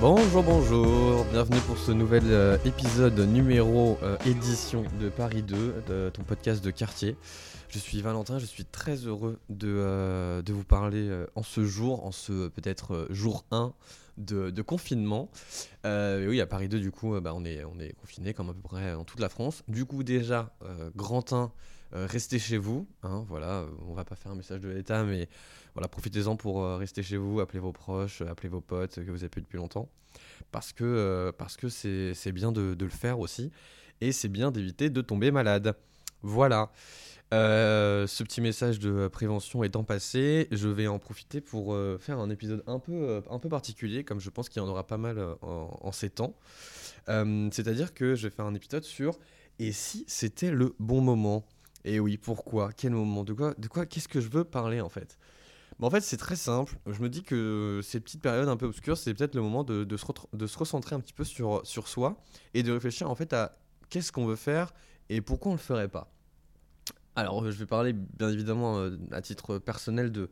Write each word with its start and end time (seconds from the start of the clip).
Bonjour, 0.00 0.42
bonjour, 0.42 1.26
bienvenue 1.26 1.60
pour 1.66 1.76
ce 1.76 1.92
nouvel 1.92 2.22
euh, 2.26 2.56
épisode 2.64 3.18
numéro 3.20 3.98
euh, 4.02 4.16
édition 4.24 4.82
de 4.98 5.10
Paris 5.10 5.42
2, 5.42 5.74
de 5.86 6.08
ton 6.08 6.22
podcast 6.22 6.64
de 6.64 6.70
quartier. 6.70 7.18
Je 7.68 7.78
suis 7.78 8.00
Valentin, 8.00 8.38
je 8.38 8.46
suis 8.46 8.64
très 8.64 8.96
heureux 8.96 9.38
de, 9.50 9.68
euh, 9.68 10.40
de 10.40 10.54
vous 10.54 10.64
parler 10.64 11.10
en 11.34 11.42
ce 11.42 11.66
jour, 11.66 12.06
en 12.06 12.12
ce 12.12 12.48
peut-être 12.48 13.08
jour 13.10 13.44
1 13.50 13.74
de, 14.16 14.62
confinement. 14.62 15.28
Euh, 15.84 16.26
oui, 16.26 16.40
à 16.40 16.46
Paris 16.46 16.70
2, 16.70 16.80
du 16.80 16.92
coup, 16.92 17.20
bah, 17.20 17.32
on 17.34 17.44
est, 17.44 17.62
on 17.64 17.78
est 17.78 17.92
confiné 17.92 18.32
comme 18.32 18.48
à 18.48 18.54
peu 18.54 18.62
près 18.62 18.94
en 18.94 19.04
toute 19.04 19.20
la 19.20 19.28
France. 19.28 19.62
Du 19.68 19.84
coup, 19.84 20.02
déjà, 20.02 20.50
grand 20.96 21.34
1, 21.34 21.52
euh, 21.94 22.06
restez 22.08 22.38
chez 22.38 22.56
vous. 22.56 22.86
hein, 23.02 23.24
voilà, 23.28 23.64
on 23.88 23.94
va 23.94 24.04
pas 24.04 24.14
faire 24.14 24.32
un 24.32 24.36
message 24.36 24.60
de 24.60 24.68
l'État, 24.68 25.02
mais 25.02 25.28
voilà, 25.74 25.88
profitez-en 25.88 26.36
pour 26.36 26.62
euh, 26.62 26.76
rester 26.76 27.02
chez 27.02 27.16
vous, 27.16 27.40
appelez 27.40 27.60
vos 27.60 27.72
proches, 27.72 28.22
euh, 28.22 28.30
appelez 28.30 28.48
vos 28.48 28.60
potes 28.60 28.96
que 28.96 29.10
vous 29.10 29.22
avez 29.22 29.28
plus 29.28 29.42
depuis 29.42 29.56
longtemps. 29.56 29.88
Parce 30.50 30.72
que 30.72 30.84
euh, 30.84 31.32
c'est 31.68 32.32
bien 32.32 32.52
de, 32.52 32.76
le 32.78 32.88
faire 32.88 33.20
aussi. 33.20 33.50
Et 34.00 34.12
c'est 34.12 34.28
bien 34.28 34.50
d'éviter 34.50 34.90
de 34.90 35.00
tomber 35.00 35.30
malade. 35.30 35.76
Voilà. 36.22 36.70
Ce 37.32 38.22
petit 38.24 38.40
message 38.40 38.80
de 38.80 39.06
prévention 39.08 39.62
étant 39.62 39.84
passé, 39.84 40.48
je 40.50 40.68
vais 40.68 40.88
en 40.88 40.98
profiter 40.98 41.40
pour 41.40 41.76
faire 42.00 42.18
un 42.18 42.30
épisode 42.30 42.64
un 42.66 42.80
peu, 42.80 43.22
particulier, 43.48 44.02
comme 44.02 44.18
je 44.18 44.30
pense 44.30 44.48
qu'il 44.48 44.60
y 44.60 44.64
en 44.64 44.68
aura 44.68 44.86
pas 44.86 44.96
mal 44.96 45.36
en, 45.42 45.92
ces 45.92 46.10
temps. 46.10 46.34
C'est-à-dire 47.06 47.94
que 47.94 48.16
je 48.16 48.26
vais 48.26 48.34
faire 48.34 48.46
un 48.46 48.54
épisode 48.54 48.82
sur 48.82 49.18
et 49.60 49.72
si 49.72 50.04
c'était 50.08 50.50
le 50.50 50.74
bon 50.80 51.02
moment? 51.02 51.44
Et 51.84 52.00
oui, 52.00 52.16
pourquoi? 52.16 52.70
Quel 52.74 52.92
moment? 52.92 53.22
De 53.24 53.34
quoi 53.34 53.54
De 53.58 53.68
quoi? 53.68 53.84
Qu'est-ce 53.84 54.08
que 54.08 54.20
je 54.20 54.30
veux 54.30 54.44
parler 54.44 54.80
en 54.80 54.88
fait? 54.88 55.18
En 55.82 55.90
fait, 55.90 56.00
c'est 56.02 56.16
très 56.16 56.36
simple. 56.36 56.76
Je 56.86 57.00
me 57.00 57.08
dis 57.08 57.22
que 57.22 57.80
ces 57.82 58.00
petites 58.00 58.20
périodes 58.20 58.48
un 58.48 58.56
peu 58.56 58.66
obscures, 58.66 58.98
c'est 58.98 59.14
peut-être 59.14 59.34
le 59.34 59.40
moment 59.40 59.64
de, 59.64 59.84
se 59.96 60.06
de 60.36 60.46
recentrer 60.58 60.94
un 60.94 61.00
petit 61.00 61.14
peu 61.14 61.24
sur, 61.24 61.62
soi 61.64 62.16
et 62.54 62.62
de 62.62 62.72
réfléchir 62.72 63.10
en 63.10 63.14
fait 63.14 63.32
à 63.32 63.56
qu'est-ce 63.88 64.12
qu'on 64.12 64.26
veut 64.26 64.36
faire 64.36 64.72
et 65.08 65.20
pourquoi 65.20 65.52
on 65.52 65.54
le 65.54 65.60
ferait 65.60 65.88
pas. 65.88 66.12
Alors, 67.16 67.42
euh, 67.42 67.50
je 67.50 67.58
vais 67.58 67.66
parler 67.66 67.92
bien 67.92 68.30
évidemment 68.30 68.78
euh, 68.78 68.96
à 69.10 69.20
titre 69.20 69.58
personnel 69.58 70.12
de, 70.12 70.28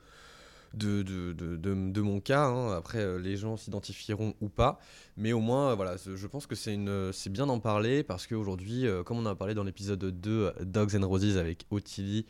mon 2.00 2.20
cas. 2.20 2.46
hein. 2.46 2.76
Après, 2.76 2.98
euh, 2.98 3.18
les 3.18 3.36
gens 3.36 3.56
s'identifieront 3.56 4.34
ou 4.40 4.48
pas. 4.48 4.78
Mais 5.16 5.32
au 5.32 5.40
moins, 5.40 5.76
je 5.96 6.26
pense 6.26 6.46
que 6.46 6.54
c'est 6.54 7.30
bien 7.30 7.46
d'en 7.46 7.58
parler 7.58 8.02
parce 8.02 8.26
qu'aujourd'hui, 8.26 8.86
comme 9.04 9.18
on 9.18 9.22
en 9.22 9.30
a 9.30 9.34
parlé 9.34 9.54
dans 9.54 9.64
l'épisode 9.64 10.04
2, 10.04 10.30
euh, 10.30 10.52
Dogs 10.64 10.94
and 10.94 11.06
Roses 11.06 11.36
avec 11.36 11.66
Ottilie, 11.70 12.26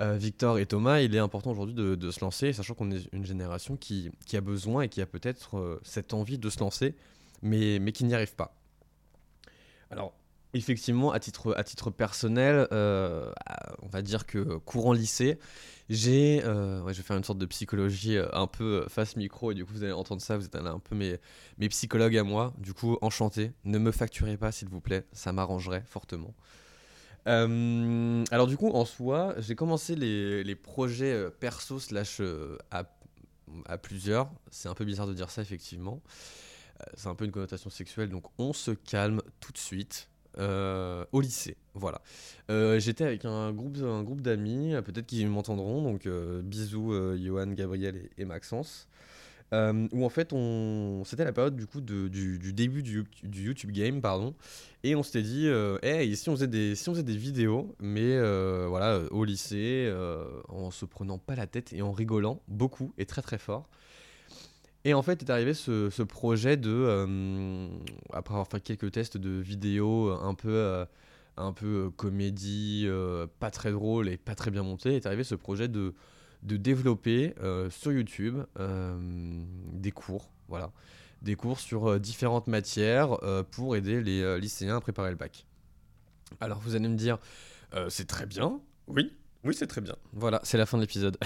euh, 0.00 0.16
Victor 0.16 0.58
et 0.58 0.66
Thomas, 0.66 1.00
il 1.00 1.14
est 1.14 1.18
important 1.18 1.50
aujourd'hui 1.50 1.74
de, 1.74 2.10
se 2.10 2.20
lancer, 2.20 2.52
sachant 2.52 2.74
qu'on 2.74 2.90
est 2.90 3.08
une 3.12 3.24
génération 3.24 3.76
qui, 3.76 4.10
a 4.32 4.40
besoin 4.40 4.82
et 4.82 4.88
qui 4.88 5.00
a 5.00 5.06
peut-être 5.06 5.58
euh, 5.58 5.80
cette 5.82 6.14
envie 6.14 6.38
de 6.38 6.50
se 6.50 6.60
lancer, 6.60 6.94
mais, 7.42 7.80
qui 7.92 8.04
n'y 8.04 8.14
arrive 8.14 8.34
pas. 8.34 8.56
Alors, 9.90 10.14
effectivement, 10.54 11.12
à 11.12 11.20
titre, 11.20 11.90
personnel, 11.90 12.66
euh, 12.72 13.32
on 13.82 13.88
va 13.88 14.02
dire 14.02 14.26
que 14.26 14.56
courant 14.58 14.92
lycée, 14.92 15.38
j'ai, 15.90 16.40
je 16.40 16.82
vais 16.84 17.02
faire 17.02 17.16
une 17.16 17.24
sorte 17.24 17.38
de 17.38 17.46
psychologie 17.46 18.16
un 18.32 18.46
peu 18.46 18.86
face 18.88 19.16
micro, 19.16 19.52
et 19.52 19.54
du 19.54 19.66
coup 19.66 19.72
vous 19.74 19.82
allez 19.82 19.92
entendre 19.92 20.22
ça, 20.22 20.38
vous 20.38 20.46
êtes 20.46 20.56
un 20.56 20.78
peu 20.78 20.94
mes 20.94 21.68
psychologues 21.68 22.16
à 22.16 22.24
moi, 22.24 22.54
du 22.56 22.72
coup 22.72 22.96
enchanté, 23.02 23.52
ne 23.64 23.78
me 23.78 23.92
facturez 23.92 24.38
pas 24.38 24.52
s'il 24.52 24.68
vous 24.68 24.80
plaît, 24.80 25.04
ça 25.12 25.32
m'arrangerait 25.32 25.84
fortement. 25.86 26.34
Euh, 27.28 28.24
alors 28.30 28.46
du 28.46 28.56
coup, 28.56 28.68
en 28.70 28.84
soi, 28.84 29.34
j'ai 29.38 29.54
commencé 29.54 29.94
les, 29.94 30.54
projets 30.56 31.12
euh, 31.12 31.30
perso 31.30 31.78
slash 31.78 32.18
euh, 32.20 32.58
à, 32.70 32.84
plusieurs. 33.78 34.30
C'est 34.50 34.68
un 34.68 34.74
peu 34.74 34.84
bizarre 34.84 35.06
de 35.06 35.14
dire 35.14 35.30
ça, 35.30 35.42
effectivement. 35.42 36.00
C'est 36.94 37.08
un 37.08 37.14
peu 37.14 37.24
une 37.24 37.30
connotation 37.30 37.70
sexuelle, 37.70 38.08
donc 38.08 38.24
on 38.38 38.52
se 38.52 38.72
calme 38.72 39.22
tout 39.40 39.52
de 39.52 39.58
suite. 39.58 40.08
au 40.38 41.20
lycée, 41.20 41.56
voilà. 41.74 42.00
J'étais 42.48 43.04
avec 43.04 43.24
un 43.24 43.52
groupe, 43.52 44.20
d'amis, 44.20 44.74
peut-être 44.84 45.06
qu'ils 45.06 45.28
m'entendront, 45.28 45.82
donc 45.82 46.08
bisous 46.08 46.92
Johan, 47.18 47.48
Gabriel 47.48 48.08
et 48.18 48.24
Maxence. 48.24 48.88
Euh, 49.52 49.86
où 49.92 50.04
en 50.04 50.08
fait, 50.08 50.34
c'était 51.04 51.24
la 51.24 51.32
période 51.32 51.56
du 51.56 51.66
coup 51.66 51.80
du, 51.80 52.52
début 52.52 52.82
du, 52.82 53.04
YouTube 53.22 53.70
game, 53.70 54.00
pardon. 54.00 54.34
Et 54.82 54.96
on 54.96 55.02
s'était 55.02 55.22
dit, 55.22 55.46
euh, 55.46 55.78
hey, 55.82 56.16
si 56.16 56.28
on 56.30 56.36
faisait 56.36 56.46
des, 56.46 57.16
vidéos, 57.16 57.74
mais 57.78 58.00
euh, 58.16 58.66
voilà, 58.68 59.00
au 59.10 59.24
lycée, 59.24 59.86
euh, 59.88 60.24
en 60.48 60.70
se 60.70 60.84
prenant 60.86 61.18
pas 61.18 61.36
la 61.36 61.46
tête 61.46 61.72
et 61.72 61.82
en 61.82 61.92
rigolant 61.92 62.40
beaucoup 62.48 62.92
et 62.98 63.04
très 63.06 63.22
très 63.22 63.38
fort. 63.38 63.68
Et 64.84 64.94
en 64.94 65.02
fait 65.02 65.22
est 65.22 65.30
arrivé 65.30 65.54
ce, 65.54 66.02
projet 66.02 66.56
de, 66.56 67.68
après 68.12 68.34
avoir 68.34 68.48
fait 68.48 68.60
quelques 68.60 68.90
tests 68.90 69.16
de 69.16 69.30
vidéos 69.30 70.10
un 70.10 70.34
peu, 70.34 70.84
un 71.36 71.52
peu 71.52 71.90
comédie, 71.96 72.88
pas 73.38 73.50
très 73.52 73.70
drôle 73.70 74.08
et 74.08 74.16
pas 74.16 74.34
très 74.34 74.50
bien 74.50 74.64
monté, 74.64 74.96
est 74.96 75.06
arrivé 75.06 75.22
ce 75.22 75.36
projet 75.36 75.68
de, 75.68 75.94
de 76.42 76.56
développer 76.56 77.34
euh, 77.40 77.70
sur 77.70 77.92
YouTube 77.92 78.42
euh, 78.58 78.98
des 79.72 79.92
cours, 79.92 80.30
voilà, 80.48 80.72
des 81.22 81.36
cours 81.36 81.60
sur 81.60 81.88
euh, 81.88 81.98
différentes 81.98 82.48
matières 82.48 83.18
pour 83.50 83.76
aider 83.76 84.02
les 84.02 84.40
lycéens 84.40 84.76
à 84.76 84.80
préparer 84.80 85.10
le 85.10 85.16
bac. 85.16 85.46
Alors 86.40 86.58
vous 86.60 86.74
allez 86.74 86.88
me 86.88 86.96
dire, 86.96 87.18
c'est 87.88 88.06
très 88.06 88.26
bien, 88.26 88.60
oui, 88.86 89.12
oui 89.44 89.54
c'est 89.54 89.66
très 89.66 89.80
bien. 89.80 89.96
Voilà, 90.12 90.40
c'est 90.44 90.58
la 90.58 90.66
fin 90.66 90.78
de 90.78 90.82
l'épisode. 90.82 91.16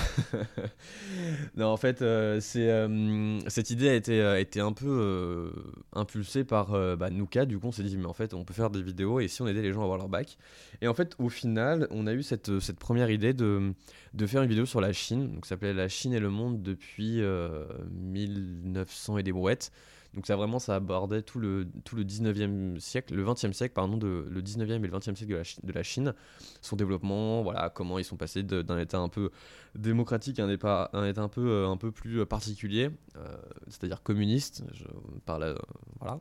non, 1.56 1.66
en 1.66 1.76
fait, 1.76 2.02
euh, 2.02 2.40
c'est 2.40 2.70
euh, 2.70 3.38
cette 3.48 3.70
idée 3.70 3.88
a 3.88 3.94
été, 3.94 4.22
a 4.22 4.40
été 4.40 4.60
un 4.60 4.72
peu 4.72 4.86
euh, 4.88 5.50
impulsée 5.92 6.44
par 6.44 6.74
euh, 6.74 6.96
bah, 6.96 7.10
Nuka. 7.10 7.44
Du 7.44 7.58
coup, 7.58 7.68
on 7.68 7.72
s'est 7.72 7.82
dit, 7.82 7.96
mais 7.96 8.06
en 8.06 8.12
fait, 8.12 8.32
on 8.34 8.44
peut 8.44 8.54
faire 8.54 8.70
des 8.70 8.82
vidéos 8.82 9.20
et 9.20 9.28
si 9.28 9.42
on 9.42 9.48
aidait 9.48 9.62
les 9.62 9.72
gens 9.72 9.80
à 9.80 9.84
avoir 9.84 9.98
leur 9.98 10.08
bac. 10.08 10.38
Et 10.80 10.88
en 10.88 10.94
fait, 10.94 11.14
au 11.18 11.28
final, 11.28 11.88
on 11.90 12.06
a 12.06 12.12
eu 12.12 12.22
cette, 12.22 12.58
cette 12.60 12.78
première 12.78 13.10
idée 13.10 13.34
de, 13.34 13.74
de 14.14 14.26
faire 14.26 14.42
une 14.42 14.48
vidéo 14.48 14.66
sur 14.66 14.80
la 14.80 14.92
Chine. 14.92 15.32
Donc, 15.32 15.44
ça 15.44 15.50
s'appelait 15.50 15.74
La 15.74 15.88
Chine 15.88 16.12
et 16.14 16.20
le 16.20 16.30
monde 16.30 16.62
depuis 16.62 17.20
euh, 17.20 17.64
1900 17.90 19.18
et 19.18 19.22
des 19.22 19.32
brouettes. 19.32 19.72
Donc 20.16 20.26
ça 20.26 20.34
vraiment 20.34 20.58
ça 20.58 20.74
abordait 20.76 21.22
tout 21.22 21.38
le 21.38 21.68
tout 21.84 21.94
le 21.94 22.02
19e 22.04 22.80
siècle, 22.80 23.14
le 23.14 23.22
20e 23.22 23.52
siècle 23.52 23.74
pardon 23.74 23.96
de 23.98 24.26
le 24.28 24.42
19e 24.42 24.82
et 24.82 24.88
le 24.88 24.98
20e 24.98 25.14
siècle 25.14 25.32
de 25.32 25.36
la, 25.36 25.42
de 25.62 25.72
la 25.72 25.82
Chine, 25.82 26.14
son 26.62 26.74
développement, 26.74 27.42
voilà, 27.42 27.70
comment 27.70 27.98
ils 27.98 28.04
sont 28.04 28.16
passés 28.16 28.42
de- 28.42 28.62
d'un 28.62 28.78
état 28.78 28.98
un 28.98 29.08
peu 29.10 29.30
démocratique 29.74 30.40
à 30.40 30.44
un 30.44 30.50
état, 30.50 30.90
un 30.94 31.06
état 31.06 31.22
un 31.22 31.28
peu 31.28 31.46
euh, 31.48 31.68
un 31.68 31.76
peu 31.76 31.92
plus 31.92 32.24
particulier, 32.26 32.90
euh, 33.16 33.36
c'est-à-dire 33.68 34.02
communiste, 34.02 34.64
je 34.72 34.84
parle 35.26 35.42
euh, 35.44 35.54
voilà. 36.00 36.20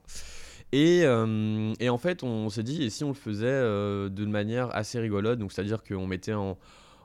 Et, 0.71 1.03
euh, 1.05 1.73
et 1.79 1.89
en 1.89 1.97
fait, 1.97 2.23
on 2.23 2.49
s'est 2.49 2.63
dit, 2.63 2.83
et 2.83 2.89
si 2.89 3.03
on 3.03 3.09
le 3.09 3.13
faisait 3.13 3.45
euh, 3.47 4.09
d'une 4.09 4.31
manière 4.31 4.75
assez 4.75 4.99
rigolote, 4.99 5.39
donc 5.39 5.51
c'est-à-dire 5.53 5.83
qu'on 5.83 6.07
mettait 6.07 6.33
en, 6.33 6.57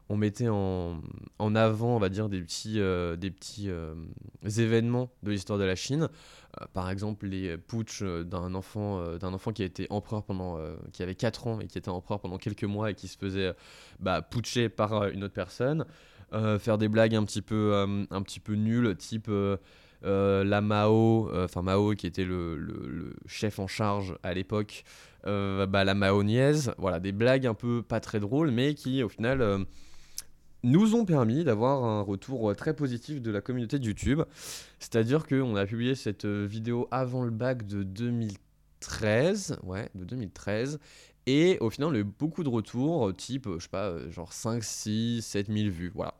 on 0.09 0.17
mettait 0.17 0.49
en, 0.49 1.01
en 1.39 1.55
avant, 1.55 1.95
on 1.97 1.99
va 2.01 2.09
dire, 2.09 2.29
des 2.29 2.41
petits, 2.41 2.81
euh, 2.81 3.17
des 3.17 3.31
petits 3.31 3.71
euh, 3.71 3.95
événements 4.59 5.11
de 5.23 5.31
l'histoire 5.31 5.59
de 5.59 5.65
la 5.65 5.77
Chine. 5.77 6.09
Euh, 6.61 6.65
par 6.73 6.91
exemple, 6.91 7.27
les 7.27 7.57
putsch 7.57 8.03
euh, 8.03 8.25
d'un 8.25 8.55
enfant, 8.55 8.99
euh, 9.01 9.19
d'un 9.19 9.33
enfant 9.33 9.53
qui 9.53 9.63
a 9.63 9.67
été 9.67 9.87
empereur 9.91 10.25
pendant, 10.25 10.59
qui 10.93 11.03
avait 11.03 11.15
4 11.15 11.47
ans 11.47 11.61
et 11.61 11.67
qui 11.67 11.79
était 11.79 11.89
empereur 11.91 12.21
pendant 12.21 12.39
quelques 12.39 12.65
mois 12.65 12.91
et 12.91 12.95
qui 12.95 13.09
se 13.09 13.17
faisait 13.17 13.53
bah, 14.01 14.23
putcher 14.23 14.69
par 14.69 15.05
une 15.09 15.25
autre 15.25 15.35
personne. 15.35 15.85
Faire 16.61 16.79
des 16.79 16.89
blagues 16.89 17.17
un 17.17 17.25
petit 17.25 17.43
peu, 17.43 17.75
un 17.75 18.23
petit 18.23 18.39
peu 18.39 18.55
nulles, 18.55 18.97
type 18.97 19.29
la 20.03 20.61
Mao, 20.61 21.29
enfin 21.35 21.63
Mao 21.63 21.95
qui 21.97 22.07
était 22.07 22.25
le, 22.25 22.57
le- 22.57 23.15
chef 23.27 23.59
en 23.59 23.67
charge 23.67 24.17
à 24.23 24.33
l'époque, 24.33 24.85
bah, 25.25 25.85
la 25.85 25.95
Maoniaise, 25.95 26.73
voilà, 26.79 27.01
des 27.01 27.11
blagues 27.11 27.47
un 27.49 27.55
peu 27.55 27.83
pas 27.83 27.99
très 27.99 28.21
drôles, 28.21 28.53
mais 28.53 28.75
qui 28.75 29.03
au 29.03 29.09
final 29.09 29.67
nous 30.63 30.95
ont 30.95 31.05
permis 31.05 31.45
d'avoir 31.45 31.85
un 31.85 32.03
retour 32.03 32.51
euh, 32.51 32.55
très 32.55 32.75
positif 32.75 33.21
de 33.21 33.31
la 33.31 33.41
communauté 33.41 33.79
de 33.79 33.85
YouTube. 33.85 34.23
C'est-à-dire 34.79 35.27
qu'on 35.27 35.57
a 35.57 35.67
publié 35.67 35.95
cette 35.95 36.25
euh, 36.25 36.47
vidéo 36.47 36.89
avant 36.91 37.25
le 37.25 37.31
bac 37.31 37.67
de 37.67 37.83
2013, 37.83 39.59
ouais, 39.63 39.89
de 39.95 40.05
2013, 40.05 40.79
et 41.27 41.59
au 41.61 41.71
final 41.71 41.91
on 41.91 41.95
a 41.95 41.99
eu 41.99 42.05
beaucoup 42.05 42.43
de 42.43 42.49
retours, 42.49 43.09
euh, 43.09 43.13
type, 43.13 43.47
euh, 43.47 43.59
je 43.59 43.65
sais 43.65 43.69
pas, 43.69 43.89
euh, 43.89 44.11
genre 44.11 44.33
5, 44.33 44.63
6, 44.63 45.23
7 45.23 45.47
000 45.49 45.71
vues, 45.71 45.93
voilà. 45.95 46.15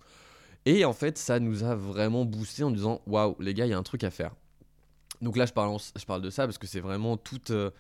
Et 0.67 0.85
en 0.85 0.93
fait, 0.93 1.17
ça 1.19 1.41
nous 1.41 1.65
a 1.65 1.75
vraiment 1.75 2.25
boosté 2.25 2.65
en 2.65 2.71
disant 2.71 3.01
waouh, 3.07 3.35
les 3.41 3.55
gars, 3.55 3.67
il 3.67 3.71
y 3.71 3.73
a 3.73 3.79
un 3.79 3.83
truc 3.83 4.05
à 4.05 4.11
faire. 4.11 4.35
Donc 5.23 5.37
là, 5.37 5.47
je 5.47 5.53
parle, 5.53 5.77
je 5.97 6.05
parle 6.05 6.23
de 6.23 6.31
ça 6.31 6.47
parce 6.47 6.59
que 6.59 6.67
c'est 6.67 6.81
vraiment 6.81 7.17
toute, 7.17 7.51
euh, 7.51 7.71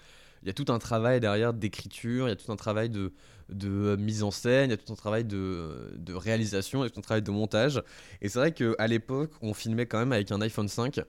il 0.43 0.49
y 0.49 0.51
a 0.51 0.55
tout 0.55 0.73
un 0.73 0.79
travail 0.79 1.21
derrière 1.21 1.53
d'écriture, 1.53 2.27
il 2.27 2.31
y 2.31 2.33
a 2.33 2.37
tout 2.37 2.51
un 2.51 2.57
travail 2.57 2.89
de, 2.91 3.13
de 3.51 3.97
mise 3.97 4.23
en 4.23 4.31
scène, 4.31 4.71
il 4.71 4.73
y 4.73 4.75
a 4.75 4.77
tout 4.77 4.93
un 4.93 4.97
travail 4.97 5.25
de, 5.25 5.93
de 5.97 6.15
réalisation, 6.15 6.81
il 6.81 6.85
y 6.85 6.87
a 6.87 6.91
tout 6.91 6.99
un 6.99 7.03
travail 7.03 7.23
de 7.23 7.31
montage. 7.31 7.83
Et 8.21 8.29
c'est 8.29 8.39
vrai 8.39 8.53
qu'à 8.53 8.87
l'époque, 8.87 9.31
on 9.43 9.55
filmait 9.55 9.87
quand 9.87 9.99
même 9.99 10.13
avec 10.13 10.31
un 10.33 10.41
iPhone 10.41 10.69
5 10.69 11.01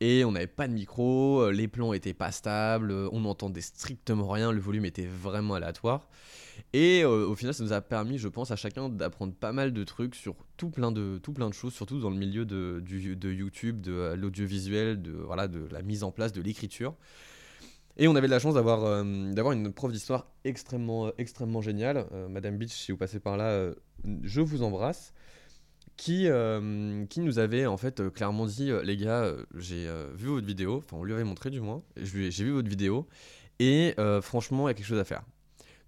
et 0.00 0.24
on 0.24 0.32
n'avait 0.32 0.46
pas 0.46 0.68
de 0.68 0.72
micro, 0.72 1.50
les 1.50 1.68
plans 1.68 1.92
étaient 1.92 2.14
pas 2.14 2.32
stables, 2.32 2.92
on 3.12 3.20
n'entendait 3.20 3.60
strictement 3.60 4.28
rien, 4.28 4.52
le 4.52 4.60
volume 4.60 4.84
était 4.84 5.06
vraiment 5.06 5.54
aléatoire. 5.54 6.08
Et 6.72 7.02
euh, 7.02 7.26
au 7.26 7.34
final, 7.34 7.54
ça 7.54 7.64
nous 7.64 7.72
a 7.72 7.80
permis, 7.80 8.18
je 8.18 8.28
pense, 8.28 8.50
à 8.50 8.56
chacun 8.56 8.88
d'apprendre 8.88 9.34
pas 9.34 9.52
mal 9.52 9.72
de 9.72 9.84
trucs 9.84 10.14
sur 10.14 10.34
tout 10.56 10.70
plein 10.70 10.92
de, 10.92 11.18
tout 11.18 11.32
plein 11.32 11.48
de 11.48 11.54
choses, 11.54 11.74
surtout 11.74 12.00
dans 12.00 12.10
le 12.10 12.16
milieu 12.16 12.44
de, 12.44 12.82
du, 12.84 13.16
de 13.16 13.32
YouTube, 13.32 13.80
de 13.80 13.92
euh, 13.92 14.16
l'audiovisuel, 14.16 15.00
de, 15.02 15.12
voilà, 15.12 15.48
de 15.48 15.66
la 15.70 15.82
mise 15.82 16.02
en 16.02 16.10
place, 16.10 16.32
de 16.32 16.42
l'écriture. 16.42 16.94
Et 17.98 18.08
on 18.08 18.14
avait 18.14 18.26
de 18.26 18.32
la 18.32 18.38
chance 18.38 18.54
d'avoir 18.54 18.84
euh, 18.84 19.02
une 19.02 19.72
prof 19.72 19.90
d'histoire 19.90 20.26
extrêmement, 20.44 21.10
extrêmement 21.18 21.62
géniale. 21.62 22.06
Madame 22.28 22.58
Beach, 22.58 22.72
si 22.72 22.92
vous 22.92 22.98
passez 22.98 23.20
par 23.20 23.36
là, 23.36 23.70
je 24.22 24.40
vous 24.40 24.62
embrasse. 24.62 25.12
Qui, 25.96 26.28
qui 27.08 27.20
nous 27.20 27.38
avait 27.38 27.64
en 27.64 27.78
fait 27.78 28.12
clairement 28.12 28.44
dit 28.44 28.70
les 28.84 28.98
gars 28.98 29.32
j'ai 29.54 29.90
vu 30.14 30.26
votre 30.26 30.46
vidéo 30.46 30.76
enfin 30.76 30.98
on 30.98 31.04
lui 31.04 31.14
avait 31.14 31.24
montré 31.24 31.48
du 31.48 31.62
moins 31.62 31.82
j'ai 31.96 32.44
vu 32.44 32.50
votre 32.50 32.68
vidéo 32.68 33.08
et 33.60 33.94
franchement 34.20 34.68
il 34.68 34.72
y 34.72 34.74
a 34.74 34.74
quelque 34.74 34.84
chose 34.84 34.98
à 34.98 35.04
faire 35.04 35.22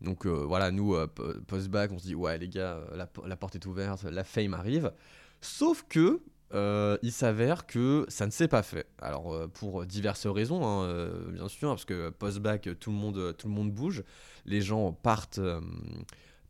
donc 0.01 0.27
euh, 0.27 0.45
voilà, 0.47 0.71
nous, 0.71 0.95
euh, 0.95 1.07
post-bac, 1.47 1.91
on 1.93 1.99
se 1.99 2.05
dit, 2.05 2.15
ouais, 2.15 2.39
les 2.39 2.49
gars, 2.49 2.81
euh, 2.93 3.07
la, 3.27 3.37
porte 3.37 3.57
est 3.57 3.67
ouverte, 3.67 4.05
la 4.05 4.25
fame 4.25 4.55
arrive. 4.55 4.93
Sauf 5.41 5.85
que, 5.89 6.21
il 6.53 7.13
s'avère 7.13 7.67
que 7.67 8.05
ça 8.09 8.27
ne 8.27 8.31
s'est 8.31 8.49
pas 8.49 8.63
fait. 8.63 8.87
Alors, 9.01 9.49
pour 9.51 9.85
diverses 9.87 10.27
raisons, 10.27 10.67
hein, 10.67 11.11
bien 11.29 11.49
sûr, 11.49 11.69
parce 11.69 11.85
que 11.85 12.11
post-bac, 12.11 12.69
tout, 12.81 12.91
le 12.91 12.97
monde, 12.97 13.35
tout 13.37 13.49
le 13.49 13.55
monde 13.55 13.73
bouge. 13.73 14.03
Les 14.47 14.61
gens 14.61 14.93
partent, 14.93 15.41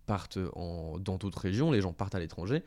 partent 0.06 0.38
en, 0.54 0.98
dans 0.98 1.16
d'autres 1.16 1.40
régions, 1.40 1.70
les 1.70 1.80
gens 1.80 1.92
partent 1.92 2.14
à 2.14 2.20
l'étranger. 2.20 2.62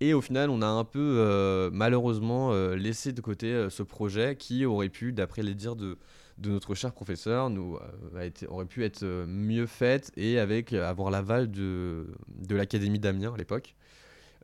Et 0.00 0.14
au 0.14 0.20
final, 0.20 0.50
on 0.50 0.62
a 0.62 0.66
un 0.66 0.84
peu, 0.84 1.70
malheureusement, 1.72 2.52
laissé 2.74 3.12
de 3.12 3.20
côté 3.20 3.68
ce 3.70 3.82
projet 3.82 4.36
qui 4.36 4.64
aurait 4.64 4.88
pu, 4.88 5.12
d'après 5.12 5.42
les 5.42 5.54
dires 5.54 5.76
de 5.76 5.98
de 6.38 6.50
notre 6.50 6.74
cher 6.74 6.92
professeur 6.92 7.50
nous, 7.50 7.78
euh, 8.14 8.30
aurait 8.48 8.66
pu 8.66 8.84
être 8.84 9.02
euh, 9.02 9.26
mieux 9.26 9.66
faite 9.66 10.12
et 10.16 10.38
avec 10.38 10.72
euh, 10.72 10.88
avoir 10.88 11.10
l'aval 11.10 11.50
de, 11.50 12.06
de 12.28 12.56
l'Académie 12.56 12.98
d'Amiens 12.98 13.34
à 13.34 13.36
l'époque. 13.36 13.74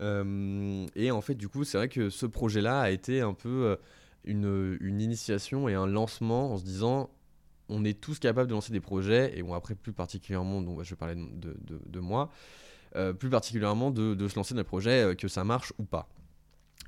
Et 0.00 1.10
en 1.10 1.20
fait, 1.20 1.34
du 1.34 1.48
coup, 1.48 1.64
c'est 1.64 1.78
vrai 1.78 1.88
que 1.88 2.10
ce 2.10 2.26
projet-là 2.26 2.80
a 2.80 2.90
été 2.90 3.20
un 3.20 3.34
peu 3.34 3.76
une, 4.24 4.76
une, 4.80 5.00
initiation 5.00 5.68
et 5.68 5.74
un 5.74 5.86
lancement 5.86 6.52
en 6.52 6.56
se 6.58 6.64
disant 6.64 7.10
on 7.68 7.84
est 7.84 8.00
tous 8.00 8.18
capables 8.18 8.48
de 8.48 8.54
lancer 8.54 8.72
des 8.72 8.80
projets, 8.80 9.36
et 9.36 9.42
bon, 9.42 9.54
après, 9.54 9.74
plus 9.74 9.92
particulièrement, 9.92 10.62
donc, 10.62 10.82
je 10.82 10.90
vais 10.90 10.96
parler 10.96 11.16
de, 11.16 11.56
de, 11.86 12.00
moi, 12.00 12.30
plus 13.18 13.28
particulièrement 13.28 13.90
de, 13.90 14.28
se 14.28 14.36
lancer 14.36 14.54
dans 14.54 14.60
des 14.60 14.64
projets, 14.64 15.16
que 15.16 15.28
ça 15.28 15.44
marche 15.44 15.72
ou 15.78 15.84
pas. 15.84 16.08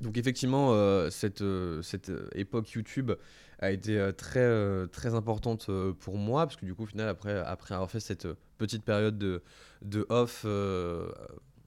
Donc 0.00 0.16
effectivement, 0.16 0.72
cette, 1.10 1.44
cette 1.82 2.12
époque 2.34 2.70
YouTube 2.70 3.12
a 3.60 3.70
été 3.70 3.98
euh, 3.98 4.12
très, 4.12 4.40
euh, 4.40 4.86
très 4.86 5.14
importante 5.14 5.66
euh, 5.68 5.92
pour 5.92 6.16
moi, 6.16 6.46
parce 6.46 6.56
que 6.56 6.64
du 6.64 6.74
coup, 6.74 6.84
au 6.84 6.86
final, 6.86 7.08
après, 7.08 7.38
après 7.38 7.74
avoir 7.74 7.90
fait 7.90 8.00
cette 8.00 8.26
petite 8.58 8.84
période 8.84 9.18
de, 9.18 9.42
de 9.82 10.06
off, 10.08 10.44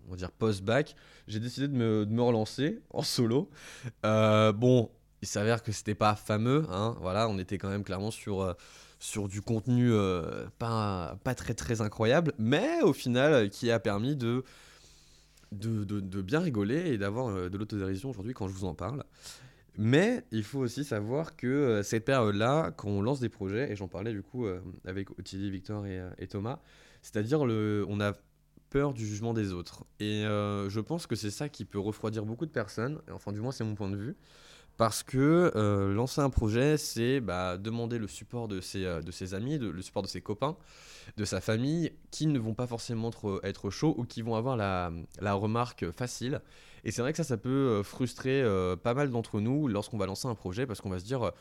on 0.07 0.11
va 0.11 0.17
dire 0.17 0.31
post-bac, 0.31 0.95
j'ai 1.27 1.39
décidé 1.39 1.67
de 1.67 1.73
me, 1.73 2.21
relancer 2.21 2.81
en 2.91 3.01
solo. 3.01 3.49
bon, 4.03 4.89
il 5.21 5.27
s'avère 5.27 5.63
que 5.63 5.71
c'était 5.71 5.95
pas 5.95 6.15
fameux, 6.15 6.65
hein, 6.69 6.95
voilà, 7.01 7.29
on 7.29 7.37
était 7.37 7.57
quand 7.57 7.69
même 7.69 7.83
clairement 7.83 8.11
sur 8.11 8.55
sur 8.99 9.27
du 9.27 9.41
contenu 9.41 9.91
pas, 10.59 11.17
pas 11.23 11.35
très 11.35 11.53
très 11.53 11.81
incroyable, 11.81 12.33
mais 12.37 12.81
au 12.81 12.93
final 12.93 13.49
qui 13.49 13.69
a 13.71 13.79
permis 13.79 14.15
de, 14.15 14.43
bien 15.51 16.39
rigoler 16.39 16.93
et 16.93 16.97
d'avoir 16.97 17.49
de 17.49 17.57
l'autodérision 17.57 18.09
aujourd'hui 18.09 18.33
quand 18.33 18.47
je 18.47 18.53
vous 18.53 18.65
en 18.65 18.75
parle. 18.75 19.03
Mais 19.77 20.23
il 20.31 20.43
faut 20.43 20.59
aussi 20.59 20.83
savoir 20.83 21.35
que 21.35 21.47
euh, 21.47 21.83
cette 21.83 22.05
période-là, 22.05 22.71
quand 22.77 22.89
on 22.89 23.01
lance 23.01 23.19
des 23.19 23.29
projets, 23.29 23.71
et 23.71 23.75
j'en 23.75 23.87
parlais 23.87 24.13
du 24.13 24.21
coup 24.21 24.45
euh, 24.45 24.61
avec 24.85 25.09
Ottilie, 25.17 25.49
Victor 25.49 25.85
et, 25.87 25.99
euh, 25.99 26.09
Thomas, 26.29 26.59
c'est-à-dire 27.01 27.41
on 27.41 27.99
a 27.99 28.13
peur 28.73 28.93
du 28.93 29.05
jugement 29.05 29.33
des 29.33 29.53
autres. 29.53 29.85
Et 29.99 30.23
je 30.23 30.79
pense 30.79 31.07
que 31.07 31.15
c'est 31.15 31.31
ça 31.31 31.47
qui 31.47 31.63
peut 31.63 31.79
refroidir 31.79 32.25
beaucoup 32.25 32.45
de 32.45 32.51
personnes, 32.51 32.99
enfin 33.11 33.31
du 33.31 33.39
moins 33.39 33.51
c'est 33.51 33.63
mon 33.63 33.75
point 33.75 33.89
de 33.89 33.95
vue, 33.95 34.15
parce 34.77 35.03
que 35.03 35.51
lancer 35.95 36.21
un 36.21 36.29
projet, 36.29 36.77
c'est 36.77 37.21
bah, 37.21 37.57
demander 37.57 37.99
le 37.99 38.07
support 38.07 38.47
de 38.47 38.59
ses, 38.59 38.83
de 38.83 39.11
ses 39.11 39.33
amis, 39.33 39.59
le 39.59 39.81
support 39.81 40.01
de 40.01 40.07
ses 40.07 40.21
copains, 40.21 40.57
de 41.17 41.25
sa 41.25 41.41
famille, 41.41 41.91
qui 42.11 42.27
ne 42.27 42.39
vont 42.39 42.53
pas 42.53 42.67
forcément 42.67 43.11
être, 43.43 43.69
chauds 43.69 43.95
ou 43.97 44.03
qui 44.03 44.21
vont 44.21 44.35
avoir 44.35 44.57
la, 44.57 44.91
la 45.21 45.33
remarque 45.33 45.91
facile. 45.91 46.41
Et 46.83 46.91
c'est 46.91 47.01
vrai 47.01 47.11
que 47.11 47.17
ça, 47.17 47.23
ça 47.23 47.37
peut 47.37 47.49
euh, 47.49 47.83
frustrer 47.83 48.41
euh, 48.41 48.75
pas 48.75 48.93
mal 48.93 49.09
d'entre 49.09 49.39
nous 49.39 49.67
lorsqu'on 49.67 49.97
va 49.97 50.05
lancer 50.05 50.27
un 50.27 50.35
projet 50.35 50.65
parce 50.65 50.81
qu'on 50.81 50.89
va 50.89 50.99
se 50.99 51.05
dire, 51.05 51.23
euh, 51.23 51.31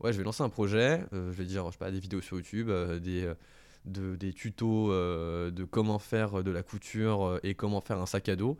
ouais, 0.00 0.12
je 0.12 0.18
vais 0.18 0.24
lancer 0.24 0.42
un 0.42 0.48
projet, 0.48 1.04
je 1.12 1.18
vais 1.18 1.44
dire, 1.44 1.66
je 1.66 1.72
sais 1.72 1.78
pas, 1.78 1.90
des 1.90 2.00
vidéos 2.00 2.20
sur 2.20 2.36
YouTube, 2.36 2.70
des, 3.00 3.32
de, 3.84 4.16
des 4.16 4.32
tutos 4.32 4.90
de 4.90 5.64
comment 5.64 5.98
faire 5.98 6.42
de 6.42 6.50
la 6.50 6.62
couture 6.62 7.38
et 7.42 7.54
comment 7.54 7.80
faire 7.80 7.98
un 7.98 8.06
sac 8.06 8.28
à 8.28 8.36
dos. 8.36 8.58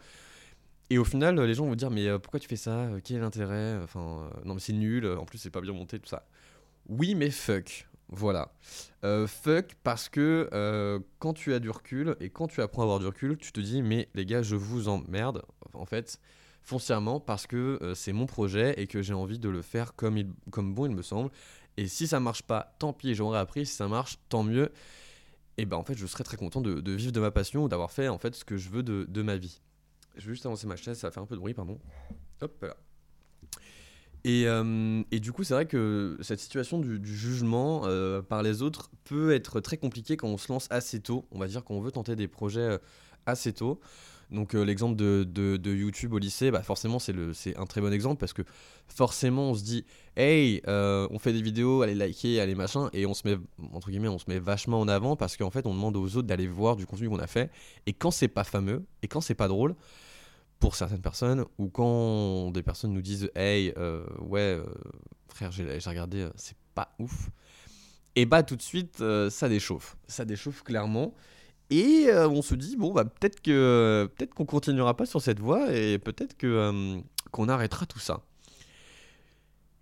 Et 0.90 0.98
au 0.98 1.04
final, 1.04 1.38
les 1.40 1.54
gens 1.54 1.66
vont 1.66 1.74
dire, 1.74 1.90
mais 1.90 2.18
pourquoi 2.18 2.40
tu 2.40 2.48
fais 2.48 2.56
ça? 2.56 2.88
Quel 3.04 3.18
est 3.18 3.20
l'intérêt? 3.20 3.76
Enfin, 3.82 4.30
non, 4.44 4.54
mais 4.54 4.60
c'est 4.60 4.72
nul, 4.72 5.06
en 5.06 5.24
plus, 5.24 5.38
c'est 5.38 5.50
pas 5.50 5.60
bien 5.60 5.72
monté, 5.72 5.98
tout 5.98 6.08
ça. 6.08 6.26
Oui, 6.88 7.14
mais 7.14 7.30
fuck. 7.30 7.86
Voilà. 8.08 8.50
fuck 9.26 9.74
parce 9.82 10.08
que 10.08 10.48
quand 11.18 11.34
tu 11.34 11.52
as 11.52 11.58
du 11.58 11.68
recul 11.70 12.16
et 12.20 12.30
quand 12.30 12.48
tu 12.48 12.62
apprends 12.62 12.82
à 12.82 12.84
avoir 12.84 13.00
du 13.00 13.06
recul, 13.06 13.36
tu 13.36 13.52
te 13.52 13.60
dis 13.60 13.82
mais 13.82 14.08
les 14.14 14.24
gars, 14.24 14.42
je 14.42 14.56
vous 14.56 14.88
emmerde 14.88 15.42
en 15.74 15.84
fait 15.84 16.18
foncièrement 16.68 17.18
parce 17.18 17.46
que 17.46 17.78
euh, 17.82 17.94
c'est 17.94 18.12
mon 18.12 18.26
projet 18.26 18.74
et 18.80 18.86
que 18.86 19.00
j'ai 19.00 19.14
envie 19.14 19.38
de 19.38 19.48
le 19.48 19.62
faire 19.62 19.94
comme, 19.94 20.18
il, 20.18 20.28
comme 20.50 20.74
bon 20.74 20.86
il 20.86 20.94
me 20.94 21.02
semble. 21.02 21.30
Et 21.76 21.88
si 21.88 22.06
ça 22.06 22.20
marche 22.20 22.42
pas, 22.42 22.74
tant 22.78 22.92
pis, 22.92 23.14
j'aurais 23.14 23.38
appris. 23.38 23.64
Si 23.64 23.74
ça 23.74 23.88
marche, 23.88 24.18
tant 24.28 24.42
mieux. 24.42 24.70
Et 25.58 25.66
ben 25.66 25.76
en 25.76 25.82
fait, 25.82 25.98
je 25.98 26.06
serais 26.06 26.24
très 26.24 26.36
content 26.36 26.60
de, 26.60 26.92
vivre 26.92 27.12
de 27.12 27.20
ma 27.20 27.32
passion 27.32 27.64
ou 27.64 27.68
d'avoir 27.68 27.90
fait 27.90 28.08
en 28.08 28.18
fait 28.18 28.34
ce 28.34 28.44
que 28.44 28.56
je 28.56 28.70
veux 28.70 28.84
de, 28.84 29.22
ma 29.22 29.36
vie. 29.36 29.60
Je 30.16 30.26
vais 30.26 30.32
juste 30.32 30.46
avancer 30.46 30.66
ma 30.66 30.76
chaise, 30.76 30.98
ça 30.98 31.10
faire 31.10 31.22
un 31.22 31.26
peu 31.26 31.34
de 31.34 31.40
bruit, 31.40 31.52
pardon. 31.52 31.78
Hop 32.40 32.62
là. 32.62 32.76
Et, 34.24 34.46
euh, 34.46 35.02
et, 35.10 35.20
du 35.20 35.32
coup, 35.32 35.44
c'est 35.44 35.54
vrai 35.54 35.66
que 35.66 36.16
cette 36.20 36.40
situation 36.40 36.78
du, 36.78 37.00
jugement 37.04 37.82
euh, 37.84 38.20
par 38.20 38.42
les 38.42 38.62
autres 38.62 38.90
peut 39.04 39.32
être 39.32 39.60
très 39.60 39.76
compliquée 39.76 40.16
quand 40.16 40.28
on 40.28 40.38
se 40.38 40.52
lance 40.52 40.66
assez 40.70 41.00
tôt. 41.00 41.26
On 41.30 41.38
va 41.38 41.46
dire 41.46 41.64
qu'on 41.64 41.80
veut 41.80 41.92
tenter 41.92 42.14
des 42.16 42.28
projets 42.28 42.78
assez 43.26 43.52
tôt. 43.52 43.80
Donc 44.30 44.54
euh, 44.54 44.62
l'exemple 44.62 44.94
de, 44.96 45.58
YouTube 45.64 46.12
au 46.12 46.18
lycée, 46.18 46.50
bah 46.50 46.62
forcément 46.62 46.98
c'est 46.98 47.56
un 47.56 47.66
très 47.66 47.80
bon 47.80 47.92
exemple 47.92 48.18
parce 48.18 48.32
que 48.32 48.42
forcément 48.86 49.50
on 49.50 49.54
se 49.54 49.62
dit 49.62 49.84
hey 50.16 50.60
euh, 50.66 51.08
on 51.10 51.18
fait 51.18 51.32
des 51.32 51.40
vidéos, 51.40 51.82
allez 51.82 51.94
liker, 51.94 52.40
allez 52.40 52.54
machin 52.54 52.90
et 52.92 53.06
on 53.06 53.14
se 53.14 53.26
met 53.26 53.38
entre 53.72 53.90
guillemets 53.90 54.08
on 54.08 54.18
se 54.18 54.26
met 54.28 54.38
vachement 54.38 54.80
en 54.80 54.88
avant 54.88 55.16
parce 55.16 55.36
qu'en 55.36 55.50
fait 55.50 55.66
on 55.66 55.74
demande 55.74 55.96
aux 55.96 56.16
autres 56.16 56.28
d'aller 56.28 56.46
voir 56.46 56.76
du 56.76 56.86
contenu 56.86 57.08
qu'on 57.08 57.18
a 57.18 57.26
fait. 57.26 57.50
Et 57.86 57.92
quand 57.94 58.10
c'est 58.10 58.28
pas 58.28 58.44
fameux 58.44 58.84
et 59.02 59.08
quand 59.08 59.22
c'est 59.22 59.34
pas 59.34 59.48
drôle 59.48 59.74
pour 60.58 60.74
certaines 60.74 61.00
personnes 61.00 61.44
ou 61.56 61.68
quand 61.68 62.50
des 62.50 62.62
personnes 62.62 62.92
nous 62.92 63.02
disent 63.02 63.30
hey 63.34 63.72
euh, 63.78 64.04
ouais 64.20 64.60
frère 65.28 65.52
j'ai 65.52 65.78
regardé 65.86 66.28
c'est 66.34 66.56
pas 66.74 66.94
ouf 66.98 67.30
et 68.14 68.26
bah 68.26 68.42
tout 68.42 68.56
de 68.56 68.62
suite 68.62 69.02
ça 69.30 69.48
déchauffe. 69.48 69.96
Ça 70.06 70.26
déchauffe 70.26 70.62
clairement 70.62 71.14
et 71.70 72.06
euh, 72.08 72.28
on 72.28 72.42
se 72.42 72.54
dit, 72.54 72.76
bon, 72.76 72.92
bah, 72.92 73.04
peut-être 73.04 73.40
que 73.42 74.08
peut-être 74.16 74.34
qu'on 74.34 74.46
continuera 74.46 74.96
pas 74.96 75.06
sur 75.06 75.20
cette 75.20 75.40
voie 75.40 75.72
et 75.74 75.98
peut-être 75.98 76.36
que 76.36 76.46
euh, 76.46 77.00
qu'on 77.30 77.48
arrêtera 77.48 77.84
tout 77.86 77.98
ça. 77.98 78.22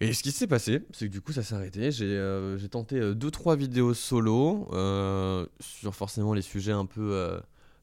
Et 0.01 0.13
ce 0.13 0.23
qui 0.23 0.33
s'est 0.33 0.49
passé, 0.49 0.83
c'est 0.93 1.07
que 1.07 1.13
du 1.13 1.23
coup 1.23 1.33
ça 1.33 1.43
s'est 1.43 1.55
arrêté. 1.55 1.91
J'ai 1.91 2.05
euh, 2.07 2.59
tenté 2.69 3.01
2-3 3.01 3.57
vidéos 3.57 3.95
solo 3.95 4.69
sur 5.61 5.95
forcément 5.95 6.35
les 6.35 6.43
sujets 6.43 6.73
un 6.73 6.87
peu 6.87 7.41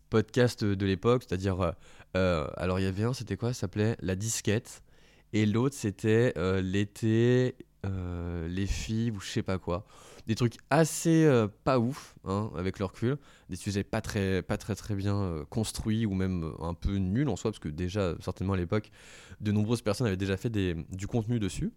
podcast 0.09 0.63
de 0.63 0.85
l'époque, 0.85 1.23
c'est-à-dire, 1.27 1.73
alors 2.13 2.79
il 2.79 2.83
y 2.83 2.87
avait 2.87 3.03
un, 3.03 3.13
c'était 3.13 3.37
quoi? 3.37 3.53
Ça 3.53 3.61
s'appelait 3.61 3.95
La 4.01 4.15
disquette. 4.15 4.83
Et 5.31 5.47
l'autre 5.47 5.75
c'était 5.75 6.33
l'été, 6.61 7.55
les 7.83 8.67
filles 8.67 9.09
ou 9.09 9.19
je 9.19 9.29
sais 9.29 9.43
pas 9.43 9.57
quoi 9.57 9.83
des 10.27 10.35
trucs 10.35 10.55
assez 10.69 11.25
euh, 11.25 11.47
pas 11.63 11.79
ouf 11.79 12.15
hein, 12.23 12.51
avec 12.55 12.79
leur 12.79 12.91
recul, 12.91 13.17
des 13.49 13.55
sujets 13.55 13.83
pas 13.83 14.01
très, 14.01 14.41
pas 14.41 14.57
très 14.57 14.75
très 14.75 14.95
bien 14.95 15.15
euh, 15.15 15.45
construits 15.45 16.05
ou 16.05 16.13
même 16.13 16.43
euh, 16.43 16.63
un 16.63 16.73
peu 16.73 16.95
nuls 16.95 17.27
en 17.29 17.35
soi, 17.35 17.51
parce 17.51 17.59
que 17.59 17.69
déjà, 17.69 18.15
certainement 18.21 18.53
à 18.53 18.57
l'époque, 18.57 18.91
de 19.41 19.51
nombreuses 19.51 19.81
personnes 19.81 20.07
avaient 20.07 20.17
déjà 20.17 20.37
fait 20.37 20.49
du 20.49 21.07
contenu 21.07 21.39
dessus. 21.39 21.71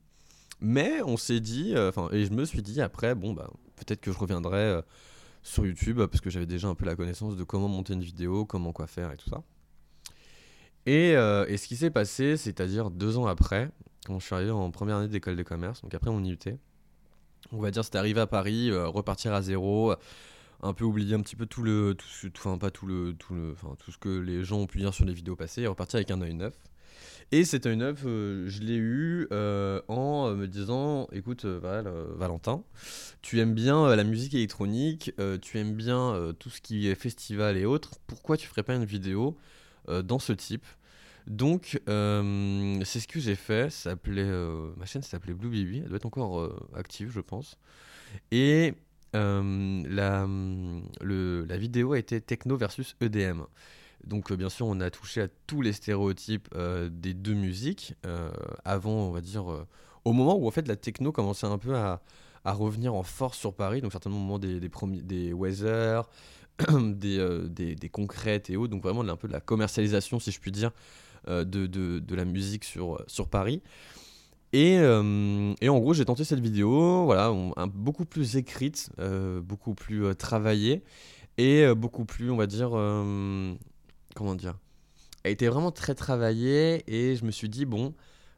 Mais 0.61 1.03
on 1.03 1.17
s'est 1.19 1.41
dit, 1.41 1.75
enfin, 1.77 2.09
et 2.13 2.25
je 2.25 2.33
me 2.33 2.47
suis 2.47 2.63
dit 2.63 2.81
après, 2.81 3.15
bon, 3.15 3.35
bah, 3.35 3.51
peut-être 3.77 4.01
que 4.01 4.11
je 4.11 4.19
reviendrai 4.19 4.81
sur 5.43 5.67
YouTube, 5.67 5.99
parce 5.99 6.23
que 6.23 6.31
j'avais 6.31 6.47
déjà 6.47 6.69
un 6.69 6.75
peu 6.75 6.87
la 6.87 6.97
connaissance 6.97 7.37
de 7.37 7.45
comment 7.45 7.69
monter 7.69 7.93
une 7.93 8.03
vidéo, 8.03 8.47
comment 8.47 8.73
quoi 8.73 8.87
faire 8.87 9.13
et 9.13 9.19
tout 9.19 9.29
ça. 9.29 9.43
Et, 10.87 11.11
et 11.11 11.57
ce 11.59 11.67
qui 11.67 11.77
s'est 11.77 11.91
passé, 11.91 12.39
c'est-à-dire 12.39 12.91
deux 12.91 13.19
ans 13.19 13.27
après, 13.27 13.71
quand 14.07 14.19
je 14.19 14.25
suis 14.25 14.35
arrivé 14.35 14.51
en 14.51 14.71
première 14.71 14.97
année 14.97 15.09
d'école 15.09 15.37
de 15.37 15.43
commerce, 15.43 15.83
donc 15.83 15.93
après 15.93 16.11
mon 16.11 16.25
IUT, 16.25 16.39
on 17.53 17.61
va 17.61 17.71
dire 17.71 17.85
c'était 17.85 17.99
arrivé 17.99 18.21
à 18.21 18.27
Paris, 18.27 18.71
euh, 18.71 18.87
repartir 18.89 19.33
à 19.33 19.43
zéro, 19.43 19.95
un 20.63 20.73
peu 20.75 20.85
oublier 20.85 21.15
un 21.15 21.21
petit 21.21 21.37
peu 21.37 21.47
tout 21.47 21.63
le, 21.63 21.97
ce- 22.05 22.29
enfin 22.37 22.59
pas 22.59 22.71
tout 22.71 22.87
le, 22.87 23.15
tout 23.15 23.35
le, 23.35 23.53
enfin 23.53 23.77
tout 23.79 23.93
ce 23.93 23.99
que 23.99 24.09
les 24.21 24.45
gens 24.45 24.59
ont 24.61 24.67
pu 24.67 24.79
dire 24.79 24.95
sur 24.95 25.05
les 25.05 25.15
vidéos 25.15 25.37
passées 25.37 25.63
et 25.63 25.67
repartir 25.67 25.99
avec 25.99 26.11
un 26.11 26.21
œil 26.23 26.35
neuf. 26.35 26.55
Et 27.33 27.45
cet 27.45 27.67
œil 27.67 27.77
neuf, 27.79 28.03
euh, 28.07 28.45
je 28.49 28.61
l'ai 28.63 28.77
eu 28.77 29.29
euh, 29.33 29.83
en 29.89 30.31
me 30.33 30.47
disant, 30.47 31.09
écoute 31.13 31.45
Val, 31.45 31.89
Valentin, 32.17 32.63
tu 33.23 33.41
aimes 33.41 33.55
bien 33.55 33.95
la 33.97 34.05
musique 34.05 34.35
électronique, 34.35 35.13
tu 35.43 35.59
aimes 35.59 35.75
bien 35.75 36.35
tout 36.39 36.51
ce 36.51 36.61
qui 36.61 36.89
est 36.89 36.95
festival 36.95 37.57
et 37.57 37.67
autres, 37.67 37.93
pourquoi 38.07 38.37
tu 38.37 38.49
ferais 38.49 38.63
pas 38.63 38.75
une 38.75 38.85
vidéo 38.85 39.37
dans 40.05 40.19
ce 40.19 40.33
type? 40.33 40.67
Donc, 41.27 41.81
euh, 41.89 42.81
c'est 42.85 43.01
ce 43.01 43.09
que 43.09 43.19
j'ai 43.19 43.35
fait. 43.35 43.71
Ça 43.71 43.91
s'appelait, 43.91 44.23
euh, 44.25 44.71
ma 44.77 44.87
chaîne 44.87 45.03
s'appelait 45.03 45.35
Blue 45.35 45.49
Baby. 45.49 45.79
Elle 45.83 45.89
doit 45.89 45.97
être 45.97 46.07
encore 46.07 46.41
euh, 46.41 46.57
active, 46.75 47.11
je 47.11 47.21
pense. 47.21 47.59
Et 48.31 48.75
la, 49.15 50.27
le- 51.01 51.47
la 51.49 51.57
vidéo 51.57 51.95
a 51.95 51.99
été 51.99 52.21
techno 52.21 52.57
versus 52.57 52.97
EDM. 53.01 53.43
Donc, 54.05 54.31
bien 54.33 54.51
sûr, 54.51 54.67
on 54.67 54.79
a 54.81 54.91
touché 54.91 55.23
à 55.23 55.29
tous 55.47 55.63
les 55.63 55.73
stéréotypes 55.73 56.49
des 56.91 57.15
deux 57.15 57.35
musiques. 57.35 57.95
avant, 58.65 59.09
on 59.09 59.11
va 59.13 59.23
dire, 59.23 59.67
au 60.05 60.13
moment 60.13 60.37
où 60.37 60.47
en 60.47 60.51
fait 60.51 60.69
la 60.69 60.77
techno 60.77 61.13
commençait 61.13 61.47
un 61.47 61.57
peu 61.59 61.75
à, 61.77 62.03
revenir 62.45 62.95
en 62.95 63.03
force 63.03 63.39
sur 63.39 63.55
Paris. 63.55 63.81
Donc, 63.81 63.93
certainement 63.93 64.19
au 64.19 64.21
moment 64.21 64.39
des, 64.39 64.61
des, 64.61 64.71
des 65.03 65.33
Weather, 65.33 66.09
des, 66.71 67.41
des, 67.49 67.75
des 67.75 67.89
concrètes 67.89 68.51
et 68.51 68.57
autres. 68.59 68.71
Donc, 68.71 68.83
vraiment, 68.83 69.01
un 69.01 69.17
peu 69.17 69.29
de 69.29 69.33
la 69.33 69.41
commercialisation, 69.41 70.21
si 70.21 70.31
je 70.31 70.41
puis 70.41 70.53
dire, 70.53 70.73
de, 71.29 71.67
de, 71.67 71.99
de 71.99 72.15
la 72.15 72.25
musique 72.25 72.65
sur, 72.65 73.03
sur 73.07 73.29
Paris. 73.29 73.63
Et, 74.53 74.79
euh, 74.79 75.53
et 75.61 75.69
en 75.69 75.79
gros, 75.79 75.93
j'ai 75.93 76.05
tenté 76.05 76.25
cette 76.25 76.41
vidéo, 76.41 77.05
voilà, 77.05 77.35
beaucoup 77.75 78.05
plus 78.05 78.37
écrite, 78.37 78.91
euh, 78.99 79.41
beaucoup 79.41 79.75
plus 79.75 80.05
euh, 80.05 80.15
travaillée 80.15 80.83
et 81.37 81.65
euh, 81.65 81.75
beaucoup 81.75 82.05
plus, 82.05 82.31
on 82.31 82.37
va 82.37 82.47
dire, 82.47 82.71
euh, 82.73 83.53
comment 84.15 84.35
dire, 84.35 84.57
elle 85.25 85.33
était 85.33 85.49
vraiment 85.49 85.73
très 85.73 85.95
travaillée 85.95 86.85
et 86.87 87.17
je 87.17 87.25
me 87.25 87.33
suis 87.33 87.49
dit, 87.49 87.67
bon, 87.67 87.93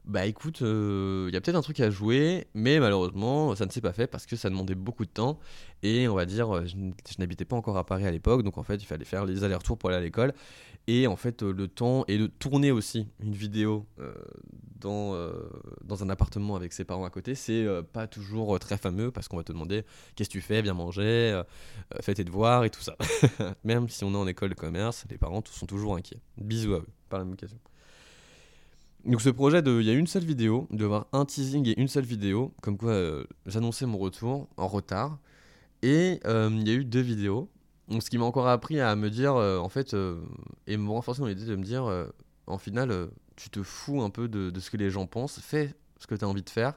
bah 0.07 0.25
écoute, 0.25 0.63
euh, 0.63 1.27
il 1.29 1.35
y 1.35 1.37
a 1.37 1.41
peut-être 1.43 1.57
un 1.57 1.63
truc 1.63 1.79
à 1.81 1.91
jouer, 1.91 2.47
mais 2.55 2.81
malheureusement, 2.81 3.55
ça 3.55 3.67
ne 3.67 3.71
s'est 3.71 3.83
pas 3.83 3.93
fait 3.93 4.07
parce 4.07 4.25
que 4.25 4.35
ça 4.37 4.49
demandait 4.49 4.75
beaucoup 4.75 5.05
de 5.05 5.11
temps 5.11 5.39
et 5.83 6.09
on 6.09 6.15
va 6.15 6.25
dire, 6.25 6.57
euh, 6.57 6.65
je 6.67 6.77
n'habitais 7.19 7.45
pas 7.45 7.57
encore 7.57 7.77
à 7.77 7.85
Paris 7.85 8.07
à 8.07 8.11
l'époque, 8.11 8.43
donc 8.43 8.57
en 8.57 8.63
fait, 8.63 8.77
il 8.77 8.87
fallait 8.87 9.05
faire 9.05 9.27
les 9.27 9.45
allers-retours 9.45 9.77
pour 9.77 9.91
aller 9.91 9.99
à 9.99 10.01
l'école 10.03 10.33
et 10.89 11.07
en 11.07 11.17
fait, 11.17 11.43
euh, 11.43 11.53
le 11.53 11.69
temps 11.69 12.05
et 12.09 12.17
de 12.17 12.27
tourner 12.27 12.73
aussi 12.73 13.07
une 13.21 13.35
vidéo 13.35 13.87
euh, 14.01 14.15
dans, 14.81 15.15
euh, 15.15 15.33
dans 15.85 16.03
un 16.03 16.09
appartement 16.09 16.57
avec 16.57 16.73
ses 16.73 16.85
parents 16.85 17.05
à 17.05 17.11
côté, 17.11 17.35
c'est 17.35 17.63
euh, 17.63 17.83
pas 17.83 18.07
toujours 18.07 18.59
très 18.59 18.79
fameux 18.79 19.11
parce 19.11 19.29
qu'on 19.29 19.37
va 19.37 19.45
te 19.45 19.53
demander 19.53 19.85
qu'est-ce 20.17 20.31
que 20.31 20.33
tu 20.33 20.41
fais, 20.41 20.63
viens 20.63 20.73
manger, 20.73 21.43
fais 22.01 22.15
tes 22.15 22.25
devoirs 22.25 22.65
et 22.65 22.71
tout 22.71 22.81
ça. 22.81 22.97
Même 23.65 23.91
si 23.91 24.03
on 24.03 24.15
est 24.15 24.17
en 24.17 24.27
école 24.27 24.49
de 24.49 24.55
commerce, 24.55 25.05
les 25.11 25.19
parents 25.19 25.43
sont 25.51 25.67
toujours 25.67 25.95
inquiets. 25.95 26.23
Bisous 26.39 26.73
à 26.73 26.79
eux, 26.79 26.87
par 27.11 27.19
la 27.19 27.27
même 27.27 27.35
occasion. 27.35 27.59
Donc 29.05 29.21
ce 29.21 29.29
projet, 29.29 29.61
de, 29.61 29.81
il 29.81 29.87
y 29.87 29.91
a 29.91 29.93
une 29.93 30.07
seule 30.07 30.25
vidéo, 30.25 30.69
y 30.73 30.83
avoir 30.83 31.07
un 31.13 31.27
teasing 31.27 31.69
et 31.69 31.79
une 31.79 31.89
seule 31.89 32.05
vidéo, 32.07 32.55
comme 32.63 32.79
quoi 32.79 33.25
j'annonçais 33.45 33.85
mon 33.85 33.99
retour 33.99 34.49
en 34.57 34.67
retard. 34.67 35.19
Et 35.83 36.19
il 36.25 36.67
y 36.67 36.71
a 36.71 36.75
eu 36.75 36.85
deux 36.87 37.01
vidéos. 37.01 37.51
Donc 37.89 38.03
ce 38.03 38.11
qui 38.11 38.19
m'a 38.19 38.25
encore 38.25 38.49
appris 38.49 38.81
à 38.81 38.95
me 38.97 39.11
dire, 39.11 39.35
euh, 39.37 39.59
en 39.59 39.69
fait, 39.69 39.95
euh, 39.95 40.21
et 40.67 40.77
me 40.77 40.91
renforcer 40.91 41.21
dans 41.21 41.27
l'idée 41.27 41.47
de 41.47 41.57
me 41.57 41.65
dire, 41.65 41.85
euh, 41.87 42.07
en 42.47 42.59
final, 42.59 43.09
tu 43.37 43.51
te 43.51 43.63
fous 43.63 44.03
un 44.03 44.11
peu 44.11 44.29
de, 44.29 44.59
ce 44.61 44.71
que 44.71 44.77
les 44.77 44.91
gens 44.91 45.07
pensent, 45.07 45.41
fais 45.41 45.75
ce 45.99 46.07
que 46.07 46.15
tu 46.15 46.25
as 46.25 46.29
envie 46.29 46.43
de 46.43 46.51
faire 46.51 46.75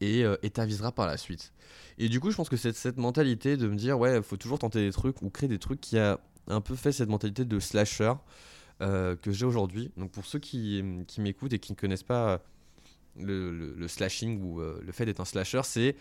et 0.00 0.24
t'aviseras 0.52 0.90
par 0.90 1.06
la 1.06 1.16
suite. 1.16 1.52
Et 1.96 2.08
du 2.08 2.18
coup, 2.18 2.32
je 2.32 2.36
pense 2.36 2.48
que 2.48 2.56
c'est 2.56 2.74
cette 2.74 2.96
mentalité 2.96 3.56
de 3.56 3.68
me 3.68 3.76
dire, 3.76 4.00
ouais, 4.00 4.16
il 4.16 4.22
faut 4.22 4.36
toujours 4.36 4.58
tenter 4.58 4.84
des 4.84 4.90
trucs 4.90 5.22
ou 5.22 5.30
créer 5.30 5.48
des 5.48 5.60
trucs 5.60 5.80
qui 5.80 5.96
a 5.96 6.18
un 6.48 6.60
peu 6.60 6.74
fait 6.74 6.90
cette 6.90 7.08
mentalité 7.08 7.44
de 7.44 7.60
slasher 7.60 8.14
que 8.80 9.30
j'ai 9.30 9.46
aujourd'hui. 9.46 9.92
Donc 9.96 10.10
pour 10.10 10.24
ceux 10.24 10.40
qui, 10.40 10.82
qui 11.06 11.20
m'écoutent 11.20 11.52
et 11.52 11.60
qui 11.60 11.70
ne 11.70 11.76
connaissent 11.76 12.02
pas 12.02 12.42
le, 13.16 13.52
le- 13.52 13.88
slashing 13.88 14.42
ou 14.42 14.60
le 14.60 14.92
fait 14.92 15.06
d'être 15.06 15.20
un 15.20 15.24
slasher, 15.24 15.62
c'est 15.62 15.94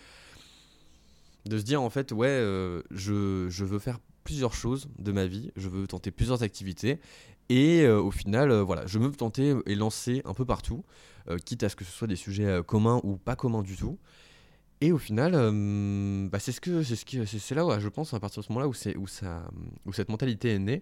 de 1.45 1.57
se 1.57 1.63
dire 1.63 1.81
en 1.81 1.89
fait, 1.89 2.11
ouais, 2.11 2.27
euh, 2.27 2.81
je, 2.91 3.47
je 3.49 3.65
veux 3.65 3.79
faire 3.79 3.99
plusieurs 4.23 4.53
choses 4.53 4.89
de 4.99 5.11
ma 5.11 5.25
vie, 5.25 5.51
je 5.55 5.69
veux 5.69 5.87
tenter 5.87 6.11
plusieurs 6.11 6.43
activités. 6.43 6.99
Et 7.49 7.81
euh, 7.81 7.99
au 7.99 8.11
final, 8.11 8.51
euh, 8.51 8.63
voilà, 8.63 8.85
je 8.85 8.97
veux 8.97 9.07
me 9.07 9.13
tenter 9.13 9.55
et 9.65 9.75
lancer 9.75 10.21
un 10.25 10.33
peu 10.33 10.45
partout, 10.45 10.83
quitte 11.45 11.63
à 11.63 11.69
ce 11.69 11.75
que 11.75 11.85
ce 11.85 11.91
soit 11.91 12.07
des 12.07 12.15
sujets 12.15 12.61
communs 12.65 12.99
ou 13.03 13.15
pas 13.15 13.35
communs 13.35 13.61
du 13.61 13.77
tout. 13.77 13.99
Et 14.83 14.91
au 14.91 14.97
final, 14.97 15.33
bah, 16.29 16.39
c'est 16.39 16.51
ce 16.51 16.59
que 16.59 16.81
c'est 16.81 16.95
ce 16.95 17.05
qui 17.05 17.23
c'est 17.27 17.53
là 17.53 17.63
où 17.63 17.79
je 17.79 17.87
pense 17.87 18.15
à 18.15 18.19
partir 18.19 18.41
de 18.41 18.47
ce 18.47 18.51
moment-là 18.51 18.67
où 18.67 18.73
c'est 18.73 18.97
où 18.97 19.05
ça 19.05 19.43
où 19.85 19.93
cette 19.93 20.09
mentalité 20.09 20.55
est 20.55 20.59
née, 20.59 20.81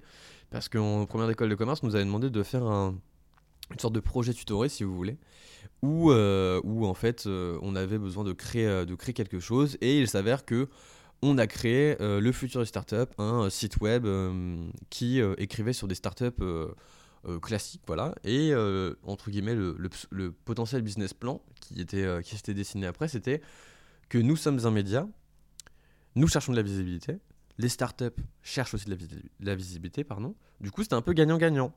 parce 0.50 0.70
qu'en 0.70 1.06
première 1.06 1.30
école 1.30 1.50
de 1.50 1.56
commerce, 1.56 1.82
on 1.84 1.88
nous 1.88 1.96
avait 1.96 2.06
demandé 2.06 2.30
de 2.30 2.44
faire 2.44 2.64
un, 2.64 2.96
une 3.72 3.80
sorte 3.80 3.94
de 3.94 4.00
projet 4.00 4.34
tutoré, 4.34 4.70
si 4.70 4.84
vous 4.84 4.96
voulez, 4.96 5.18
où 5.82 6.12
euh, 6.12 6.60
où 6.64 6.86
en 6.86 6.94
fait 6.94 7.26
euh, 7.26 7.58
on 7.62 7.76
avait 7.76 7.98
besoin 7.98 8.24
de 8.24 8.34
créer 8.34 8.68
euh, 8.68 8.86
de 8.86 8.96
créer 8.96 9.14
quelque 9.14 9.40
chose, 9.40 9.78
et 9.82 10.00
il 10.00 10.08
s'avère 10.08 10.46
que 10.46 10.68
on 11.22 11.38
a 11.38 11.48
créé 11.48 11.98
euh, 12.02 12.22
le 12.22 12.32
futur 12.32 12.62
des 12.62 12.66
startups, 12.66 13.12
un 13.18 13.50
site 13.50 13.78
web 13.82 14.08
qui 14.90 15.20
écrivait 15.38 15.74
sur 15.74 15.88
des 15.88 15.96
startups 15.96 16.44
classiques, 17.42 17.82
voilà, 17.88 18.16
et 18.24 18.54
entre 19.04 19.30
guillemets 19.30 19.56
le, 19.56 19.76
le, 20.10 20.32
potentiel 20.32 20.82
business 20.82 21.14
plan 21.14 21.42
qui 21.60 21.82
était 21.82 22.08
qui 22.24 22.36
s'était 22.36 22.54
dessiné 22.54 22.88
après, 22.88 23.08
c'était 23.08 23.42
que 24.08 24.18
nous 24.18 24.38
sommes 24.38 24.66
un 24.66 24.72
média, 24.72 25.08
nous 26.16 26.28
cherchons 26.28 26.54
de 26.54 26.58
la 26.58 26.64
visibilité, 26.64 27.18
les 27.58 27.70
startups 27.70 28.06
cherchent 28.42 28.74
aussi 28.74 28.86
de 28.86 28.92
la, 28.92 28.98
la 29.42 29.56
visibilité, 29.56 30.06
pardon. 30.06 30.34
Du 30.62 30.72
coup, 30.72 30.82
c'était 30.84 30.96
un 30.96 31.02
peu 31.02 31.12
gagnant-gagnant 31.12 31.74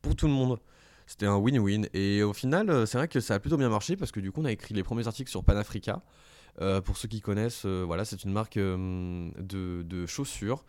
pour 0.00 0.14
tout 0.14 0.26
le 0.26 0.32
monde. 0.32 0.60
C'était 1.06 1.26
un 1.26 1.36
win-win. 1.36 1.86
Et 1.92 2.22
au 2.22 2.32
final, 2.32 2.70
euh, 2.70 2.86
c'est 2.86 2.98
vrai 2.98 3.08
que 3.08 3.20
ça 3.20 3.34
a 3.34 3.38
plutôt 3.38 3.56
bien 3.56 3.68
marché 3.68 3.96
parce 3.96 4.12
que 4.12 4.20
du 4.20 4.32
coup, 4.32 4.40
on 4.40 4.44
a 4.44 4.52
écrit 4.52 4.74
les 4.74 4.82
premiers 4.82 5.06
articles 5.06 5.30
sur 5.30 5.44
Panafrica. 5.44 6.02
Euh, 6.60 6.80
pour 6.80 6.96
ceux 6.96 7.08
qui 7.08 7.20
connaissent, 7.20 7.64
euh, 7.66 7.82
voilà, 7.84 8.04
c'est 8.04 8.22
une 8.24 8.32
marque 8.32 8.58
de, 8.58 10.06
chaussures 10.06 10.64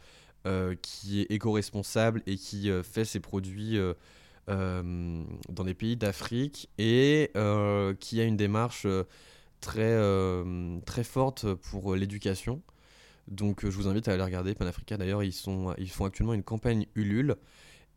qui 0.83 1.21
est 1.21 1.31
éco-responsable 1.31 2.21
et 2.27 2.35
qui 2.35 2.69
fait 2.83 3.03
ses 3.03 3.19
produits 3.19 3.79
dans 4.47 5.63
des 5.63 5.73
pays 5.73 5.97
d'Afrique 5.97 6.69
et 6.77 7.31
qui 7.99 8.21
a 8.21 8.23
une 8.23 8.37
démarche 8.37 8.85
très, 9.59 9.97
très 10.85 11.03
forte 11.03 11.51
pour 11.55 11.95
l'éducation. 11.95 12.61
Donc 13.27 13.61
je 13.63 13.75
vous 13.75 13.87
invite 13.87 14.07
à 14.07 14.13
aller 14.13 14.23
regarder 14.23 14.53
Panafrica. 14.53 14.97
D'ailleurs, 14.97 15.23
ils, 15.23 15.33
sont, 15.33 15.73
ils 15.79 15.89
font 15.89 16.05
actuellement 16.05 16.35
une 16.35 16.43
campagne 16.43 16.85
Ulule 16.93 17.37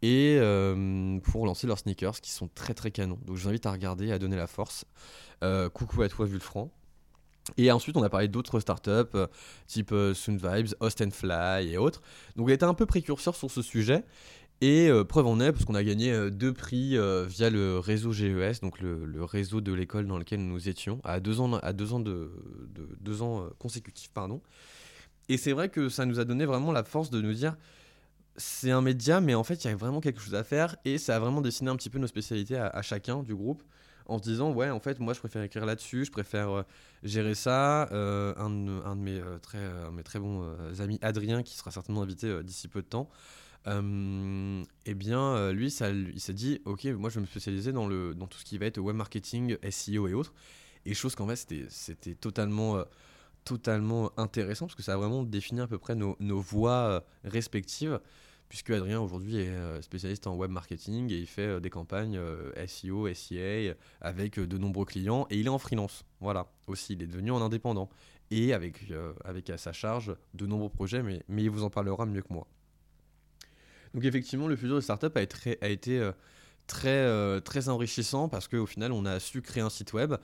et 0.02 0.38
euh, 0.40 1.19
pour 1.21 1.47
lancer 1.47 1.67
leurs 1.67 1.78
sneakers 1.78 2.21
qui 2.21 2.31
sont 2.31 2.49
très 2.55 2.75
très 2.75 2.90
canons. 2.90 3.19
Donc 3.26 3.37
je 3.37 3.43
vous 3.43 3.49
invite 3.49 3.67
à 3.67 3.73
regarder, 3.73 4.12
à 4.12 4.19
donner 4.19 4.37
la 4.37 4.47
force. 4.47 4.85
Euh, 5.43 5.69
coucou 5.69 6.02
à 6.02 6.09
toi 6.09 6.26
Vulfran. 6.26 6.71
Et 7.57 7.73
ensuite, 7.73 7.97
on 7.97 8.02
a 8.02 8.11
parlé 8.11 8.28
d'autres 8.28 8.61
startups, 8.61 8.90
euh, 9.14 9.26
type 9.67 9.95
Soon 10.14 10.37
Vibes, 10.37 10.75
Host 10.81 11.00
and 11.00 11.11
Fly 11.11 11.73
et 11.73 11.78
autres. 11.78 12.02
Donc, 12.37 12.47
on 12.47 12.50
a 12.50 12.55
été 12.55 12.64
un 12.64 12.75
peu 12.75 12.85
précurseur 12.85 13.35
sur 13.35 13.50
ce 13.50 13.62
sujet. 13.62 14.05
Et 14.61 14.90
preuve 15.09 15.26
en 15.28 15.38
est, 15.38 15.52
parce 15.52 15.64
qu'on 15.64 15.76
a 15.76 15.85
gagné 15.85 16.33
deux 16.33 16.52
prix 16.52 16.99
via 17.28 17.49
le 17.49 17.78
réseau 17.78 18.11
GES, 18.11 18.61
donc 18.61 18.81
le, 18.81 19.23
réseau 19.23 19.61
de 19.61 19.73
l'école 19.73 20.09
dans 20.09 20.19
lequel 20.19 20.40
nous 20.40 20.69
étions, 20.69 21.00
à 21.05 21.21
deux 21.21 21.40
ans, 21.40 21.55
à 21.59 21.73
deux 21.73 21.93
ans, 21.93 22.00
de, 22.00 22.33
de- 22.75 22.88
deux 23.00 23.23
ans 23.23 23.49
consécutifs. 23.61 24.11
Pardon. 24.12 24.43
Et 25.28 25.37
c'est 25.37 25.52
vrai 25.52 25.69
que 25.69 25.88
ça 25.88 26.07
nous 26.07 26.19
a 26.19 26.25
donné 26.25 26.45
vraiment 26.45 26.73
la 26.73 26.83
force 26.83 27.11
de 27.11 27.21
nous 27.21 27.35
dire 27.35 27.57
c'est 28.38 28.71
un 28.71 28.80
média, 28.80 29.21
mais 29.21 29.35
en 29.35 29.45
fait, 29.45 29.64
il 29.64 29.68
y 29.68 29.71
a 29.71 29.76
vraiment 29.76 30.00
quelque 30.00 30.21
chose 30.21 30.35
à 30.35 30.45
faire. 30.45 30.76
Et 30.85 30.99
ça 30.99 31.16
a 31.16 31.18
vraiment 31.18 31.40
dessiné 31.40 31.71
un 31.71 31.76
petit 31.76 31.90
peu 31.90 31.99
nos 31.99 32.07
spécialités 32.07 32.57
à, 32.57 32.83
chacun 32.83 33.23
du 33.23 33.35
groupe 33.35 33.62
en 34.07 34.16
se 34.16 34.23
disant 34.23 34.52
ouais 34.52 34.71
en 34.71 34.80
fait 34.80 35.00
moi 35.00 35.12
je 35.12 35.18
préfère 35.18 35.42
écrire 35.42 35.66
là-dessus 35.66 36.07
je 36.07 36.11
préfère 36.11 36.49
euh, 36.50 36.62
gérer 37.02 37.35
ça 37.35 37.87
Euh, 37.92 38.33
un, 38.38 38.49
de, 38.49 38.83
un 38.87 38.97
de 38.97 39.00
mes 39.02 39.21
euh, 39.21 39.38
très 39.38 39.61
mes 39.92 40.02
très 40.02 40.18
bons 40.18 40.42
euh, 40.45 40.83
amis 40.83 40.99
Adrien 41.02 41.42
qui 41.42 41.54
sera 41.54 41.71
certainement 41.71 42.00
invité 42.00 42.26
euh, 42.28 42.42
d'ici 42.42 42.68
peu 42.68 42.80
de 42.80 42.87
temps 42.87 43.11
euh, 43.66 44.62
eh 44.87 44.95
bien 44.95 45.21
euh, 45.21 45.52
lui 45.52 45.66
il 45.66 46.21
s'est 46.21 46.33
dit 46.33 46.62
ok 46.64 46.87
moi 46.87 47.11
je 47.11 47.16
vais 47.16 47.21
me 47.21 47.26
spécialiser 47.26 47.73
dans 47.73 47.87
le 47.87 48.14
dans 48.14 48.26
tout 48.26 48.38
ce 48.38 48.47
qui 48.47 48.57
va 48.57 48.64
être 48.66 48.78
web 48.78 48.97
marketing 48.97 49.59
SEO 49.71 50.09
et 50.09 50.14
autres 50.14 50.33
et 50.87 50.95
chose 50.95 51.14
qu'en 51.14 51.26
fait 51.26 51.37
c'était 51.37 51.66
c'était 51.68 52.14
totalement 52.14 52.78
euh, 52.78 52.85
totalement 53.45 54.12
intéressant 54.18 54.66
parce 54.66 54.75
que 54.75 54.83
ça 54.83 54.95
a 54.95 54.97
vraiment 54.97 55.23
défini 55.23 55.61
à 55.61 55.66
peu 55.66 55.78
près 55.78 55.95
nos, 55.95 56.16
nos 56.21 56.40
voies 56.40 56.71
euh, 56.73 57.00
respectives 57.25 57.99
puisque 58.49 58.71
Adrien 58.71 59.00
aujourd'hui 59.00 59.37
est 59.37 59.49
euh, 59.49 59.83
spécialiste 59.83 60.26
en 60.26 60.35
web 60.35 60.50
marketing 60.50 61.12
et 61.12 61.19
il 61.19 61.26
fait 61.26 61.43
euh, 61.43 61.61
des 61.61 61.71
campagnes 61.71 62.17
euh, 62.17 62.50
SEO, 62.67 63.12
SEA 63.12 63.75
avec 64.00 64.40
de 64.40 64.59
nombreux 64.59 64.87
clients 64.87 65.26
et 65.31 65.38
il 65.38 65.47
est 65.47 65.50
en 65.50 65.59
freelance. 65.59 66.05
Voilà, 66.21 66.50
aussi 66.67 66.95
il 66.95 67.02
est 67.02 67.07
devenu 67.07 67.31
en 67.31 67.43
indépendant 67.43 67.90
et 68.31 68.52
avec, 68.52 68.93
avec 69.25 69.49
à 69.49 69.57
sa 69.57 69.73
charge 69.73 70.14
de 70.35 70.45
nombreux 70.45 70.69
projets, 70.69 71.02
mais, 71.02 71.23
mais 71.28 71.45
il 71.45 71.50
vous 71.50 71.62
en 71.62 71.71
parlera 71.71 72.05
mieux 72.05 72.21
que 72.21 72.33
moi. 72.33 72.47
Donc 73.95 74.05
effectivement, 74.05 74.49
le 74.49 74.57
futur 74.57 74.76
de 74.76 74.83
startup 74.83 75.17
a 75.17 75.23
été, 75.23 76.11
très, 76.67 77.40
très 77.40 77.71
enrichissant 77.71 78.28
parce 78.28 78.47
qu'au 78.47 78.67
final, 78.67 78.93
on 78.93 79.07
a 79.07 79.19
su 79.19 79.40
créer 79.40 79.62
un 79.62 79.71
site 79.71 79.95
web, 79.95 80.14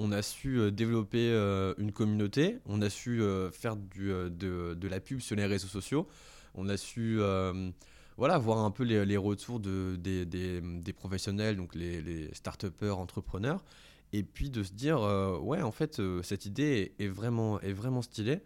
on 0.00 0.10
a 0.10 0.22
su 0.22 0.72
développer 0.72 1.30
une 1.78 1.92
communauté, 1.92 2.58
on 2.66 2.82
a 2.82 2.90
su 2.90 3.22
faire 3.52 3.76
de, 3.76 4.28
de 4.28 4.88
la 4.88 4.98
pub 4.98 5.20
sur 5.20 5.36
les 5.36 5.46
réseaux 5.46 5.68
sociaux, 5.68 6.08
on 6.54 6.68
a 6.68 6.76
su 6.76 7.20
euh, 7.20 7.70
voilà, 8.16 8.38
voir 8.38 8.58
un 8.58 8.70
peu 8.70 8.84
les, 8.84 9.16
retours 9.16 9.60
de, 9.60 9.96
des, 9.96 10.92
professionnels, 10.92 11.56
donc 11.56 11.74
les, 11.74 12.32
start-upers, 12.34 12.98
entrepreneurs, 12.98 13.64
et 14.12 14.22
puis 14.22 14.50
de 14.50 14.62
se 14.62 14.72
dire, 14.72 15.00
euh, 15.00 15.38
ouais, 15.38 15.62
en 15.62 15.72
fait, 15.72 15.98
euh, 15.98 16.22
cette 16.22 16.44
idée 16.44 16.92
est, 16.98 17.08
vraiment, 17.08 17.60
est 17.60 17.72
vraiment 17.72 18.02
stylée, 18.02 18.42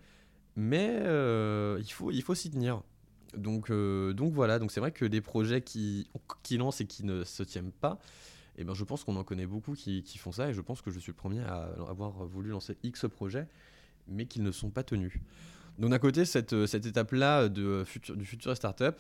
mais 0.54 0.94
il 1.78 1.92
faut, 1.92 2.10
il 2.10 2.22
faut 2.22 2.34
s'y 2.34 2.50
tenir. 2.50 2.82
Donc, 3.36 3.70
donc 3.70 4.32
voilà, 4.32 4.58
donc 4.58 4.70
c'est 4.72 4.80
vrai 4.80 4.92
que 4.92 5.04
des 5.04 5.20
projets 5.20 5.60
qui, 5.60 6.08
qui 6.42 6.56
lancent 6.56 6.80
et 6.80 6.86
qui 6.86 7.04
ne 7.04 7.24
se 7.24 7.42
tiennent 7.42 7.72
pas, 7.72 7.98
eh 8.56 8.64
ben, 8.64 8.72
je 8.72 8.84
pense 8.84 9.04
qu'on 9.04 9.16
en 9.16 9.24
connaît 9.24 9.46
beaucoup 9.46 9.74
qui, 9.74 10.02
qui 10.02 10.16
font 10.16 10.32
ça, 10.32 10.48
et 10.48 10.54
je 10.54 10.60
pense 10.62 10.80
que 10.80 10.90
je 10.90 10.98
suis 10.98 11.10
le 11.10 11.16
premier 11.16 11.40
à 11.40 11.68
avoir 11.88 12.12
voulu 12.24 12.50
lancer 12.50 12.78
X 12.82 13.06
projets, 13.08 13.46
mais 14.08 14.24
qu'ils 14.24 14.42
ne 14.44 14.52
sont 14.52 14.70
pas 14.70 14.84
tenus. 14.84 15.12
Donc 15.78 15.90
d'un 15.90 15.98
côté, 15.98 16.24
cette, 16.24 16.66
cette 16.66 16.86
étape-là 16.86 17.48
de 17.48 17.84
futur, 17.84 18.16
du 18.16 18.24
futur 18.24 18.56
startup 18.56 18.96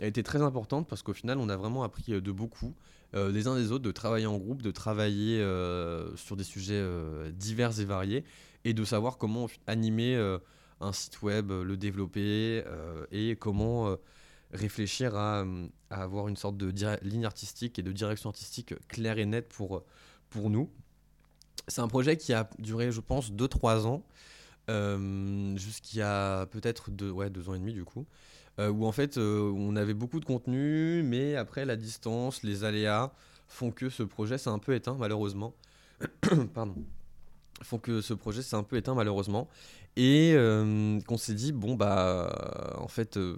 a 0.00 0.06
été 0.06 0.22
très 0.22 0.42
importante 0.42 0.88
parce 0.88 1.02
qu'au 1.02 1.12
final, 1.12 1.38
on 1.38 1.48
a 1.48 1.56
vraiment 1.56 1.82
appris 1.82 2.12
euh, 2.12 2.20
de 2.20 2.32
beaucoup, 2.32 2.74
euh, 3.14 3.30
les 3.30 3.46
uns 3.46 3.56
des 3.56 3.72
autres, 3.72 3.84
de 3.84 3.90
travailler 3.90 4.26
en 4.26 4.36
groupe, 4.36 4.62
de 4.62 4.70
travailler 4.70 5.40
euh, 5.40 6.14
sur 6.16 6.36
des 6.36 6.44
sujets 6.44 6.74
euh, 6.74 7.30
divers 7.32 7.80
et 7.80 7.84
variés, 7.84 8.24
et 8.64 8.74
de 8.74 8.84
savoir 8.84 9.18
comment 9.18 9.46
animer 9.66 10.16
euh, 10.16 10.38
un 10.80 10.92
site 10.92 11.22
web, 11.22 11.50
euh, 11.50 11.64
le 11.64 11.76
développer, 11.76 12.62
euh, 12.66 13.06
et 13.10 13.36
comment 13.36 13.88
euh, 13.88 13.96
réfléchir 14.52 15.16
à, 15.16 15.42
euh, 15.42 15.66
à 15.90 16.02
avoir 16.02 16.28
une 16.28 16.36
sorte 16.36 16.56
de 16.56 16.72
ligne 17.02 17.24
artistique 17.24 17.78
et 17.78 17.82
de 17.82 17.92
direction 17.92 18.30
artistique 18.30 18.74
claire 18.88 19.18
et 19.18 19.26
nette 19.26 19.48
pour, 19.48 19.82
pour 20.30 20.50
nous. 20.50 20.70
C'est 21.66 21.80
un 21.80 21.88
projet 21.88 22.16
qui 22.16 22.32
a 22.32 22.48
duré, 22.58 22.92
je 22.92 23.00
pense, 23.00 23.30
2-3 23.32 23.86
ans, 23.86 24.04
euh, 24.06 24.37
y 24.68 26.02
a 26.02 26.46
peut-être 26.46 26.90
deux, 26.90 27.10
ouais, 27.10 27.30
deux 27.30 27.48
ans 27.48 27.54
et 27.54 27.58
demi 27.58 27.72
du 27.72 27.84
coup, 27.84 28.06
euh, 28.58 28.68
où 28.70 28.86
en 28.86 28.92
fait 28.92 29.16
euh, 29.16 29.52
on 29.56 29.76
avait 29.76 29.94
beaucoup 29.94 30.20
de 30.20 30.24
contenu, 30.24 31.02
mais 31.04 31.36
après 31.36 31.64
la 31.64 31.76
distance, 31.76 32.42
les 32.42 32.64
aléas 32.64 33.12
font 33.46 33.70
que 33.70 33.88
ce 33.88 34.02
projet 34.02 34.38
s'est 34.38 34.50
un 34.50 34.58
peu 34.58 34.74
éteint 34.74 34.96
malheureusement. 34.98 35.54
Pardon. 36.54 36.74
Font 37.62 37.78
que 37.78 38.00
ce 38.00 38.14
projet 38.14 38.42
s'est 38.42 38.56
un 38.56 38.62
peu 38.62 38.76
éteint 38.76 38.94
malheureusement. 38.94 39.48
Et 39.96 40.32
euh, 40.34 41.00
qu'on 41.08 41.16
s'est 41.16 41.34
dit, 41.34 41.52
bon 41.52 41.74
bah 41.74 42.76
en 42.78 42.88
fait 42.88 43.16
euh, 43.16 43.34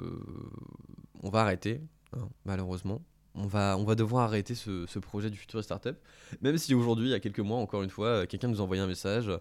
on 1.22 1.30
va 1.30 1.40
arrêter, 1.42 1.80
hein, 2.16 2.28
malheureusement. 2.44 3.02
On 3.34 3.46
va, 3.46 3.76
on 3.78 3.84
va 3.84 3.94
devoir 3.94 4.25
arrêter 4.25 4.54
ce, 4.54 4.99
projet 4.99 5.30
du 5.30 5.38
futur 5.38 5.62
startup. 5.62 5.96
Même 6.42 6.58
si 6.58 6.75
aujourd'hui, 6.75 7.08
il 7.08 7.12
y 7.12 7.14
a 7.14 7.20
quelques 7.20 7.40
mois, 7.40 7.58
encore 7.58 7.82
une 7.82 7.90
fois, 7.90 8.06
euh, 8.06 8.26
quelqu'un 8.26 8.49
nous 8.49 8.60
a 8.60 8.64
un 8.64 8.87
message 8.87 9.28
euh, 9.28 9.38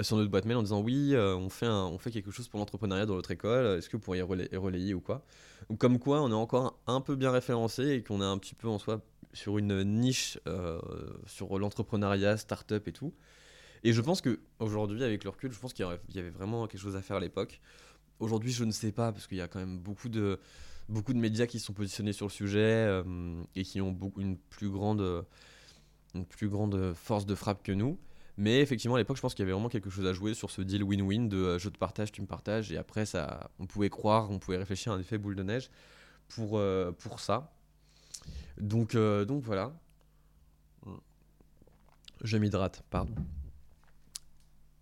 sur 0.00 0.16
notre 0.16 0.30
boîte 0.30 0.46
mail 0.46 0.56
en 0.56 0.62
disant 0.62 0.80
oui, 0.80 1.14
euh, 1.14 1.36
on, 1.36 1.48
fait 1.48 1.68
on 1.68 1.98
fait 1.98 2.10
quelque 2.10 2.30
chose 2.30 2.48
pour 2.48 2.58
l'entrepreneuriat 2.58 3.06
dans 3.06 3.14
notre 3.14 3.30
école, 3.30 3.78
est-ce 3.78 3.88
que 3.88 3.96
vous 3.96 4.02
pourriez 4.02 4.22
relay- 4.22 4.54
relayer 4.56 4.94
ou 4.94 5.00
quoi? 5.00 5.24
Ou 5.68 5.76
Comme 5.76 5.98
quoi, 5.98 6.22
on 6.22 6.30
est 6.30 6.34
encore 6.34 6.78
un 6.86 7.00
peu 7.00 7.14
bien 7.14 7.30
référencé 7.30 7.90
et 7.90 8.02
qu'on 8.02 8.20
est 8.22 8.24
un 8.24 8.38
petit 8.38 8.54
peu 8.54 8.68
en 8.68 8.78
soi 8.78 9.02
sur 9.32 9.58
une 9.58 9.82
niche 9.82 10.38
euh, 10.46 10.80
sur 11.26 11.58
l'entrepreneuriat, 11.58 12.36
startup 12.36 12.86
et 12.88 12.92
tout. 12.92 13.12
Et 13.84 13.92
je 13.92 14.00
pense 14.00 14.20
que 14.20 14.40
aujourd'hui, 14.60 15.02
avec 15.04 15.24
le 15.24 15.30
recul, 15.30 15.52
je 15.52 15.58
pense 15.58 15.72
qu'il 15.72 15.86
y 16.14 16.18
avait 16.18 16.30
vraiment 16.30 16.66
quelque 16.66 16.80
chose 16.80 16.96
à 16.96 17.02
faire 17.02 17.16
à 17.16 17.20
l'époque. 17.20 17.60
Aujourd'hui, 18.20 18.52
je 18.52 18.64
ne 18.64 18.70
sais 18.70 18.92
pas, 18.92 19.12
parce 19.12 19.26
qu'il 19.26 19.38
y 19.38 19.40
a 19.40 19.48
quand 19.48 19.58
même 19.58 19.78
beaucoup 19.78 20.08
de, 20.08 20.38
beaucoup 20.88 21.12
de 21.12 21.18
médias 21.18 21.46
qui 21.46 21.58
sont 21.58 21.72
positionnés 21.72 22.12
sur 22.12 22.26
le 22.26 22.30
sujet 22.30 22.60
euh, 22.60 23.42
et 23.56 23.64
qui 23.64 23.80
ont 23.80 23.90
beaucoup, 23.90 24.20
une, 24.20 24.36
plus 24.36 24.70
grande, 24.70 25.00
euh, 25.00 25.22
une 26.14 26.24
plus 26.24 26.48
grande 26.48 26.92
force 26.94 27.26
de 27.26 27.34
frappe 27.34 27.62
que 27.62 27.72
nous. 27.72 27.98
Mais 28.38 28.60
effectivement, 28.60 28.94
à 28.94 28.98
l'époque, 28.98 29.16
je 29.16 29.22
pense 29.22 29.34
qu'il 29.34 29.42
y 29.42 29.46
avait 29.46 29.52
vraiment 29.52 29.68
quelque 29.68 29.90
chose 29.90 30.06
à 30.06 30.12
jouer 30.12 30.34
sur 30.34 30.50
ce 30.50 30.62
deal 30.62 30.82
win-win 30.82 31.28
de 31.28 31.36
euh, 31.36 31.58
je 31.58 31.68
te 31.68 31.78
partage, 31.78 32.12
tu 32.12 32.22
me 32.22 32.26
partages. 32.26 32.72
Et 32.72 32.78
après, 32.78 33.04
ça, 33.04 33.50
on 33.58 33.66
pouvait 33.66 33.90
croire, 33.90 34.30
on 34.30 34.38
pouvait 34.38 34.56
réfléchir 34.56 34.92
à 34.92 34.96
un 34.96 35.00
effet 35.00 35.18
boule 35.18 35.36
de 35.36 35.42
neige 35.42 35.70
pour, 36.28 36.58
euh, 36.58 36.92
pour 36.92 37.20
ça. 37.20 37.52
Donc, 38.58 38.94
euh, 38.94 39.24
donc 39.24 39.42
voilà. 39.42 39.72
Je 42.22 42.38
m'hydrate, 42.38 42.82
pardon. 42.88 43.14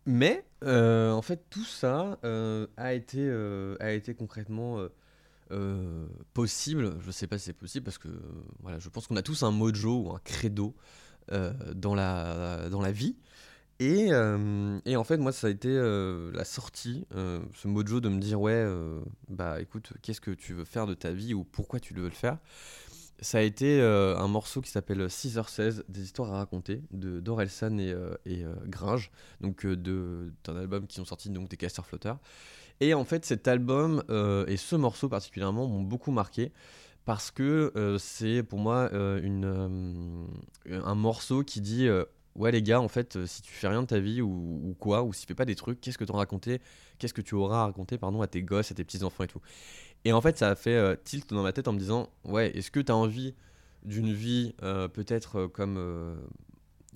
Mais 0.06 0.44
en 0.62 1.22
fait, 1.22 1.46
tout 1.50 1.64
ça 1.64 2.18
a, 2.76 2.94
été, 2.94 3.30
a 3.80 3.92
été 3.92 4.14
concrètement 4.14 4.86
possible. 6.34 6.96
Je 7.00 7.10
sais 7.10 7.26
pas 7.26 7.38
si 7.38 7.46
c'est 7.46 7.52
possible 7.52 7.84
parce 7.84 7.98
que 7.98 8.08
voilà, 8.60 8.78
je 8.78 8.88
pense 8.88 9.06
qu'on 9.06 9.16
a 9.16 9.22
tous 9.22 9.42
un 9.42 9.50
mojo 9.50 10.02
ou 10.04 10.10
un 10.10 10.20
credo 10.22 10.74
dans, 11.74 11.94
la, 11.94 12.68
dans 12.68 12.82
la 12.82 12.92
vie. 12.92 13.16
Et, 13.80 14.08
euh, 14.12 14.78
et 14.84 14.96
en 14.96 15.04
fait, 15.04 15.16
moi, 15.16 15.32
ça 15.32 15.46
a 15.46 15.50
été 15.50 15.70
euh, 15.70 16.30
la 16.34 16.44
sortie, 16.44 17.06
euh, 17.14 17.40
ce 17.54 17.66
mojo 17.66 18.00
de 18.00 18.10
me 18.10 18.20
dire 18.20 18.38
ouais, 18.38 18.62
bah 19.28 19.58
écoute, 19.60 19.94
qu'est-ce 20.02 20.20
que 20.20 20.30
tu 20.30 20.52
veux 20.52 20.66
faire 20.66 20.86
de 20.86 20.92
ta 20.92 21.12
vie 21.12 21.32
ou 21.32 21.44
pourquoi 21.44 21.80
tu 21.80 21.94
veux 21.94 22.04
le 22.04 22.10
faire? 22.10 22.36
Ça 23.22 23.38
a 23.38 23.42
été 23.42 23.82
un 23.82 24.28
morceau 24.28 24.60
qui 24.60 24.70
s'appelle 24.70 25.06
6h16, 25.06 25.82
des 25.88 26.02
histoires 26.02 26.32
à 26.32 26.38
raconter, 26.38 26.82
de 26.90 27.20
d'Orelsan 27.20 27.78
et, 27.78 27.94
et 28.24 28.44
Gringe, 28.66 29.10
donc 29.40 29.66
d'un 29.66 30.56
album 30.56 30.86
qui 30.86 30.96
sont 30.96 31.04
sortis 31.04 31.30
donc 31.30 31.48
des 31.48 31.56
casters 31.56 31.84
flotteurs. 31.84 32.18
Et 32.80 32.94
en 32.94 33.04
fait, 33.04 33.26
cet 33.26 33.48
album 33.48 34.02
et 34.46 34.56
ce 34.56 34.76
morceau 34.76 35.08
particulièrement 35.08 35.66
m'ont 35.66 35.82
beaucoup 35.82 36.12
marqué 36.12 36.52
parce 37.04 37.30
que 37.30 37.96
c'est 37.98 38.42
pour 38.42 38.58
moi 38.58 38.90
une, 38.92 40.26
un 40.70 40.94
morceau 40.94 41.44
qui 41.44 41.60
dit 41.60 41.88
ouais 42.36 42.52
les 42.52 42.62
gars 42.62 42.80
en 42.80 42.88
fait 42.88 43.16
euh, 43.16 43.26
si 43.26 43.42
tu 43.42 43.52
fais 43.52 43.68
rien 43.68 43.82
de 43.82 43.86
ta 43.86 43.98
vie 43.98 44.22
ou, 44.22 44.74
quoi 44.78 45.02
ou 45.02 45.12
si 45.12 45.22
tu 45.22 45.26
fais 45.28 45.34
pas 45.34 45.44
des 45.44 45.56
trucs 45.56 45.80
qu'est-ce 45.80 45.98
que 45.98 46.04
tu 46.04 46.12
raconté 46.12 46.60
qu'est-ce 46.98 47.14
que 47.14 47.20
tu 47.20 47.34
auras 47.34 47.62
à 47.62 47.64
raconter 47.66 47.98
pardon 47.98 48.22
à 48.22 48.26
tes 48.26 48.42
gosses 48.42 48.70
à 48.70 48.74
tes 48.74 48.84
petits 48.84 49.02
enfants 49.02 49.24
et 49.24 49.28
tout 49.28 49.40
et 50.04 50.12
en 50.12 50.20
fait 50.20 50.38
ça 50.38 50.50
a 50.50 50.54
fait 50.54 50.76
euh, 50.76 50.96
tilt 51.02 51.28
dans 51.30 51.42
ma 51.42 51.52
tête 51.52 51.68
en 51.68 51.72
me 51.72 51.78
disant 51.78 52.08
ouais 52.24 52.56
est-ce 52.56 52.70
que 52.70 52.80
tu 52.80 52.92
as 52.92 52.96
envie 52.96 53.34
d'une 53.84 54.12
vie 54.12 54.54
euh, 54.62 54.88
peut-être 54.88 55.40
euh, 55.40 55.48
comme 55.48 56.18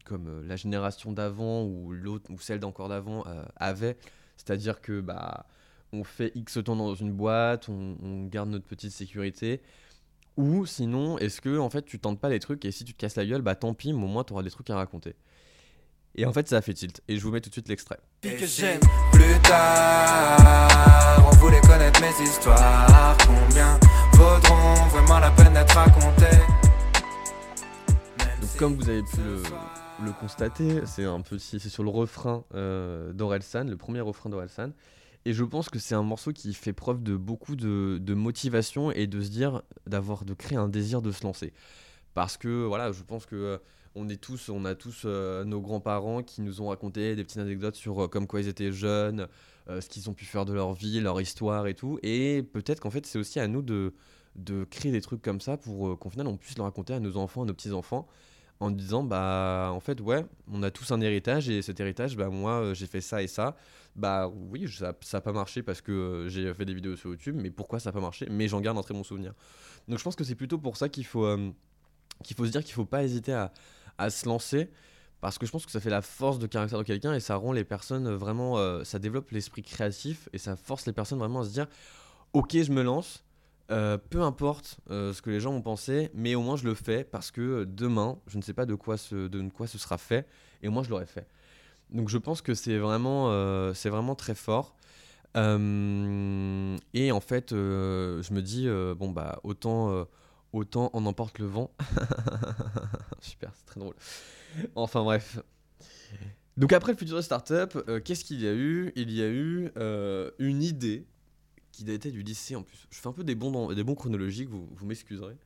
comme 0.04 0.46
la 0.46 0.56
génération 0.56 1.12
d'avant 1.12 1.64
ou 1.64 1.92
l'autre 1.92 2.30
ou 2.30 2.38
celle 2.38 2.60
d'encore 2.60 2.90
d'avant 2.90 3.24
avait? 3.56 3.96
C'est-à-dire 4.36 4.82
que 4.82 5.00
bah 5.00 5.46
on 5.94 6.04
fait 6.04 6.30
X 6.34 6.58
temps 6.62 6.76
dans 6.76 6.94
une 6.94 7.12
boîte, 7.12 7.70
on 7.70 8.26
garde 8.26 8.50
notre 8.50 8.66
petite 8.66 8.90
sécurité. 8.90 9.62
Ou 10.36 10.66
sinon, 10.66 11.18
est-ce 11.18 11.40
que 11.40 11.58
en 11.58 11.70
fait 11.70 11.84
tu 11.84 11.98
tentes 11.98 12.20
pas 12.20 12.28
les 12.28 12.40
trucs 12.40 12.64
et 12.64 12.72
si 12.72 12.84
tu 12.84 12.92
te 12.92 12.98
casses 12.98 13.16
la 13.16 13.24
gueule, 13.24 13.42
bah 13.42 13.54
tant 13.54 13.74
pis, 13.74 13.92
mais 13.92 14.04
au 14.04 14.08
moins 14.08 14.24
tu 14.24 14.32
auras 14.32 14.42
des 14.42 14.50
trucs 14.50 14.70
à 14.70 14.76
raconter. 14.76 15.14
Et 16.16 16.26
en 16.26 16.32
fait, 16.32 16.48
ça 16.48 16.58
a 16.58 16.62
fait 16.62 16.74
tilt. 16.74 17.00
Et 17.08 17.16
je 17.16 17.22
vous 17.22 17.32
mets 17.32 17.40
tout 17.40 17.48
de 17.48 17.54
suite 17.54 17.68
l'extrait. 17.68 17.98
Puis 18.20 18.36
que 18.36 18.46
j'aime 18.46 18.78
plus 19.12 19.40
tard. 19.42 21.26
On 21.26 21.36
voulait 21.36 21.60
connaître 21.60 22.00
mes 22.00 22.24
histoires. 22.24 23.16
Combien 23.26 23.78
vaudront 24.12 24.74
vraiment 24.90 25.18
la 25.18 25.32
peine 25.32 25.52
d'être 25.54 25.74
racontées? 25.74 26.38
Donc, 28.40 28.56
comme 28.56 28.76
vous 28.76 28.88
avez 28.88 29.02
pu 29.02 29.18
le 30.04 30.12
constater, 30.12 30.82
c'est 30.86 31.04
un 31.04 31.20
petit, 31.20 31.58
c'est 31.58 31.68
sur 31.68 31.82
le 31.82 31.90
refrain 31.90 32.44
euh, 32.54 33.12
d'Orelsan, 33.12 33.64
le 33.64 33.76
premier 33.76 34.00
refrain 34.00 34.30
d'Orelsan. 34.30 34.70
Et 35.26 35.32
je 35.32 35.44
pense 35.44 35.70
que 35.70 35.78
c'est 35.78 35.94
un 35.94 36.02
morceau 36.02 36.32
qui 36.32 36.52
fait 36.52 36.74
preuve 36.74 37.02
de 37.02 37.16
beaucoup 37.16 37.56
de, 37.56 38.14
motivation 38.14 38.90
et 38.90 39.06
de 39.06 39.22
se 39.22 39.30
dire, 39.30 39.62
d'avoir, 39.86 40.24
de 40.24 40.34
créer 40.34 40.58
un 40.58 40.68
désir 40.68 41.00
de 41.00 41.12
se 41.12 41.22
lancer. 41.24 41.52
Parce 42.12 42.36
que 42.36 42.64
voilà, 42.64 42.92
je 42.92 43.02
pense 43.02 43.26
que 43.26 43.34
euh, 43.34 43.58
on 43.94 44.08
est 44.08 44.20
tous, 44.20 44.50
on 44.50 44.64
a 44.64 44.74
tous 44.74 45.02
euh, 45.04 45.44
nos 45.44 45.60
grands-parents 45.60 46.22
qui 46.22 46.42
nous 46.42 46.60
ont 46.60 46.68
raconté 46.68 47.16
des 47.16 47.24
petites 47.24 47.38
anecdotes 47.38 47.74
sur 47.74 48.04
euh, 48.04 48.08
comme 48.08 48.26
quoi 48.26 48.40
ils 48.40 48.48
étaient 48.48 48.70
jeunes, 48.70 49.26
ce 49.68 49.88
qu'ils 49.88 50.10
ont 50.10 50.14
pu 50.14 50.26
faire 50.26 50.44
de 50.44 50.52
leur 50.52 50.74
vie, 50.74 51.00
leur 51.00 51.20
histoire 51.20 51.66
et 51.66 51.74
tout. 51.74 51.98
Et 52.02 52.42
peut-être 52.52 52.80
qu'en 52.80 52.90
fait, 52.90 53.06
c'est 53.06 53.18
aussi 53.18 53.40
à 53.40 53.48
nous 53.48 53.62
de, 53.62 53.94
de 54.36 54.64
créer 54.64 54.92
des 54.92 55.00
trucs 55.00 55.22
comme 55.22 55.40
ça 55.40 55.56
pour 55.56 55.98
qu'au 55.98 56.10
final 56.10 56.26
on 56.26 56.36
puisse 56.36 56.58
le 56.58 56.62
raconter 56.62 56.92
à 56.92 57.00
nos 57.00 57.16
enfants, 57.16 57.44
à 57.44 57.46
nos 57.46 57.54
petits-enfants 57.54 58.06
en 58.60 58.70
disant 58.70 59.02
bah 59.02 59.70
en 59.72 59.80
fait 59.80 60.00
ouais 60.00 60.24
on 60.50 60.62
a 60.62 60.70
tous 60.70 60.92
un 60.92 61.00
héritage 61.00 61.48
et 61.48 61.60
cet 61.60 61.80
héritage 61.80 62.16
bah 62.16 62.28
moi 62.28 62.60
euh, 62.60 62.74
j'ai 62.74 62.86
fait 62.86 63.00
ça 63.00 63.22
et 63.22 63.26
ça. 63.26 63.56
Bah 63.96 64.28
oui 64.28 64.68
ça 64.68 64.92
ça 65.00 65.18
a 65.18 65.20
pas 65.20 65.32
marché 65.32 65.62
parce 65.62 65.80
que 65.80 65.92
euh, 65.92 66.28
j'ai 66.28 66.52
fait 66.54 66.64
des 66.64 66.74
vidéos 66.74 66.96
sur 66.96 67.10
YouTube 67.10 67.36
mais 67.38 67.50
pourquoi 67.50 67.78
ça 67.80 67.90
a 67.90 67.92
pas 67.92 68.00
marché? 68.00 68.26
Mais 68.30 68.48
j'en 68.48 68.60
garde 68.60 68.78
un 68.78 68.82
très 68.82 68.94
bon 68.94 69.04
souvenir. 69.04 69.34
Donc 69.88 69.98
je 69.98 70.04
pense 70.04 70.16
que 70.16 70.24
c'est 70.24 70.34
plutôt 70.34 70.58
pour 70.58 70.76
ça 70.76 70.88
qu'il 70.88 71.04
faut 71.04 71.24
euh, 71.24 71.50
qu'il 72.22 72.36
faut 72.36 72.46
se 72.46 72.50
dire 72.50 72.64
qu'il 72.64 72.74
faut 72.74 72.84
pas 72.84 73.04
hésiter 73.04 73.32
à, 73.32 73.52
à 73.98 74.10
se 74.10 74.26
lancer 74.26 74.70
parce 75.20 75.38
que 75.38 75.46
je 75.46 75.52
pense 75.52 75.64
que 75.64 75.72
ça 75.72 75.80
fait 75.80 75.90
la 75.90 76.02
force 76.02 76.38
de 76.38 76.46
caractère 76.46 76.78
de 76.78 76.84
quelqu'un 76.84 77.14
et 77.14 77.20
ça 77.20 77.36
rend 77.36 77.52
les 77.52 77.64
personnes 77.64 78.12
vraiment 78.14 78.84
ça 78.84 78.98
développe 78.98 79.30
l'esprit 79.30 79.62
créatif 79.62 80.28
et 80.32 80.38
ça 80.38 80.54
force 80.54 80.86
les 80.86 80.92
personnes 80.92 81.18
vraiment 81.18 81.40
à 81.40 81.44
se 81.44 81.50
dire 81.50 81.66
ok 82.34 82.58
je 82.62 82.70
me 82.70 82.82
lance 82.82 83.23
euh, 83.70 83.96
peu 83.96 84.20
importe 84.20 84.76
euh, 84.90 85.14
ce 85.14 85.22
que 85.22 85.30
les 85.30 85.40
gens 85.40 85.52
vont 85.52 85.62
penser, 85.62 86.10
mais 86.12 86.34
au 86.34 86.42
moins 86.42 86.56
je 86.56 86.64
le 86.64 86.74
fais 86.74 87.02
parce 87.02 87.30
que 87.30 87.40
euh, 87.40 87.64
demain, 87.66 88.18
je 88.26 88.36
ne 88.36 88.42
sais 88.42 88.52
pas 88.52 88.66
de 88.66 88.74
quoi 88.74 88.98
ce, 88.98 89.26
de 89.26 89.48
quoi 89.48 89.66
ce 89.66 89.78
sera 89.78 89.96
fait, 89.96 90.28
et 90.62 90.68
au 90.68 90.70
moins 90.70 90.82
je 90.82 90.90
l'aurai 90.90 91.06
fait. 91.06 91.26
Donc 91.90 92.10
je 92.10 92.18
pense 92.18 92.42
que 92.42 92.54
c'est 92.54 92.76
vraiment, 92.76 93.28
vraiment 93.72 94.14
très 94.14 94.34
fort. 94.34 94.74
Et 95.36 95.38
en 97.12 97.20
fait, 97.20 97.50
je 97.50 98.32
me 98.34 98.40
dis, 98.40 98.66
bon 98.96 99.10
bah 99.10 99.40
autant, 99.44 100.06
autant 100.52 100.90
on 100.92 101.06
emporte 101.06 101.38
le 101.38 101.46
vent. 101.46 101.70
Super, 103.20 103.52
c'est 103.54 103.66
très 103.66 103.80
drôle. 103.80 103.94
Enfin 104.74 105.04
bref. 105.04 105.38
Donc 106.56 106.72
après 106.72 106.92
le 106.92 106.98
Futurist 106.98 107.26
Startup, 107.26 108.02
qu'est-ce 108.02 108.24
qu'il 108.24 108.40
y 108.40 108.48
a 108.48 108.54
eu? 108.54 108.92
Il 108.96 109.12
y 109.12 109.22
a 109.22 109.28
eu 109.28 109.70
une 110.38 110.62
idée 110.62 111.06
qui 111.76 111.84
datait 111.84 112.10
du 112.10 112.22
lycée 112.22 112.56
en 112.56 112.62
plus. 112.62 112.86
Je 112.90 112.98
fais 112.98 113.08
un 113.08 113.12
peu 113.12 113.24
des 113.24 113.34
bons, 113.34 113.72
des 113.72 113.84
bons 113.84 113.94
chronologiques, 113.94 114.48
vous, 114.48 114.68
vous 114.70 114.86
m'excuserez. 114.86 115.36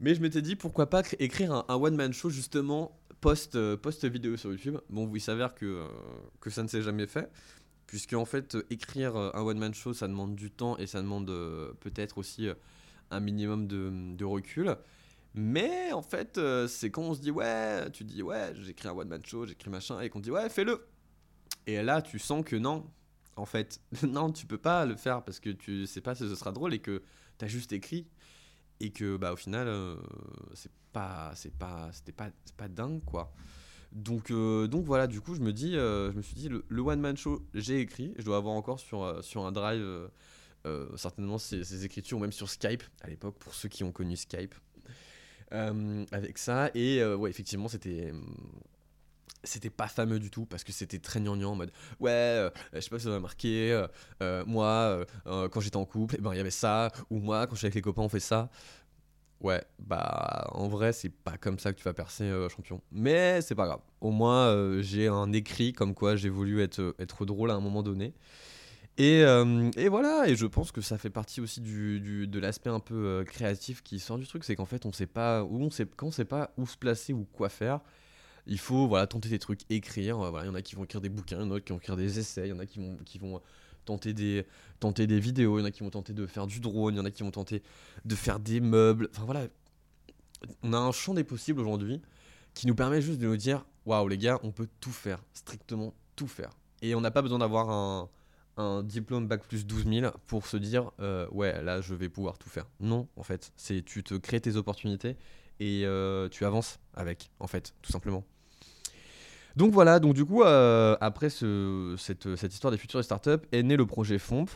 Mais 0.00 0.14
je 0.14 0.20
m'étais 0.20 0.42
dit 0.42 0.56
pourquoi 0.56 0.90
pas 0.90 1.02
écrire 1.18 1.64
un, 1.68 1.74
one-man 1.74 2.12
show 2.12 2.30
justement 2.30 2.98
post, 3.20 3.54
euh, 3.54 3.76
post-vidéo 3.76 4.36
sur 4.36 4.50
YouTube. 4.50 4.78
Bon, 4.90 5.10
il 5.14 5.20
s'avère 5.20 5.54
que, 5.54 5.66
euh, 5.66 5.86
que 6.40 6.50
ça 6.50 6.62
ne 6.62 6.68
s'est 6.68 6.82
jamais 6.82 7.06
fait. 7.06 7.30
Puisque 7.86 8.14
en 8.14 8.24
fait, 8.24 8.56
écrire 8.70 9.16
euh, 9.16 9.30
un 9.34 9.42
one-man 9.42 9.74
show, 9.74 9.92
ça 9.92 10.08
demande 10.08 10.34
du 10.34 10.50
temps 10.50 10.76
et 10.78 10.86
ça 10.86 11.00
demande 11.00 11.30
euh, 11.30 11.72
peut-être 11.80 12.18
aussi 12.18 12.48
un 13.10 13.20
minimum 13.20 13.66
de, 13.66 14.14
de 14.16 14.24
recul. 14.24 14.76
Mais 15.34 15.92
en 15.92 16.02
fait, 16.02 16.40
c'est 16.68 16.90
quand 16.90 17.02
on 17.02 17.14
se 17.14 17.20
dit 17.20 17.32
ouais, 17.32 17.90
tu 17.90 18.04
dis 18.04 18.22
ouais, 18.22 18.52
j'écris 18.54 18.88
un 18.88 18.92
one-man 18.92 19.24
show, 19.24 19.46
j'écris 19.46 19.68
machin, 19.68 20.00
et 20.00 20.08
qu'on 20.08 20.20
dit 20.20 20.30
ouais, 20.30 20.48
fais-le. 20.48 20.86
Et 21.66 21.82
là, 21.82 22.02
tu 22.02 22.18
sens 22.18 22.44
que 22.44 22.54
non, 22.54 22.86
en 23.36 23.46
fait, 23.46 23.80
non, 24.02 24.32
tu 24.32 24.46
peux 24.46 24.58
pas 24.58 24.86
le 24.86 24.96
faire 24.96 25.24
parce 25.24 25.40
que 25.40 25.50
tu 25.50 25.86
sais 25.86 26.00
pas 26.00 26.14
si 26.14 26.22
ce 26.28 26.34
sera 26.34 26.52
drôle 26.52 26.74
et 26.74 26.78
que 26.78 27.02
t'as 27.38 27.46
juste 27.46 27.72
écrit 27.72 28.06
et 28.80 28.90
que 28.90 29.16
bah 29.16 29.32
au 29.32 29.36
final, 29.36 29.68
euh, 29.68 29.96
c'est 30.54 30.72
pas, 30.92 31.32
c'est 31.34 31.54
pas, 31.54 31.90
c'était 31.92 32.12
pas, 32.12 32.30
pas 32.56 32.68
dingue 32.68 33.02
quoi. 33.04 33.32
Donc, 33.92 34.30
euh, 34.30 34.66
donc 34.66 34.84
voilà, 34.84 35.06
du 35.06 35.20
coup, 35.20 35.34
je 35.34 35.40
me 35.40 35.52
dis, 35.52 35.76
euh, 35.76 36.10
je 36.10 36.16
me 36.16 36.22
suis 36.22 36.34
dit, 36.34 36.48
le, 36.48 36.80
one 36.80 37.00
man 37.00 37.16
show, 37.16 37.46
j'ai 37.54 37.80
écrit, 37.80 38.12
je 38.18 38.24
dois 38.24 38.38
avoir 38.38 38.54
encore 38.54 38.80
sur, 38.80 39.22
sur 39.22 39.46
un 39.46 39.52
drive 39.52 40.10
certainement 40.96 41.36
ces, 41.36 41.84
écritures, 41.84 42.16
ou 42.16 42.20
même 42.20 42.32
sur 42.32 42.48
Skype 42.48 42.82
à 43.02 43.08
l'époque, 43.08 43.36
pour 43.38 43.54
ceux 43.54 43.68
qui 43.68 43.84
ont 43.84 43.92
connu 43.92 44.16
Skype. 44.16 44.54
Avec 45.50 46.38
ça, 46.38 46.70
et 46.74 47.04
ouais, 47.04 47.30
effectivement, 47.30 47.68
c'était. 47.68 48.12
C'était 49.42 49.68
pas 49.70 49.88
fameux 49.88 50.18
du 50.18 50.30
tout 50.30 50.46
parce 50.46 50.64
que 50.64 50.72
c'était 50.72 50.98
très 50.98 51.20
gnangnan 51.20 51.52
en 51.52 51.54
mode 51.54 51.70
ouais, 52.00 52.10
euh, 52.10 52.50
je 52.72 52.80
sais 52.80 52.88
pas 52.88 52.98
si 52.98 53.04
vous 53.04 53.08
avez 53.08 53.16
remarqué, 53.18 53.72
euh, 53.72 53.86
euh, 54.22 54.42
moi 54.46 55.04
quand 55.26 55.60
j'étais 55.60 55.76
en 55.76 55.84
couple, 55.84 56.16
eh 56.18 56.22
ben 56.22 56.32
il 56.32 56.38
y 56.38 56.40
avait 56.40 56.50
ça, 56.50 56.90
ou 57.10 57.18
moi 57.18 57.46
quand 57.46 57.54
je 57.54 57.58
suis 57.58 57.66
avec 57.66 57.74
les 57.74 57.82
copains 57.82 58.02
on 58.02 58.08
fait 58.08 58.20
ça. 58.20 58.50
Ouais, 59.40 59.62
bah 59.78 60.48
en 60.52 60.68
vrai, 60.68 60.92
c'est 60.94 61.10
pas 61.10 61.36
comme 61.36 61.58
ça 61.58 61.72
que 61.72 61.78
tu 61.78 61.84
vas 61.84 61.92
percer 61.92 62.30
champion. 62.54 62.80
Mais 62.92 63.42
c'est 63.42 63.54
pas 63.54 63.66
grave. 63.66 63.80
Au 64.00 64.10
moins, 64.10 64.80
j'ai 64.80 65.08
un 65.08 65.32
écrit 65.32 65.74
comme 65.74 65.94
quoi 65.94 66.16
j'ai 66.16 66.30
voulu 66.30 66.62
être, 66.62 66.94
être 66.98 67.26
drôle 67.26 67.50
à 67.50 67.54
un 67.54 67.60
moment 67.60 67.82
donné. 67.82 68.14
Et, 68.98 69.20
et 69.76 69.88
voilà, 69.88 70.28
et 70.28 70.36
je 70.36 70.46
pense 70.46 70.72
que 70.72 70.80
ça 70.80 70.98
fait 70.98 71.10
partie 71.10 71.40
aussi 71.40 71.60
du, 71.60 72.00
du- 72.00 72.26
de 72.28 72.38
l'aspect 72.38 72.70
un 72.70 72.80
peu 72.80 73.24
créatif 73.26 73.82
qui 73.82 73.98
sort 73.98 74.18
du 74.18 74.26
truc, 74.26 74.44
c'est 74.44 74.56
qu'en 74.56 74.66
fait, 74.66 74.86
on 74.86 74.92
sait 74.92 75.06
pas 75.06 75.44
où 75.44 75.60
on 75.62 75.70
sait, 75.70 75.86
quand 75.86 76.06
on 76.08 76.10
sait 76.12 76.24
pas 76.24 76.52
où 76.56 76.66
se 76.66 76.76
placer 76.78 77.12
ou 77.12 77.26
quoi 77.32 77.48
faire, 77.48 77.80
il 78.46 78.58
faut 78.58 78.86
voilà 78.86 79.06
tenter 79.06 79.28
des 79.28 79.38
trucs, 79.38 79.60
écrire. 79.70 80.20
euh, 80.20 80.30
voilà, 80.30 80.46
il 80.46 80.48
y 80.48 80.50
en 80.50 80.54
a 80.54 80.62
qui 80.62 80.74
vont 80.74 80.84
écrire 80.84 81.00
des 81.00 81.08
bouquins, 81.08 81.40
il 81.40 81.46
y 81.48 81.50
en 81.50 81.54
a 81.54 81.60
qui 81.60 81.72
vont 81.72 81.78
écrire 81.78 81.96
des 81.96 82.18
essais, 82.18 82.46
il 82.46 82.50
y 82.50 82.52
en 82.52 82.58
a 82.58 82.66
qui 82.66 82.78
vont, 82.78 82.96
qui 83.04 83.18
vont 83.18 83.40
tenter 83.84 84.12
des, 84.12 84.46
tenter 84.80 85.06
des 85.06 85.20
vidéos, 85.20 85.58
il 85.58 85.62
y 85.62 85.64
en 85.64 85.66
a 85.66 85.70
qui 85.70 85.82
vont 85.82 85.90
tenter 85.90 86.12
de 86.12 86.26
faire 86.26 86.46
du 86.46 86.60
drone, 86.60 86.94
il 86.94 86.98
y 86.98 87.00
en 87.00 87.04
a 87.04 87.10
qui 87.10 87.22
vont 87.22 87.30
tenter 87.30 87.62
de 88.04 88.14
faire 88.14 88.40
des 88.40 88.60
meubles. 88.60 89.08
Enfin 89.12 89.24
voilà, 89.24 89.46
on 90.62 90.72
a 90.72 90.78
un 90.78 90.92
champ 90.92 91.14
des 91.14 91.24
possibles 91.24 91.60
aujourd'hui 91.60 92.00
qui 92.54 92.66
nous 92.66 92.74
permet 92.74 93.02
juste 93.02 93.18
de 93.18 93.26
nous 93.26 93.36
dire 93.36 93.64
waouh 93.86 94.08
les 94.08 94.18
gars, 94.18 94.38
on 94.42 94.52
peut 94.52 94.68
tout 94.80 94.92
faire, 94.92 95.22
strictement 95.34 95.94
tout 96.16 96.28
faire. 96.28 96.50
Et 96.82 96.94
on 96.94 97.00
n'a 97.00 97.10
pas 97.10 97.22
besoin 97.22 97.38
d'avoir 97.38 97.70
un, 97.70 98.08
un 98.56 98.82
diplôme 98.82 99.26
bac 99.26 99.42
plus 99.46 99.66
12 99.66 99.84
000 99.86 100.12
pour 100.26 100.46
se 100.46 100.56
dire 100.56 100.90
euh, 101.00 101.26
ouais 101.30 101.62
là 101.62 101.80
je 101.80 101.94
vais 101.94 102.08
pouvoir 102.08 102.38
tout 102.38 102.48
faire. 102.48 102.66
Non 102.80 103.08
en 103.16 103.22
fait, 103.22 103.52
c'est 103.56 103.82
tu 103.84 104.02
te 104.02 104.14
crées 104.14 104.40
tes 104.40 104.56
opportunités 104.56 105.16
et 105.60 105.82
euh, 105.84 106.28
tu 106.28 106.44
avances 106.44 106.78
avec 106.94 107.30
en 107.40 107.46
fait 107.46 107.74
tout 107.82 107.92
simplement. 107.92 108.24
Donc 109.56 109.72
voilà, 109.72 110.00
donc 110.00 110.14
du 110.14 110.24
coup, 110.24 110.42
euh, 110.42 110.96
après 111.00 111.30
ce- 111.30 111.94
cette, 111.98 112.26
histoire 112.52 112.70
des 112.72 112.78
futures 112.78 113.02
startups, 113.04 113.44
est 113.52 113.62
né 113.62 113.76
le 113.76 113.86
projet 113.86 114.18
FOMP. 114.18 114.50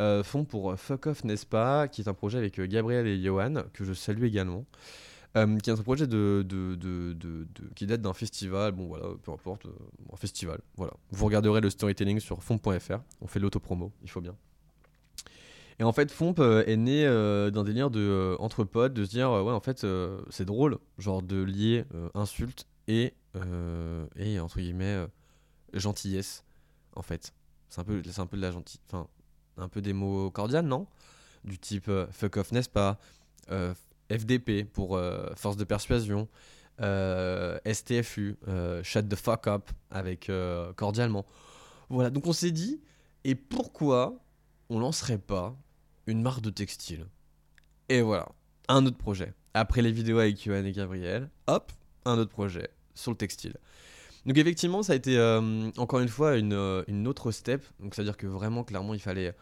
Euh, 0.00 0.22
FOMP 0.22 0.48
pour 0.48 0.74
Fuck 0.78 1.06
Off, 1.08 1.24
n'est-ce 1.24 1.44
pas 1.44 1.88
Qui 1.88 2.00
est 2.00 2.08
un 2.08 2.14
projet 2.14 2.38
avec 2.38 2.58
euh, 2.58 2.66
Gabriel 2.66 3.06
et 3.06 3.22
Johan, 3.22 3.54
que 3.74 3.84
je 3.84 3.92
salue 3.92 4.24
également. 4.24 4.64
Euh, 5.36 5.58
qui 5.58 5.70
est 5.70 5.72
un 5.72 5.76
projet 5.76 6.06
de, 6.08 6.44
qui 7.76 7.86
date 7.86 8.00
d'un 8.02 8.14
festival, 8.14 8.72
bon 8.72 8.86
voilà, 8.88 9.04
peu 9.22 9.30
importe, 9.30 9.66
euh, 9.66 9.70
un 10.12 10.16
festival, 10.16 10.58
voilà. 10.76 10.92
Vous 11.12 11.24
regarderez 11.24 11.60
le 11.60 11.70
storytelling 11.70 12.18
sur 12.18 12.42
fomp.fr, 12.42 12.98
on 13.20 13.26
fait 13.28 13.38
l'autopromo, 13.38 13.92
il 14.02 14.10
faut 14.10 14.20
bien. 14.20 14.34
Et 15.78 15.84
en 15.84 15.92
fait, 15.92 16.10
Fomp 16.10 16.34
euh, 16.40 16.64
est 16.66 16.76
né 16.76 17.06
euh, 17.06 17.50
d'un 17.50 17.62
délire 17.64 17.90
de, 17.90 18.00
euh, 18.00 18.36
entre 18.40 18.64
potes, 18.64 18.92
de 18.92 19.04
se 19.04 19.10
dire, 19.10 19.30
euh, 19.30 19.42
ouais, 19.42 19.52
en 19.52 19.60
fait, 19.60 19.84
euh, 19.84 20.20
c'est 20.30 20.44
drôle, 20.44 20.78
genre 20.98 21.22
de 21.22 21.40
lier 21.42 21.84
euh, 21.94 22.08
insulte 22.14 22.66
et, 22.88 23.06
euh, 23.06 23.19
et, 24.16 24.40
entre 24.40 24.58
guillemets, 24.60 24.84
euh, 24.96 25.06
gentillesse, 25.74 26.44
en 26.96 27.02
fait. 27.02 27.32
C'est 27.68 27.80
un, 27.80 27.84
peu- 27.84 28.02
c'est 28.04 28.20
un 28.20 28.26
peu 28.26 28.36
de 28.36 28.42
la 28.42 28.50
gentille, 28.50 28.80
enfin, 28.88 29.06
un 29.56 29.68
peu 29.68 29.80
des 29.80 29.92
mots 29.92 30.30
cordiales, 30.30 30.66
non? 30.66 30.86
Du 31.44 31.58
type 31.58 31.88
euh, 31.88 32.06
fuck 32.10 32.36
off, 32.36 32.52
n'est-ce 32.52 32.68
pas? 32.68 32.98
Euh, 33.50 33.72
FDP 34.10 34.64
pour 34.64 34.96
euh, 34.96 35.32
force 35.36 35.56
de 35.56 35.64
persuasion, 35.64 36.28
euh, 36.80 37.58
STFU, 37.64 38.36
euh, 38.48 38.82
shut 38.82 39.08
the 39.08 39.14
fuck 39.14 39.46
up 39.46 39.70
avec 39.90 40.28
euh, 40.28 40.72
cordialement. 40.72 41.24
Voilà, 41.88 42.10
donc 42.10 42.26
on 42.26 42.32
s'est 42.32 42.50
dit, 42.50 42.80
et 43.24 43.34
pourquoi 43.34 44.18
on 44.68 44.80
lancerait 44.80 45.18
pas 45.18 45.56
une 46.06 46.22
marque 46.22 46.40
de 46.40 46.50
textile? 46.50 47.06
Et 47.88 48.02
voilà, 48.02 48.28
un 48.68 48.84
autre 48.86 48.98
projet. 48.98 49.32
Après 49.54 49.82
les 49.82 49.92
vidéos 49.92 50.18
avec 50.18 50.42
Johan 50.42 50.64
et 50.64 50.72
Gabriel, 50.72 51.30
hop, 51.46 51.72
un 52.04 52.18
autre 52.18 52.30
projet 52.30 52.68
sur 53.00 53.10
le 53.10 53.16
textile. 53.16 53.54
Donc 54.26 54.36
effectivement, 54.36 54.82
ça 54.82 54.92
a 54.92 54.96
été 54.96 55.16
euh, 55.16 55.70
encore 55.76 56.00
une 56.00 56.08
fois 56.08 56.36
une, 56.36 56.52
euh, 56.52 56.82
une 56.88 57.06
autre 57.08 57.30
step. 57.30 57.64
Donc 57.80 57.94
c'est-à-dire 57.94 58.16
que 58.16 58.26
vraiment, 58.26 58.64
clairement, 58.64 58.94
il 58.94 59.00
fallait 59.00 59.34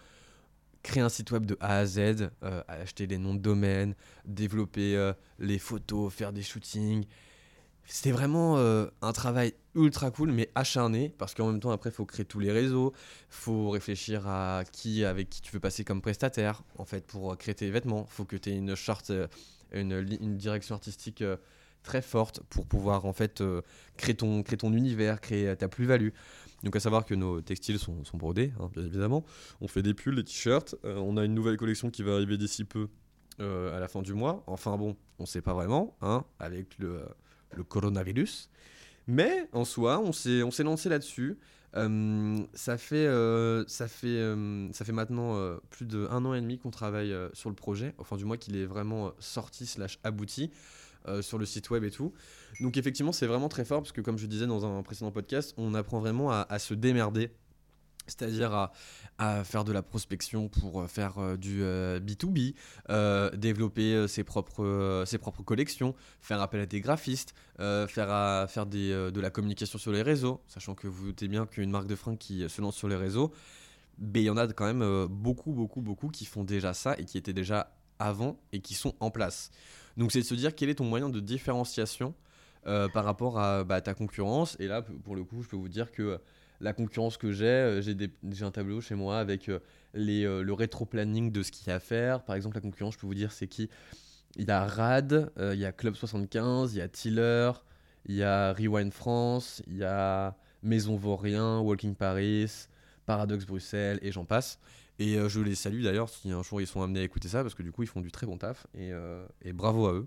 créer 0.83 1.03
un 1.03 1.09
site 1.09 1.33
web 1.33 1.45
de 1.45 1.57
A 1.61 1.79
à 1.79 1.87
Z, 1.87 1.99
euh, 1.99 2.63
acheter 2.69 3.07
les 3.07 3.19
noms 3.19 3.35
de 3.35 3.41
domaine, 3.41 3.95
développer 4.25 5.13
les 5.39 5.59
photos, 5.59 6.13
faire 6.13 6.33
des 6.33 6.43
shootings. 6.43 7.05
C'était 7.85 8.13
vraiment 8.13 8.59
un 8.59 9.13
travail 9.13 9.55
ultra 9.75 10.11
cool, 10.11 10.31
mais 10.31 10.51
acharné, 10.55 11.15
parce 11.17 11.35
qu'en 11.35 11.51
même 11.51 11.59
temps, 11.61 11.71
après, 11.71 11.89
il 11.89 11.95
faut 11.95 12.05
créer 12.05 12.27
tous 12.27 12.39
les 12.39 12.53
réseaux, 12.53 12.93
faut 13.31 13.71
réfléchir 13.71 14.29
à 14.29 14.63
qui, 14.71 15.05
avec 15.07 15.31
qui 15.31 15.41
tu 15.41 15.51
veux 15.53 15.61
passer 15.61 15.85
comme 15.85 16.03
prestataire, 16.03 16.63
en 16.77 16.85
fait, 16.85 17.07
pour 17.07 17.37
créer 17.39 17.55
tes 17.55 17.71
vêtements. 17.71 18.05
faut 18.07 18.27
que 18.27 18.37
tu 18.37 18.51
aies 18.51 18.57
une 18.57 18.75
charte, 18.75 19.11
une, 19.73 19.93
une 20.21 20.37
direction 20.37 20.75
artistique 20.75 21.25
très 21.83 22.03
forte 22.03 22.41
pour 22.51 22.67
pouvoir, 22.67 23.05
en 23.05 23.13
fait, 23.13 23.41
euh, 23.41 23.63
créer, 23.97 24.15
ton, 24.15 24.43
créer 24.43 24.59
ton 24.59 24.73
univers, 24.73 25.21
créer 25.21 25.55
ta 25.57 25.69
plus-value. 25.69 26.11
Donc, 26.63 26.75
à 26.77 26.81
savoir 26.81 27.05
que 27.05 27.15
nos 27.15 27.41
textiles 27.41 27.79
sont, 27.79 28.05
sont 28.05 28.17
brodés, 28.17 28.53
hein, 28.61 28.69
bien 28.73 28.85
évidemment. 28.85 29.25
On 29.61 29.69
fait 29.69 29.83
des 29.83 29.95
pulls, 29.95 30.17
des 30.17 30.25
t-shirts. 30.25 30.75
Euh, 30.85 30.97
on 30.97 31.17
a 31.17 31.25
une 31.25 31.35
nouvelle 31.35 31.57
collection 31.57 31.91
qui 31.91 32.03
va 32.03 32.15
arriver 32.15 32.37
d'ici 32.37 32.65
peu 32.65 32.89
euh, 33.41 33.77
à 33.77 33.81
la 33.81 33.89
fin 33.89 34.03
du 34.03 34.15
mois. 34.15 34.43
Enfin, 34.47 34.77
bon, 34.77 34.97
on 35.19 35.27
sait 35.27 35.43
pas 35.43 35.55
vraiment, 35.55 35.97
hein, 36.01 36.25
avec 36.41 36.79
le, 36.79 37.03
le 37.57 37.63
coronavirus. 37.63 38.51
Mais 39.07 39.49
en 39.53 39.65
soi, 39.65 40.01
on 40.01 40.13
s'est 40.13 40.63
lancé 40.63 40.89
là-dessus. 40.89 41.39
Ça, 41.75 42.79
fait, 42.79 43.07
euh, 43.07 43.65
ça, 43.67 43.89
fait, 43.89 44.21
ça 44.73 44.85
fait 44.85 44.93
maintenant 44.93 45.37
euh, 45.37 45.59
plus 45.71 45.87
d'un 45.87 46.25
an 46.25 46.35
et 46.35 46.41
demi 46.41 46.59
qu'on 46.59 46.71
travaille 46.71 47.13
euh, 47.13 47.29
sur 47.35 47.51
le 47.51 47.55
projet, 47.55 47.95
enfin 47.99 48.17
du 48.17 48.25
moins 48.25 48.37
qu'il 48.37 48.57
est 48.57 48.67
vraiment 48.67 49.13
sorti 49.19 49.67
slash 49.67 49.99
abouti 50.05 50.51
sur 51.23 51.39
le 51.39 51.47
site 51.47 51.71
web 51.71 51.85
et 51.85 51.91
tout. 51.91 52.13
Donc 52.61 52.77
effectivement 52.77 53.13
c'est 53.13 53.27
vraiment 53.27 53.49
très 53.49 53.65
fort 53.65 53.81
parce 53.81 53.93
que 53.93 54.03
comme 54.03 54.19
je 54.19 54.27
disais 54.27 54.47
dans 54.47 54.67
un 54.67 54.83
précédent 54.83 55.11
podcast, 55.11 55.55
on 55.57 55.73
apprend 55.73 56.01
vraiment 56.01 56.31
à 56.31 56.59
se 56.59 56.75
démerder. 56.75 57.31
C'est-à-dire 58.09 58.71
à, 59.19 59.45
faire 59.45 59.65
de 59.65 59.73
la 59.73 59.83
prospection 59.83 60.49
pour 60.49 60.83
euh, 60.83 60.87
faire 60.87 61.19
euh, 61.19 61.37
du 61.37 61.63
euh, 61.63 62.01
B2B, 62.01 62.55
euh, 62.89 63.31
développer 63.37 64.07
ses, 64.09 64.25
propres, 64.25 65.05
ses 65.07 65.19
propres 65.19 65.43
collections, 65.43 65.95
faire 66.21 66.41
appel 66.41 66.61
à 66.61 66.67
des 66.67 66.81
graphistes, 66.81 67.35
faire, 67.59 68.49
faire 68.49 68.67
de 68.67 69.21
la 69.21 69.31
communication 69.31 69.79
sur 69.79 69.93
les 69.93 70.03
réseaux, 70.03 70.41
sachant 70.49 70.75
que 70.75 70.87
vous 70.87 71.07
doutez 71.07 71.29
bien 71.29 71.47
qu'une 71.47 71.71
marque 71.71 71.87
de 71.87 71.97
fringues 71.97 72.19
qui 72.19 72.49
se 72.49 72.61
lance 72.61 72.77
sur 72.77 72.89
les 72.89 72.97
réseaux, 72.97 73.33
ben, 73.99 74.23
il 74.23 74.27
y 74.27 74.31
en 74.31 74.37
a 74.37 74.47
quand 74.47 74.73
même 74.73 75.07
beaucoup, 75.07 75.53
beaucoup, 75.53 75.81
beaucoup 75.81 76.09
qui 76.09 76.25
font 76.25 76.45
déjà 76.45 76.73
ça 76.73 76.97
et 76.99 77.05
qui 77.05 77.19
étaient 77.19 77.33
déjà 77.33 77.75
avant 77.99 78.39
et 78.53 78.61
qui 78.61 78.75
sont 78.75 78.95
en 79.01 79.11
place. 79.11 79.51
Donc 79.97 80.13
c'est 80.13 80.21
de 80.21 80.25
se 80.25 80.35
dire 80.35 80.55
quel 80.55 80.69
est 80.69 80.77
ton 80.77 80.85
moyen 80.85 81.09
de 81.09 81.21
différenciation 81.21 82.15
par 82.65 83.05
rapport 83.05 83.39
à 83.39 83.65
bah, 83.65 83.81
ta 83.81 83.95
concurrence. 83.95 84.57
Et 84.61 84.67
là, 84.67 84.83
pour 84.83 85.17
le 85.17 85.25
coup, 85.25 85.43
je 85.43 85.49
peux 85.49 85.57
vous 85.57 85.69
dire 85.69 85.91
que 85.91 86.21
la 86.61 86.73
concurrence 86.73 87.17
que 87.17 87.33
j'ai, 87.33 87.47
euh, 87.47 87.83
j'ai 87.83 88.45
un 88.45 88.51
tableau 88.51 88.81
chez 88.81 88.95
moi 88.95 89.19
avec 89.19 89.49
euh, 89.49 89.61
euh, 89.97 90.43
le 90.43 90.53
rétro-planning 90.53 91.31
de 91.31 91.43
ce 91.43 91.53
qu'il 91.53 91.69
y 91.69 91.71
a 91.71 91.77
à 91.77 91.81
faire. 91.81 92.23
Par 92.23 92.37
exemple, 92.37 92.57
la 92.57 92.61
concurrence, 92.61 92.95
je 92.95 92.99
peux 92.99 93.07
vous 93.07 93.15
dire, 93.15 93.33
c'est 93.33 93.47
qui? 93.47 93.69
Il 94.37 94.47
y 94.47 94.51
a 94.51 94.67
RAD, 94.67 95.33
il 95.39 95.59
y 95.59 95.65
a 95.65 95.73
Club 95.73 95.95
75, 95.95 96.75
il 96.75 96.79
y 96.79 96.81
a 96.81 96.89
Tiller, 96.89 97.53
il 98.07 98.15
y 98.15 98.23
a 98.23 98.53
Rewind 98.53 98.93
France, 98.93 99.63
il 99.67 99.79
y 99.79 99.85
a 99.85 100.37
Maison 100.63 100.97
Vaurien, 100.97 101.59
Walking 101.61 101.95
Paris, 101.95 102.69
Paradox 103.07 103.47
Bruxelles 103.47 103.99
et 104.03 104.13
j'en 104.13 104.25
passe. 104.25 104.61
Et 105.01 105.17
je 105.29 105.41
les 105.41 105.55
salue 105.55 105.83
d'ailleurs 105.83 106.09
si 106.09 106.31
un 106.31 106.43
jour 106.43 106.61
ils 106.61 106.67
sont 106.67 106.83
amenés 106.83 107.01
à 107.01 107.03
écouter 107.05 107.29
ça 107.29 107.43
parce 107.43 107.55
que 107.55 107.63
du 107.63 107.73
coup 107.73 107.83
ils 107.83 107.89
font 107.89 108.01
du 108.01 108.13
très 108.13 108.27
bon 108.27 108.37
taf 108.37 108.67
et, 108.75 108.93
bravo 109.53 109.87
à 109.87 109.93
eux 109.95 110.07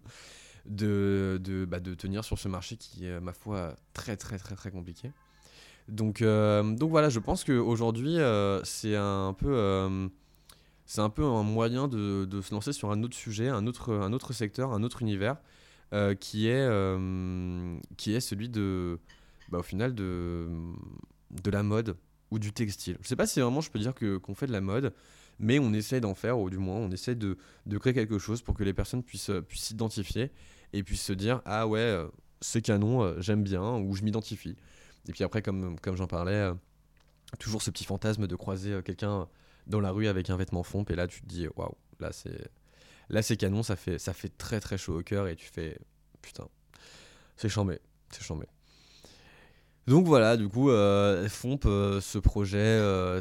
de, 0.66 1.42
de, 1.44 1.66
bah, 1.66 1.80
de 1.80 1.94
tenir 1.96 2.24
sur 2.24 2.38
ce 2.38 2.48
marché 2.48 2.78
qui 2.78 3.08
est 3.08 3.20
ma 3.20 3.34
foi 3.34 3.76
très 3.94 4.16
très 4.16 4.38
très 4.38 4.56
très 4.56 4.72
compliqué. 4.72 5.12
Donc, 5.92 6.22
euh, 6.22 6.64
donc 6.64 6.90
voilà, 6.90 7.10
je 7.10 7.20
pense 7.20 7.44
qu'aujourd'hui, 7.44 8.18
euh, 8.18 8.64
c'est 8.64 8.96
un 8.96 9.36
peu, 9.38 9.54
euh, 9.54 10.08
c'est 10.86 11.02
un 11.02 11.10
peu 11.10 11.26
un 11.26 11.44
moyen 11.44 11.90
de, 11.90 12.26
se 12.42 12.54
lancer 12.54 12.72
sur 12.72 12.92
un 12.92 13.04
autre 13.04 13.16
sujet, 13.16 13.50
un 13.50 13.68
autre, 13.68 13.94
un 13.94 14.14
autre 14.14 14.32
secteur, 14.32 14.72
un 14.72 14.84
autre 14.84 15.02
univers, 15.02 15.36
qui 16.22 16.48
est, 16.48 16.70
qui 17.98 18.14
est 18.14 18.22
celui 18.22 18.48
de, 18.48 19.00
bah, 19.50 19.60
au 19.60 19.64
final, 19.64 19.94
de, 19.94 20.48
la 21.52 21.62
mode 21.62 21.98
ou 22.32 22.40
du 22.40 22.54
textile. 22.54 22.98
Je 23.02 23.10
sais 23.10 23.18
pas 23.18 23.28
si 23.28 23.42
vraiment 23.42 23.60
je 23.60 23.70
peux 23.70 23.80
dire 23.80 23.94
qu'on 23.94 24.34
fait 24.34 24.48
de 24.48 24.54
la 24.54 24.62
mode, 24.62 24.94
mais 25.40 25.60
on 25.60 25.74
essaie 25.74 26.00
d'en 26.00 26.16
faire, 26.16 26.40
ou 26.40 26.50
du 26.50 26.58
moins 26.58 26.78
on 26.78 26.92
essaie 26.92 27.16
de, 27.16 27.38
de 27.66 27.78
créer 27.78 27.94
quelque 27.94 28.18
chose 28.18 28.42
pour 28.42 28.56
que 28.56 28.64
les 28.64 28.74
personnes 28.74 29.04
puissent 29.04 29.32
puissent 29.50 29.66
s'identifier 29.66 30.32
et 30.72 30.84
puissent 30.84 31.04
se 31.04 31.12
dire 31.12 31.42
ah 31.44 31.68
ouais, 31.68 32.02
c'est 32.40 32.62
canon, 32.62 33.20
j'aime 33.20 33.44
bien 33.44 33.76
ou 33.78 33.94
je 33.94 34.04
m'identifie. 34.04 34.56
Et 35.08 35.12
puis 35.12 35.24
après, 35.24 35.42
comme, 35.42 35.80
comme 35.80 35.96
j'en 35.96 36.08
parlais, 36.08 36.34
euh, 36.34 36.54
toujours 37.40 37.62
ce 37.62 37.72
petit 37.72 37.86
fantasme 37.86 38.28
de 38.28 38.36
croiser 38.36 38.74
euh, 38.74 38.82
quelqu'un 38.82 39.28
dans 39.68 39.80
la 39.80 39.92
rue 39.92 40.08
avec 40.08 40.30
un 40.30 40.38
vêtement 40.38 40.64
fomp 40.64 40.86
et 40.90 40.96
là 40.96 41.08
tu 41.08 41.22
te 41.22 41.28
dis 41.28 41.48
waouh, 41.56 41.76
là 42.00 42.12
c'est 42.12 42.50
là 43.10 43.22
c'est 43.22 43.38
canon, 43.38 43.64
ça 43.64 43.76
fait 43.76 44.00
ça 44.00 44.14
fait 44.14 44.36
très 44.38 44.60
très 44.60 44.78
chaud 44.78 45.00
au 45.00 45.04
cœur 45.04 45.28
et 45.28 45.36
tu 45.36 45.46
fais 45.46 45.78
putain, 46.22 46.48
c'est 47.38 47.50
chambé, 47.50 47.80
c'est 48.10 48.24
chambé. 48.24 48.48
Donc 49.88 50.06
voilà, 50.06 50.38
du 50.38 50.48
coup, 50.48 50.70
euh, 50.70 51.28
Fomp, 51.28 51.60
euh, 51.66 52.00
ce 52.02 52.20
projet 52.20 52.80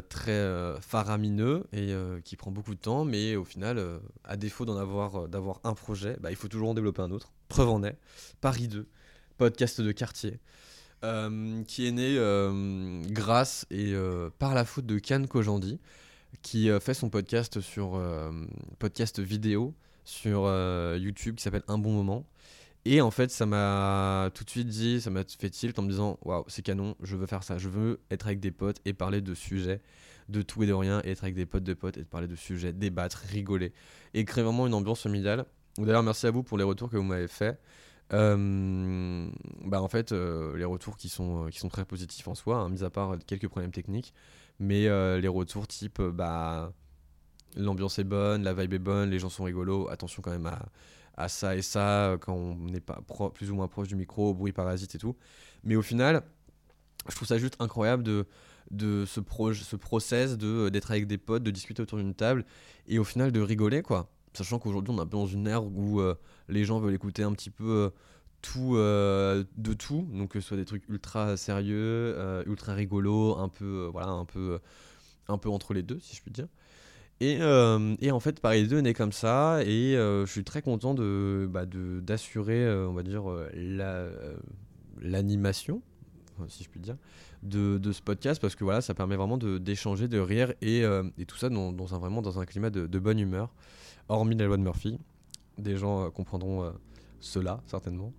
très 0.09 0.79
faramineux 0.81 1.65
et 1.73 1.93
qui 2.23 2.35
prend 2.35 2.51
beaucoup 2.51 2.75
de 2.75 2.79
temps, 2.79 3.03
mais 3.05 3.35
au 3.35 3.43
final, 3.43 3.83
à 4.23 4.37
défaut 4.37 4.65
d'en 4.65 4.77
avoir, 4.77 5.27
d'avoir 5.27 5.59
un 5.63 5.73
projet, 5.73 6.17
bah, 6.21 6.31
il 6.31 6.35
faut 6.35 6.47
toujours 6.47 6.69
en 6.69 6.73
développer 6.73 7.01
un 7.01 7.11
autre. 7.11 7.31
Preuve 7.49 7.69
en 7.69 7.83
est, 7.83 7.97
Paris 8.41 8.67
2, 8.67 8.87
podcast 9.37 9.81
de 9.81 9.91
quartier, 9.91 10.39
euh, 11.03 11.63
qui 11.63 11.87
est 11.87 11.91
né 11.91 12.15
euh, 12.17 13.01
grâce 13.07 13.65
et 13.71 13.93
euh, 13.93 14.29
par 14.37 14.53
la 14.53 14.65
faute 14.65 14.85
de 14.85 14.99
Can 14.99 15.25
Kojandi, 15.25 15.79
qui 16.43 16.69
fait 16.79 16.93
son 16.93 17.09
podcast 17.09 17.59
sur 17.59 18.01
podcast 18.79 19.19
vidéo 19.19 19.73
sur 20.05 20.47
YouTube 20.95 21.35
qui 21.35 21.43
s'appelle 21.43 21.63
Un 21.67 21.77
bon 21.77 21.91
moment. 21.91 22.25
Et 22.85 23.01
en 23.01 23.11
fait, 23.11 23.29
ça 23.29 23.45
m'a 23.45 24.29
tout 24.33 24.43
de 24.43 24.49
suite 24.49 24.67
dit, 24.67 25.01
ça 25.01 25.09
m'a 25.09 25.23
fait 25.23 25.49
tilt 25.49 25.77
en 25.77 25.81
me 25.81 25.89
disant 25.89 26.17
Waouh, 26.23 26.45
c'est 26.47 26.61
canon, 26.61 26.95
je 27.01 27.15
veux 27.15 27.27
faire 27.27 27.43
ça. 27.43 27.57
Je 27.57 27.67
veux 27.67 27.99
être 28.09 28.27
avec 28.27 28.39
des 28.39 28.51
potes 28.51 28.77
et 28.85 28.93
parler 28.93 29.21
de 29.21 29.33
sujets, 29.33 29.81
de 30.29 30.41
tout 30.41 30.63
et 30.63 30.67
de 30.67 30.73
rien, 30.73 31.01
et 31.03 31.11
être 31.11 31.23
avec 31.23 31.35
des 31.35 31.45
potes 31.45 31.63
de 31.63 31.73
potes 31.73 31.97
et 31.97 32.01
de 32.01 32.07
parler 32.07 32.27
de 32.27 32.35
sujets, 32.35 32.73
débattre, 32.73 33.23
rigoler, 33.27 33.73
et 34.13 34.23
créer 34.23 34.43
vraiment 34.43 34.67
une 34.67 34.73
ambiance 34.73 35.01
familiale. 35.01 35.45
D'ailleurs, 35.77 36.03
merci 36.03 36.27
à 36.27 36.31
vous 36.31 36.43
pour 36.43 36.57
les 36.57 36.63
retours 36.63 36.89
que 36.89 36.97
vous 36.97 37.03
m'avez 37.03 37.27
fait. 37.27 37.59
Euh, 38.13 39.29
bah 39.63 39.81
en 39.81 39.87
fait, 39.87 40.11
euh, 40.11 40.57
les 40.57 40.65
retours 40.65 40.97
qui 40.97 41.07
sont, 41.09 41.45
euh, 41.45 41.49
qui 41.49 41.59
sont 41.59 41.69
très 41.69 41.85
positifs 41.85 42.27
en 42.27 42.35
soi, 42.35 42.57
hein, 42.57 42.69
mis 42.69 42.83
à 42.83 42.89
part 42.89 43.17
quelques 43.25 43.47
problèmes 43.47 43.71
techniques, 43.71 44.13
mais 44.59 44.83
les 45.19 45.27
retours 45.27 45.67
type 45.67 46.01
bah 46.01 46.73
l'ambiance 47.55 47.99
est 47.99 48.03
bonne, 48.03 48.43
la 48.43 48.53
vibe 48.53 48.73
est 48.73 48.79
bonne, 48.79 49.09
les 49.09 49.19
gens 49.19 49.29
sont 49.29 49.43
rigolos, 49.43 49.89
attention 49.89 50.21
quand 50.21 50.31
même 50.31 50.45
à, 50.45 50.67
à 51.17 51.29
ça 51.29 51.55
et 51.55 51.61
ça 51.61 52.17
quand 52.21 52.33
on 52.33 52.55
n'est 52.55 52.79
pas 52.79 53.01
plus 53.33 53.51
ou 53.51 53.55
moins 53.55 53.67
proche 53.67 53.87
du 53.87 53.95
micro, 53.95 54.29
au 54.29 54.33
bruit 54.33 54.51
parasite 54.53 54.95
et 54.95 54.97
tout. 54.97 55.15
Mais 55.63 55.75
au 55.75 55.81
final, 55.81 56.23
je 57.09 57.15
trouve 57.15 57.27
ça 57.27 57.37
juste 57.37 57.55
incroyable 57.59 58.03
de, 58.03 58.27
de 58.71 59.05
ce, 59.05 59.21
ce 59.63 59.75
process 59.75 60.37
d'être 60.37 60.91
avec 60.91 61.07
des 61.07 61.17
potes, 61.17 61.43
de 61.43 61.51
discuter 61.51 61.81
autour 61.81 61.97
d'une 61.97 62.13
table 62.15 62.45
et 62.87 62.99
au 62.99 63.03
final 63.03 63.31
de 63.31 63.41
rigoler 63.41 63.81
quoi. 63.81 64.09
Sachant 64.33 64.59
qu'aujourd'hui 64.59 64.93
on 64.93 64.97
est 64.97 65.01
un 65.01 65.07
peu 65.07 65.17
dans 65.17 65.27
une 65.27 65.47
ère 65.47 65.63
où 65.65 65.99
euh, 65.99 66.15
les 66.47 66.63
gens 66.63 66.79
veulent 66.79 66.93
écouter 66.93 67.23
un 67.23 67.33
petit 67.33 67.49
peu 67.49 67.69
euh, 67.69 67.89
tout 68.41 68.75
euh, 68.75 69.43
de 69.57 69.73
tout, 69.73 70.07
donc 70.13 70.31
que 70.31 70.39
ce 70.39 70.47
soit 70.47 70.57
des 70.57 70.65
trucs 70.65 70.87
ultra 70.87 71.35
sérieux, 71.35 72.15
ultra 72.47 72.73
rigolos, 72.73 73.37
un 73.37 73.49
peu 73.49 73.89
voilà, 73.91 74.09
un 74.09 74.25
peu 74.25 74.59
un 75.27 75.37
peu 75.37 75.49
entre 75.49 75.73
les 75.73 75.83
deux 75.83 75.99
si 75.99 76.15
je 76.15 76.21
puis 76.21 76.31
dire. 76.31 76.47
Et, 77.23 77.37
et 78.01 78.11
en 78.11 78.19
fait, 78.19 78.39
Paris 78.39 78.67
2 78.67 78.79
est 78.79 78.81
né 78.81 78.93
comme 78.95 79.11
ça, 79.11 79.61
et 79.63 79.93
je 79.93 80.25
suis 80.25 80.43
très 80.43 80.63
content 80.63 80.95
de, 80.95 81.47
bah, 81.47 81.67
d'assurer, 81.67 82.67
on 82.67 82.93
va 82.93 83.03
dire, 83.03 83.25
la, 83.53 84.07
l'animation, 84.99 85.83
si 86.47 86.63
je 86.63 86.69
puis 86.69 86.79
dire, 86.79 86.97
de, 87.43 87.77
de 87.77 87.91
ce 87.91 88.01
podcast, 88.01 88.41
parce 88.41 88.55
que 88.55 88.63
voilà, 88.63 88.81
ça 88.81 88.95
permet 88.95 89.17
vraiment 89.17 89.37
d'échanger, 89.37 90.07
de 90.07 90.17
rire, 90.17 90.55
et, 90.63 90.81
et 91.19 91.25
tout 91.27 91.37
ça 91.37 91.49
dans, 91.49 91.93
un, 91.93 91.99
vraiment 91.99 92.23
dans 92.23 92.39
un 92.39 92.45
climat 92.47 92.71
de 92.71 92.99
bonne 92.99 93.19
humeur, 93.19 93.53
hormis 94.11 94.35
la 94.35 94.45
loi 94.45 94.57
de 94.57 94.63
Murphy. 94.63 94.99
Des 95.57 95.77
gens 95.77 96.05
euh, 96.05 96.09
comprendront 96.09 96.63
euh, 96.63 96.71
cela, 97.19 97.61
certainement. 97.65 98.13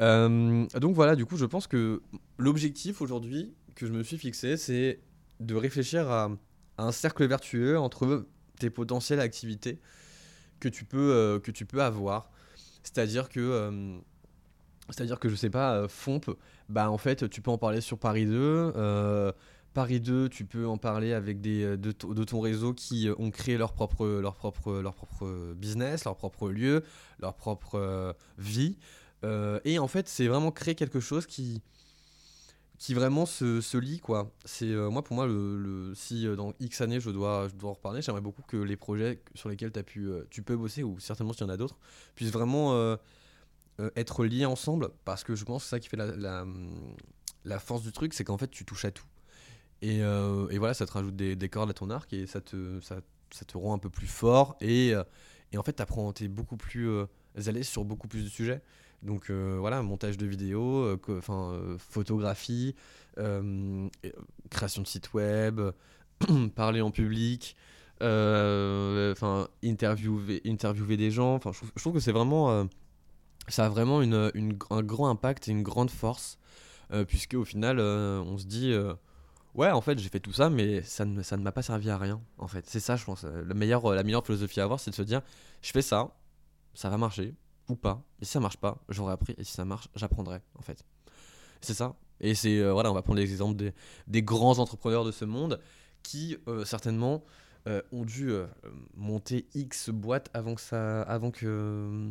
Euh, 0.00 0.66
donc 0.80 0.94
voilà, 0.94 1.16
du 1.16 1.24
coup, 1.24 1.36
je 1.36 1.46
pense 1.46 1.66
que 1.66 2.02
l'objectif 2.38 3.00
aujourd'hui 3.00 3.54
que 3.74 3.86
je 3.86 3.92
me 3.92 4.02
suis 4.02 4.18
fixé, 4.18 4.56
c'est 4.56 5.00
de 5.40 5.54
réfléchir 5.54 6.10
à, 6.10 6.30
un 6.78 6.92
cercle 6.92 7.26
vertueux 7.26 7.78
entre 7.78 8.26
tes 8.58 8.68
potentielles 8.68 9.20
activités 9.20 9.80
que 10.60 10.68
tu 10.68 10.84
peux, 10.84 11.40
que 11.42 11.50
tu 11.50 11.64
peux 11.64 11.82
avoir. 11.82 12.30
C'est-à-dire 12.82 13.30
que, 13.30 14.00
c'est-à-dire 14.90 15.18
que 15.18 15.28
je 15.28 15.34
sais 15.34 15.50
pas, 15.50 15.74
euh, 15.74 15.88
Fomp, 15.88 16.20
bah 16.68 16.90
en 16.90 16.98
fait, 16.98 17.28
tu 17.28 17.40
peux 17.42 17.50
en 17.50 17.58
parler 17.58 17.80
sur 17.80 17.98
Paris 17.98 18.26
2. 18.26 18.32
euh, 18.34 19.32
Paris 19.76 20.00
2, 20.00 20.28
tu 20.30 20.46
peux 20.46 20.66
en 20.66 20.78
parler 20.78 21.12
avec 21.12 21.40
des 21.42 21.62
euh, 21.62 21.76
de, 21.76 21.92
to- 21.92 22.14
de 22.14 22.24
ton 22.24 22.40
réseau 22.40 22.72
qui 22.74 23.08
euh, 23.08 23.14
ont 23.18 23.30
créé 23.30 23.58
leur 23.58 23.72
propre, 23.74 24.06
leur 24.06 24.34
propre, 24.34 24.72
leur 24.80 24.94
propre 24.94 25.52
business, 25.54 26.04
leur 26.06 26.16
propre 26.16 26.48
lieu, 26.50 26.82
leur 27.20 27.34
propre 27.36 27.76
euh, 27.76 28.12
vie. 28.38 28.78
Euh, 29.24 29.60
et 29.64 29.78
en 29.78 29.88
fait, 29.88 30.08
c'est 30.08 30.28
vraiment 30.28 30.50
créer 30.50 30.74
quelque 30.74 31.00
chose 31.00 31.26
qui, 31.26 31.62
qui 32.78 32.92
vraiment 32.94 33.24
se, 33.24 33.60
se 33.60 33.78
lie 33.78 34.00
quoi. 34.00 34.30
C'est 34.44 34.66
euh, 34.70 34.90
moi 34.90 35.02
pour 35.02 35.16
moi 35.16 35.26
le, 35.26 35.92
si 35.94 36.26
euh, 36.26 36.36
dans 36.36 36.52
X 36.60 36.80
années 36.82 37.00
je 37.00 37.10
dois 37.10 37.48
je 37.48 37.54
dois 37.54 37.70
en 37.70 37.74
reparler, 37.74 38.02
j'aimerais 38.02 38.20
beaucoup 38.20 38.42
que 38.42 38.56
les 38.58 38.76
projets 38.76 39.22
sur 39.34 39.48
lesquels 39.48 39.72
pu 39.72 40.06
euh, 40.08 40.24
tu 40.30 40.42
peux 40.42 40.56
bosser 40.56 40.82
ou 40.82 40.98
certainement 41.00 41.32
s'il 41.32 41.42
y 41.46 41.50
en 41.50 41.52
a 41.52 41.56
d'autres 41.56 41.78
puissent 42.14 42.32
vraiment 42.32 42.74
euh, 42.74 42.96
euh, 43.80 43.90
être 43.96 44.24
liés 44.26 44.46
ensemble 44.46 44.90
parce 45.04 45.24
que 45.24 45.34
je 45.36 45.44
pense 45.44 45.62
que 45.64 45.68
c'est 45.70 45.76
ça 45.76 45.80
qui 45.80 45.88
fait 45.88 45.96
la, 45.98 46.16
la, 46.16 46.46
la 47.44 47.58
force 47.58 47.82
du 47.82 47.92
truc, 47.92 48.14
c'est 48.14 48.24
qu'en 48.24 48.38
fait 48.38 48.48
tu 48.50 48.64
touches 48.64 48.84
à 48.86 48.90
tout. 48.90 49.06
Et, 49.82 50.02
euh, 50.02 50.48
et 50.48 50.58
voilà, 50.58 50.74
ça 50.74 50.86
te 50.86 50.92
rajoute 50.92 51.16
des, 51.16 51.36
des 51.36 51.48
cordes 51.48 51.70
à 51.70 51.74
ton 51.74 51.90
arc 51.90 52.12
et 52.12 52.26
ça 52.26 52.40
te 52.40 52.80
ça, 52.80 53.00
te 53.46 53.58
rend 53.58 53.74
un 53.74 53.78
peu 53.78 53.90
plus 53.90 54.06
fort 54.06 54.56
et, 54.60 54.94
euh, 54.94 55.02
en 55.56 55.62
fait 55.62 55.72
t'apprends 55.72 56.12
t'es 56.12 56.28
beaucoup 56.28 56.56
plus 56.56 56.88
euh, 56.88 57.06
à 57.34 57.50
l'aise 57.50 57.68
sur 57.68 57.84
beaucoup 57.84 58.08
plus 58.08 58.24
de 58.24 58.28
sujets. 58.28 58.62
Donc 59.02 59.30
euh, 59.30 59.56
voilà, 59.60 59.82
montage 59.82 60.16
de 60.16 60.26
vidéos, 60.26 60.96
enfin 61.08 61.58
photographie, 61.78 62.74
création 64.50 64.82
de 64.82 64.86
site 64.86 65.12
web, 65.12 65.60
parler 66.54 66.80
en 66.80 66.90
public, 66.90 67.56
enfin 68.00 69.48
interviewer, 69.62 70.40
interviewer 70.46 70.96
des 70.96 71.10
gens. 71.10 71.34
Enfin, 71.34 71.52
je 71.52 71.80
trouve, 71.80 71.92
que 71.92 72.00
c'est 72.00 72.12
vraiment, 72.12 72.66
ça 73.48 73.66
a 73.66 73.68
vraiment 73.68 74.00
une, 74.00 74.30
un 74.70 74.82
grand 74.82 75.10
impact 75.10 75.48
et 75.48 75.52
une 75.52 75.62
grande 75.62 75.90
force, 75.90 76.38
puisque 77.06 77.34
au 77.34 77.44
final, 77.44 77.78
on 77.78 78.38
se 78.38 78.46
dit, 78.46 78.74
ouais, 79.56 79.70
en 79.70 79.80
fait, 79.80 79.98
j'ai 79.98 80.08
fait 80.08 80.20
tout 80.20 80.32
ça, 80.32 80.48
mais 80.50 80.82
ça 80.82 81.04
ne, 81.04 81.22
ça 81.22 81.36
ne 81.36 81.42
m'a 81.42 81.52
pas 81.52 81.62
servi 81.62 81.90
à 81.90 81.98
rien. 81.98 82.20
En 82.38 82.46
fait, 82.48 82.64
c'est 82.68 82.80
ça, 82.80 82.96
je 82.96 83.04
pense. 83.04 83.24
euh, 83.24 83.44
La 83.44 83.54
meilleure, 83.54 83.92
la 83.94 84.02
meilleure 84.04 84.24
philosophie 84.24 84.60
à 84.60 84.64
avoir, 84.64 84.78
c'est 84.80 84.90
de 84.90 84.96
se 84.96 85.02
dire, 85.02 85.22
je 85.62 85.70
fais 85.72 85.82
ça, 85.82 86.14
ça 86.74 86.88
va 86.90 86.96
marcher 86.98 87.34
ou 87.68 87.74
pas. 87.76 88.02
Et 88.20 88.24
si 88.24 88.32
ça 88.32 88.40
marche 88.40 88.58
pas, 88.58 88.78
j'aurai 88.88 89.12
appris. 89.12 89.34
Et 89.38 89.44
si 89.44 89.52
ça 89.52 89.64
marche, 89.64 89.88
j'apprendrai, 89.96 90.40
en 90.54 90.62
fait. 90.62 90.84
C'est 91.60 91.74
ça. 91.74 91.96
Et 92.20 92.34
c'est, 92.34 92.58
euh, 92.60 92.72
voilà, 92.72 92.90
on 92.90 92.94
va 92.94 93.02
prendre 93.02 93.18
l'exemple 93.18 93.56
des, 93.56 93.72
des 94.06 94.22
grands 94.22 94.58
entrepreneurs 94.58 95.04
de 95.04 95.10
ce 95.12 95.24
monde 95.24 95.60
qui, 96.02 96.36
euh, 96.48 96.64
certainement, 96.64 97.24
euh, 97.66 97.82
ont 97.92 98.04
dû 98.04 98.30
euh, 98.30 98.46
monter 98.94 99.48
X 99.54 99.90
boîtes 99.90 100.30
avant 100.32 100.54
que 100.54 100.60
ça, 100.60 101.02
avant 101.02 101.30
que, 101.32 102.10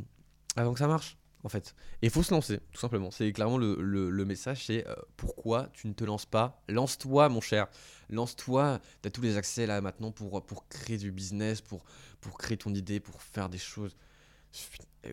avant 0.58 0.74
que 0.74 0.80
ça 0.80 0.88
marche, 0.88 1.18
en 1.46 1.50
fait. 1.50 1.76
Il 2.02 2.10
faut 2.10 2.24
se 2.24 2.34
lancer, 2.34 2.60
tout 2.72 2.80
simplement. 2.80 3.12
C'est 3.12 3.32
clairement 3.32 3.60
le, 3.60 3.78
le- 3.80 4.26
message, 4.26 4.66
c'est 4.66 4.86
euh, 4.88 4.96
pourquoi 5.16 5.70
tu 5.74 5.88
ne 5.88 5.94
te 5.94 6.04
lances 6.04 6.26
pas? 6.26 6.62
Lance-toi, 6.68 7.30
mon 7.30 7.40
cher. 7.40 7.68
Lance-toi. 8.10 8.82
Tu 9.02 9.08
as 9.08 9.12
tous 9.12 9.22
les 9.22 9.38
accès 9.38 9.68
là 9.68 9.80
maintenant 9.80 10.12
pour, 10.12 10.44
pour 10.44 10.68
créer 10.68 10.98
du 10.98 11.12
business, 11.12 11.62
pour, 11.62 11.86
pour 12.20 12.38
créer 12.40 12.58
ton 12.58 12.74
idée, 12.74 13.00
pour 13.00 13.22
faire 13.22 13.48
des 13.48 13.60
choses. 13.60 13.96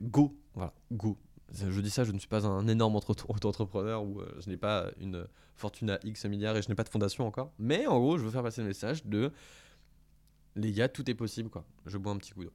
Go, 0.01 0.35
voilà, 0.55 0.73
go. 0.90 1.18
Je 1.53 1.81
dis 1.83 1.90
ça, 1.90 2.05
je 2.05 2.12
ne 2.12 2.18
suis 2.18 2.29
pas 2.29 2.47
un 2.47 2.66
énorme 2.66 2.97
entre- 2.97 3.29
auto-entrepreneur 3.29 4.03
ou 4.03 4.21
euh, 4.21 4.35
je 4.40 4.49
n'ai 4.49 4.57
pas 4.57 4.90
une 4.99 5.27
fortune 5.55 5.90
à 5.90 5.99
X 6.03 6.25
milliards 6.25 6.57
et 6.57 6.62
je 6.62 6.68
n'ai 6.71 6.75
pas 6.75 6.85
de 6.85 6.88
fondation 6.88 7.27
encore. 7.27 7.53
Mais 7.59 7.87
en 7.87 8.01
gros, 8.01 8.16
je 8.16 8.25
veux 8.25 8.31
faire 8.31 8.42
passer 8.42 8.62
le 8.62 8.68
message 8.68 9.05
de 9.05 9.31
les 10.57 10.73
gars, 10.73 10.88
tout 10.88 11.11
est 11.11 11.14
possible 11.14 11.51
quoi. 11.51 11.66
Je 11.85 11.99
bois 11.99 12.12
un 12.12 12.16
petit 12.16 12.33
coup 12.33 12.45
d'eau. 12.45 12.53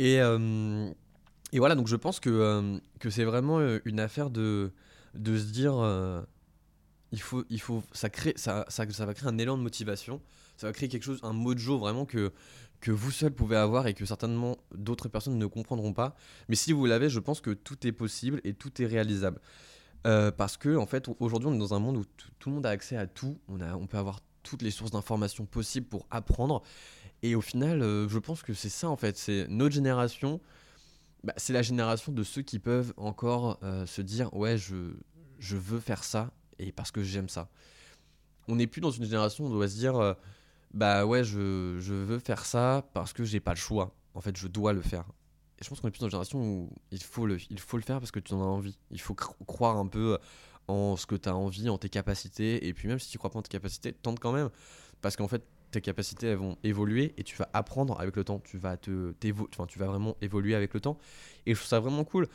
Et, 0.00 0.18
euh, 0.18 0.90
et 1.52 1.58
voilà, 1.58 1.74
donc 1.74 1.86
je 1.86 1.94
pense 1.94 2.20
que, 2.20 2.30
euh, 2.30 2.78
c'est 3.10 3.24
vraiment 3.24 3.58
euh, 3.58 3.80
une 3.84 4.00
affaire 4.00 4.30
de, 4.30 4.72
se 5.14 5.52
dire 5.52 5.74
il 7.12 7.20
faut, 7.20 7.44
il 7.50 7.60
faut, 7.60 7.82
ça, 7.92 8.08
crée, 8.08 8.32
ça, 8.36 8.64
ça, 8.68 8.90
ça 8.90 9.04
va 9.04 9.12
créer 9.12 9.28
un 9.28 9.36
élan 9.36 9.58
de 9.58 9.62
motivation, 9.62 10.22
ça 10.56 10.68
va 10.68 10.72
créer 10.72 10.88
quelque 10.88 11.02
chose, 11.02 11.20
un 11.22 11.34
mojo 11.34 11.78
vraiment 11.78 12.06
que, 12.06 12.32
que 12.80 12.90
vous 12.90 13.10
seul 13.10 13.30
pouvez 13.30 13.56
avoir 13.56 13.88
et 13.88 13.92
que 13.92 14.06
certainement 14.06 14.56
d'autres 14.74 15.10
personnes 15.10 15.36
ne 15.36 15.46
comprendront 15.46 15.92
pas. 15.92 16.16
Mais 16.48 16.56
si 16.56 16.72
vous 16.72 16.86
l'avez, 16.86 17.10
je 17.10 17.20
pense 17.20 17.42
que 17.42 17.50
tout 17.50 17.86
est 17.86 17.92
possible 17.92 18.40
et 18.42 18.54
tout 18.54 18.80
est 18.80 18.86
réalisable. 18.86 19.38
Parce 20.02 20.56
que 20.56 20.76
en 20.78 20.86
fait, 20.86 21.10
aujourd'hui, 21.18 21.50
on 21.50 21.54
est 21.54 21.58
dans 21.58 21.74
un 21.74 21.78
monde 21.78 21.98
où 21.98 22.04
tout 22.38 22.48
le 22.48 22.54
monde 22.54 22.64
a 22.64 22.70
accès 22.70 22.96
à 22.96 23.06
tout. 23.06 23.38
On, 23.48 23.60
a, 23.60 23.74
on 23.74 23.86
peut 23.86 23.98
avoir 23.98 24.20
toutes 24.42 24.62
les 24.62 24.70
sources 24.70 24.92
d'informations 24.92 25.44
possibles 25.44 25.86
pour 25.86 26.06
apprendre. 26.10 26.62
Et 27.22 27.34
au 27.34 27.40
final, 27.40 27.82
euh, 27.82 28.08
je 28.08 28.18
pense 28.18 28.42
que 28.42 28.54
c'est 28.54 28.68
ça 28.70 28.88
en 28.88 28.96
fait. 28.96 29.16
C'est 29.16 29.46
notre 29.48 29.74
génération. 29.74 30.40
bah, 31.24 31.34
c'est 31.36 31.52
la 31.52 31.62
génération 31.62 32.12
de 32.12 32.22
ceux 32.22 32.42
qui 32.42 32.58
peuvent 32.58 32.94
encore 32.96 33.58
euh, 33.62 33.86
se 33.86 34.02
dire 34.02 34.32
ouais, 34.34 34.56
je, 34.58 34.94
je 35.38 35.56
veux 35.56 35.80
faire 35.80 36.04
ça 36.04 36.32
et 36.58 36.72
parce 36.72 36.90
que 36.90 37.02
j'aime 37.02 37.28
ça. 37.28 37.48
On 38.48 38.56
n'est 38.56 38.66
plus 38.66 38.80
dans 38.80 38.90
une 38.90 39.04
génération 39.04 39.44
où 39.44 39.48
on 39.48 39.50
doit 39.50 39.68
se 39.68 39.76
dire 39.76 39.96
euh, 39.96 40.14
bah 40.72 41.04
ouais, 41.06 41.24
je, 41.24 41.76
je 41.80 41.94
veux 41.94 42.18
faire 42.18 42.44
ça 42.44 42.88
parce 42.94 43.12
que 43.12 43.24
j'ai 43.24 43.40
pas 43.40 43.52
le 43.52 43.58
choix. 43.58 43.94
En 44.14 44.20
fait, 44.20 44.36
je 44.36 44.48
dois 44.48 44.72
le 44.72 44.80
faire. 44.82 45.04
Et 45.58 45.64
je 45.64 45.68
pense 45.68 45.80
qu'on 45.80 45.88
est 45.88 45.90
plus 45.90 46.00
dans 46.00 46.06
une 46.06 46.10
génération 46.12 46.40
où 46.42 46.72
il 46.90 47.02
faut 47.02 47.26
le, 47.26 47.38
il 47.50 47.60
faut 47.60 47.76
le 47.76 47.82
faire 47.82 47.98
parce 48.00 48.10
que 48.10 48.20
tu 48.20 48.32
en 48.34 48.40
as 48.40 48.44
envie. 48.46 48.78
Il 48.90 49.00
faut 49.00 49.14
cr- 49.14 49.34
croire 49.46 49.76
un 49.76 49.86
peu 49.86 50.18
en 50.68 50.96
ce 50.96 51.06
que 51.06 51.16
tu 51.16 51.28
as 51.28 51.36
envie, 51.36 51.68
en 51.68 51.78
tes 51.78 51.88
capacités. 51.90 52.66
Et 52.66 52.72
puis 52.74 52.88
même 52.88 52.98
si 52.98 53.10
tu 53.10 53.18
crois 53.18 53.30
pas 53.30 53.38
en 53.38 53.42
tes 53.42 53.48
capacités, 53.50 53.92
tente 53.92 54.18
quand 54.20 54.32
même. 54.32 54.48
Parce 55.02 55.16
qu'en 55.16 55.28
fait, 55.28 55.44
tes 55.70 55.80
capacités 55.80 56.28
elles 56.28 56.36
vont 56.36 56.56
évoluer 56.64 57.14
et 57.16 57.24
tu 57.24 57.36
vas 57.36 57.48
apprendre 57.52 58.00
avec 58.00 58.16
le 58.16 58.24
temps. 58.24 58.40
Tu 58.40 58.58
vas, 58.58 58.76
te, 58.76 59.14
enfin, 59.52 59.66
tu 59.66 59.78
vas 59.78 59.86
vraiment 59.86 60.16
évoluer 60.20 60.54
avec 60.54 60.74
le 60.74 60.80
temps. 60.80 60.98
Et 61.46 61.54
je 61.54 61.58
trouve 61.58 61.68
ça 61.68 61.80
vraiment 61.80 62.04
cool. 62.04 62.28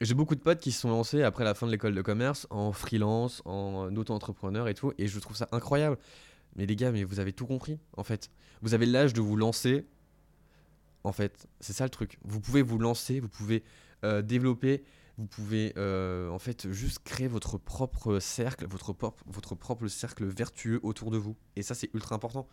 J'ai 0.00 0.14
beaucoup 0.14 0.34
de 0.34 0.40
potes 0.40 0.60
qui 0.60 0.72
se 0.72 0.80
sont 0.80 0.90
lancés 0.90 1.22
après 1.22 1.44
la 1.44 1.54
fin 1.54 1.66
de 1.66 1.72
l'école 1.72 1.94
de 1.94 2.02
commerce 2.02 2.46
en 2.50 2.72
freelance, 2.72 3.42
en 3.44 3.94
auto-entrepreneur 3.96 4.68
et 4.68 4.74
tout. 4.74 4.92
Et 4.98 5.06
je 5.06 5.18
trouve 5.20 5.36
ça 5.36 5.48
incroyable. 5.52 5.98
Mais 6.56 6.66
les 6.66 6.76
gars, 6.76 6.92
mais 6.92 7.04
vous 7.04 7.20
avez 7.20 7.32
tout 7.32 7.46
compris 7.46 7.78
en 7.96 8.02
fait. 8.02 8.30
Vous 8.62 8.74
avez 8.74 8.86
l'âge 8.86 9.12
de 9.12 9.20
vous 9.20 9.36
lancer. 9.36 9.86
En 11.04 11.12
fait, 11.12 11.46
c'est 11.60 11.72
ça 11.72 11.84
le 11.84 11.90
truc. 11.90 12.18
Vous 12.24 12.40
pouvez 12.40 12.62
vous 12.62 12.78
lancer, 12.78 13.20
vous 13.20 13.28
pouvez 13.28 13.62
euh, 14.04 14.22
développer, 14.22 14.84
vous 15.16 15.26
pouvez 15.26 15.72
euh, 15.76 16.28
en 16.30 16.38
fait 16.38 16.70
juste 16.72 16.98
créer 17.04 17.28
votre 17.28 17.56
propre 17.58 18.18
cercle, 18.18 18.66
votre, 18.66 18.92
propre- 18.92 19.86
cercle 19.88 20.24
vertueux 20.26 20.80
autour 20.82 21.10
de 21.10 21.18
vous. 21.18 21.36
Et 21.56 21.62
ça, 21.62 21.74
c'est 21.74 21.90
ultra 21.94 22.16
important. 22.16 22.48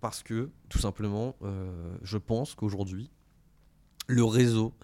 Parce 0.00 0.22
que, 0.22 0.50
tout 0.68 0.78
simplement, 0.78 1.36
euh, 1.42 1.96
je 2.02 2.18
pense 2.18 2.54
qu'aujourd'hui, 2.54 3.10
le 4.08 4.24
réseau, 4.24 4.74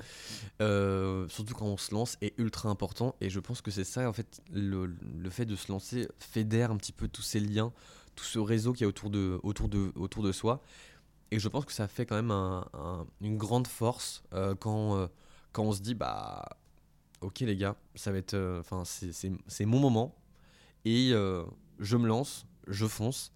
euh, 0.61 1.29
surtout 1.29 1.55
quand 1.55 1.67
on 1.67 1.77
se 1.77 1.93
lance, 1.93 2.17
est 2.21 2.39
ultra 2.39 2.69
important. 2.69 3.15
Et 3.21 3.31
je 3.31 3.41
pense 3.41 3.61
que 3.61 3.71
c'est 3.71 3.85
ça, 3.85 4.09
en 4.09 4.13
fait, 4.13 4.41
le, 4.53 4.97
fait 5.31 5.45
de 5.45 5.57
se 5.57 5.71
lancer 5.71 6.09
fédère 6.19 6.71
un 6.71 6.77
petit 6.77 6.93
peu 6.93 7.09
tous 7.09 7.23
ces 7.23 7.41
liens, 7.41 7.73
tout 8.15 8.25
ce 8.25 8.39
réseau 8.39 8.73
qui 8.73 8.85
est 8.85 8.87
autour 8.87 9.11
de, 9.11 9.41
autour 9.43 9.69
de, 9.69 9.93
autour 9.97 10.23
de 10.23 10.33
soi. 10.33 10.63
Et 11.31 11.39
je 11.39 11.49
pense 11.49 11.65
que 11.65 11.73
ça 11.73 11.89
fait 11.89 12.07
quand 12.07 12.17
même 12.17 12.31
un- 12.31 12.67
un- 12.75 13.07
une 13.21 13.37
grande 13.37 13.67
force 13.67 14.23
quand, 14.61 15.09
quand 15.53 15.65
on 15.65 15.73
se 15.73 15.81
dit, 15.81 15.95
bah, 15.95 16.49
ok 17.21 17.41
les 17.41 17.57
gars, 17.57 17.77
ça 17.95 18.13
va 18.13 18.19
être, 18.19 18.35
euh, 18.35 18.61
enfin, 18.61 18.85
c'est- 18.85 19.65
mon 19.67 19.79
moment. 19.79 20.15
Et 20.85 21.11
euh, 21.13 21.45
je 21.79 21.97
me 21.97 22.07
lance, 22.07 22.47
je 22.67 22.87
fonce, 22.87 23.33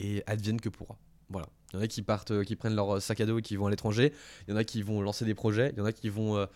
et 0.00 0.22
advienne 0.26 0.60
que 0.60 0.68
pourra. 0.68 0.98
Voilà. 1.30 1.48
Il 1.72 1.76
y 1.76 1.78
en 1.80 1.82
a 1.82 1.88
qui 1.88 2.02
partent, 2.02 2.30
euh, 2.30 2.44
qui 2.44 2.56
prennent 2.56 2.74
leur 2.76 3.00
sac 3.02 3.20
à 3.20 3.26
dos 3.26 3.38
et 3.38 3.42
qui 3.42 3.56
vont 3.56 3.66
à 3.66 3.70
l'étranger. 3.70 4.12
Il 4.46 4.50
y 4.50 4.54
en 4.54 4.56
a 4.56 4.64
qui 4.64 4.82
vont 4.82 5.00
lancer 5.00 5.24
des 5.24 5.34
projets. 5.34 5.70
Il 5.72 5.78
y 5.78 5.80
en 5.80 5.84
a 5.86 5.92
qui 5.92 6.08
vont 6.08 6.46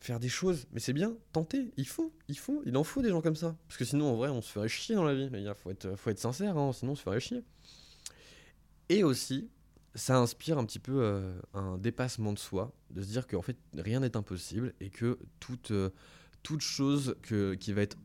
faire 0.00 0.20
des 0.20 0.28
choses. 0.28 0.66
Mais 0.72 0.80
c'est 0.80 0.92
bien, 0.92 1.14
tenter. 1.32 1.72
Il 1.76 1.86
faut, 1.86 2.12
il 2.28 2.38
faut, 2.38 2.62
il 2.66 2.76
en 2.76 2.84
faut 2.84 3.02
des 3.02 3.08
gens 3.10 3.20
comme 3.20 3.36
ça. 3.36 3.56
Parce 3.68 3.78
que 3.78 3.84
sinon, 3.84 4.12
en 4.12 4.16
vrai, 4.16 4.28
on 4.28 4.42
se 4.42 4.50
ferait 4.50 4.68
chier 4.68 4.94
dans 4.94 5.04
la 5.04 5.14
vie. 5.14 5.28
Il 5.32 5.52
faut 5.56 5.70
être, 5.70 5.96
faut 5.96 6.10
être 6.10 6.18
sincère, 6.18 6.56
hein, 6.56 6.72
sinon 6.72 6.92
on 6.92 6.96
se 6.96 7.02
ferait 7.02 7.20
chier. 7.20 7.42
Et 8.88 9.04
aussi, 9.04 9.48
ça 9.94 10.18
inspire 10.18 10.58
un 10.58 10.64
petit 10.64 10.78
peu 10.78 11.02
euh, 11.02 11.40
un 11.54 11.78
dépassement 11.78 12.32
de 12.32 12.38
soi, 12.38 12.72
de 12.90 13.02
se 13.02 13.08
dire 13.08 13.26
qu'en 13.26 13.42
fait, 13.42 13.56
rien 13.76 14.00
n'est 14.00 14.16
impossible 14.16 14.74
et 14.80 14.90
que 14.90 15.18
toute, 15.40 15.72
euh, 15.72 15.90
toute 16.42 16.60
chose 16.60 17.16
qui 17.22 17.72
va 17.72 17.82
être 17.82 17.96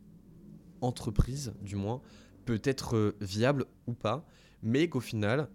entreprise, 0.82 1.54
du 1.62 1.76
moins, 1.76 2.02
peut 2.46 2.62
être 2.64 2.96
euh, 2.96 3.16
viable 3.22 3.66
ou 3.88 3.94
pas, 3.94 4.26
mais 4.62 4.90
qu'au 4.90 5.00
final, 5.00 5.50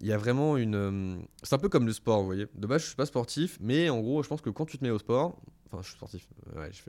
il 0.00 0.06
y 0.06 0.12
a 0.12 0.18
vraiment 0.18 0.56
une. 0.56 1.26
c'est 1.42 1.54
un 1.54 1.58
peu 1.58 1.68
comme 1.68 1.86
le 1.86 1.92
sport, 1.92 2.20
vous 2.20 2.26
voyez. 2.26 2.46
De 2.54 2.66
base, 2.66 2.82
je 2.82 2.86
suis 2.88 2.96
pas 2.96 3.06
sportif, 3.06 3.58
mais 3.60 3.88
en 3.88 4.00
gros, 4.00 4.22
je 4.22 4.28
pense 4.28 4.40
que 4.40 4.50
quand 4.50 4.66
tu 4.66 4.78
te 4.78 4.84
mets 4.84 4.90
au 4.90 4.98
sport, 4.98 5.40
enfin, 5.66 5.82
je 5.82 5.88
suis 5.88 5.96
sportif, 5.96 6.28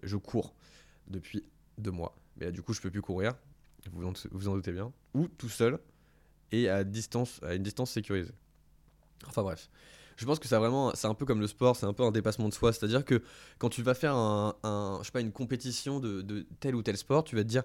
je, 0.04 0.16
cours 0.18 0.54
depuis 1.08 1.44
deux 1.78 1.92
mois, 1.92 2.16
mais 2.38 2.52
du 2.52 2.62
coup, 2.62 2.74
je 2.74 2.82
peux 2.82 2.92
plus 2.92 3.02
courir, 3.02 3.36
vous 3.92 4.14
vous 4.32 4.48
en 4.48 4.56
doutez 4.56 4.74
bien, 4.74 4.94
ou 5.16 5.28
tout 5.28 5.50
seul 5.50 5.80
et 6.52 6.70
à 6.70 6.84
distance, 6.84 7.40
à 7.44 7.56
une 7.56 7.64
distance 7.64 7.92
sécurisée. 7.92 8.34
Enfin 9.28 9.44
bref. 9.44 9.70
Je 10.20 10.26
pense 10.26 10.38
que 10.38 10.50
c'est 10.50 10.58
vraiment, 10.58 10.92
c'est 10.96 11.08
un 11.08 11.14
peu 11.14 11.26
comme 11.26 11.40
le 11.40 11.48
sport, 11.48 11.78
c'est 11.78 11.86
un 11.86 11.94
peu 11.94 12.04
un 12.04 12.12
dépassement 12.12 12.50
de 12.50 12.54
soi. 12.54 12.74
C'est-à-dire 12.74 13.06
que 13.06 13.24
quand 13.58 13.70
tu 13.70 13.82
vas 13.82 13.94
faire 13.94 14.16
un, 14.16 14.54
je 15.00 15.06
sais 15.06 15.12
pas, 15.14 15.22
une 15.22 15.32
compétition 15.32 16.02
de, 16.02 16.46
tel 16.60 16.76
ou 16.76 16.84
tel 16.84 16.98
sport, 16.98 17.24
tu 17.24 17.38
vas 17.38 17.44
te 17.44 17.48
dire, 17.48 17.64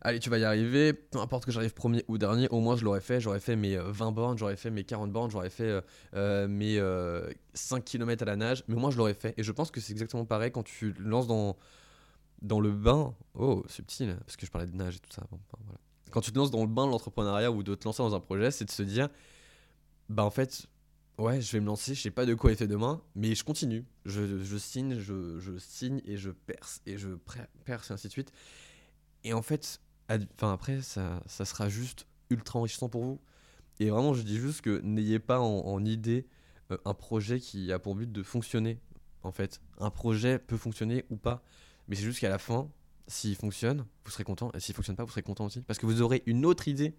allez, 0.00 0.18
tu 0.18 0.30
vas 0.30 0.38
y 0.38 0.44
arriver, 0.44 0.94
peu 0.94 1.18
importe 1.18 1.44
que 1.44 1.52
j'arrive 1.52 1.74
premier 1.74 2.02
ou 2.08 2.16
dernier, 2.16 2.48
au 2.48 2.60
moins 2.60 2.74
je 2.74 2.86
l'aurais 2.86 3.02
fait. 3.02 3.20
J'aurais 3.20 3.38
fait 3.38 3.54
mes 3.54 3.76
euh, 3.76 3.92
20 3.92 4.12
bornes, 4.12 4.38
j'aurais 4.38 4.56
fait 4.56 4.70
mes 4.70 4.82
40 4.82 5.12
bornes, 5.12 5.30
j'aurais 5.30 5.50
fait 5.50 5.64
euh, 5.64 5.80
euh, 6.14 6.48
mes 6.48 6.78
euh, 6.78 7.30
5 7.52 7.84
km 7.84 8.22
à 8.22 8.26
la 8.26 8.36
nage, 8.36 8.64
mais 8.66 8.76
au 8.76 8.78
moins 8.78 8.90
je 8.90 8.96
l'aurais 8.96 9.12
fait. 9.12 9.34
Et 9.36 9.42
je 9.42 9.52
pense 9.52 9.70
que 9.70 9.80
c'est 9.82 9.92
exactement 9.92 10.24
pareil 10.24 10.52
quand 10.52 10.62
tu 10.62 10.94
lances 10.98 11.26
dans, 11.26 11.54
dans 12.40 12.60
le 12.60 12.72
bain. 12.72 13.14
Oh, 13.34 13.62
subtil, 13.68 14.16
parce 14.24 14.38
que 14.38 14.46
je 14.46 14.50
parlais 14.50 14.68
de 14.68 14.74
nage 14.74 14.96
et 14.96 15.00
tout 15.00 15.12
ça. 15.12 15.22
Quand 16.10 16.22
tu 16.22 16.32
te 16.32 16.38
lances 16.38 16.50
dans 16.50 16.62
le 16.62 16.66
bain 16.66 16.86
de 16.86 16.92
l'entrepreneuriat 16.92 17.52
ou 17.52 17.62
de 17.62 17.74
te 17.74 17.84
lancer 17.84 18.02
dans 18.02 18.14
un 18.14 18.20
projet, 18.20 18.50
c'est 18.50 18.64
de 18.64 18.70
se 18.70 18.82
dire, 18.82 19.10
bah 20.08 20.24
en 20.24 20.30
fait, 20.30 20.66
ouais, 21.20 21.40
je 21.40 21.52
vais 21.52 21.60
me 21.60 21.66
lancer, 21.66 21.94
je 21.94 22.00
sais 22.00 22.10
pas 22.10 22.26
de 22.26 22.34
quoi 22.34 22.50
il 22.50 22.56
fait 22.56 22.66
demain, 22.66 23.02
mais 23.14 23.34
je 23.34 23.44
continue. 23.44 23.84
Je, 24.04 24.42
je 24.42 24.56
signe, 24.56 24.98
je, 24.98 25.38
je 25.38 25.58
signe 25.58 26.00
et 26.04 26.16
je 26.16 26.30
perce 26.30 26.80
et 26.86 26.98
je 26.98 27.10
perce 27.64 27.90
et 27.90 27.94
ainsi 27.94 28.08
de 28.08 28.12
suite. 28.12 28.32
Et 29.24 29.32
en 29.32 29.42
fait, 29.42 29.80
enfin 30.08 30.52
après, 30.52 30.80
ça, 30.82 31.22
ça 31.26 31.44
sera 31.44 31.68
juste 31.68 32.06
ultra 32.30 32.58
enrichissant 32.58 32.88
pour 32.88 33.04
vous. 33.04 33.20
Et 33.78 33.90
vraiment, 33.90 34.14
je 34.14 34.22
dis 34.22 34.38
juste 34.38 34.62
que 34.62 34.80
n'ayez 34.82 35.18
pas 35.18 35.40
en, 35.40 35.66
en 35.66 35.84
idée 35.84 36.26
euh, 36.70 36.78
un 36.84 36.94
projet 36.94 37.40
qui 37.40 37.72
a 37.72 37.78
pour 37.78 37.94
but 37.94 38.10
de 38.10 38.22
fonctionner. 38.22 38.80
En 39.22 39.32
fait, 39.32 39.60
un 39.78 39.90
projet 39.90 40.38
peut 40.38 40.56
fonctionner 40.56 41.04
ou 41.10 41.16
pas, 41.16 41.42
mais 41.88 41.96
c'est 41.96 42.02
juste 42.02 42.20
qu'à 42.20 42.30
la 42.30 42.38
fin, 42.38 42.70
s'il 43.06 43.36
fonctionne, 43.36 43.84
vous 44.04 44.10
serez 44.10 44.24
content, 44.24 44.50
et 44.54 44.60
s'il 44.60 44.74
fonctionne 44.74 44.96
pas, 44.96 45.04
vous 45.04 45.10
serez 45.10 45.22
content 45.22 45.44
aussi, 45.44 45.60
parce 45.62 45.78
que 45.78 45.86
vous 45.86 46.00
aurez 46.00 46.22
une 46.26 46.46
autre 46.46 46.68
idée 46.68 46.94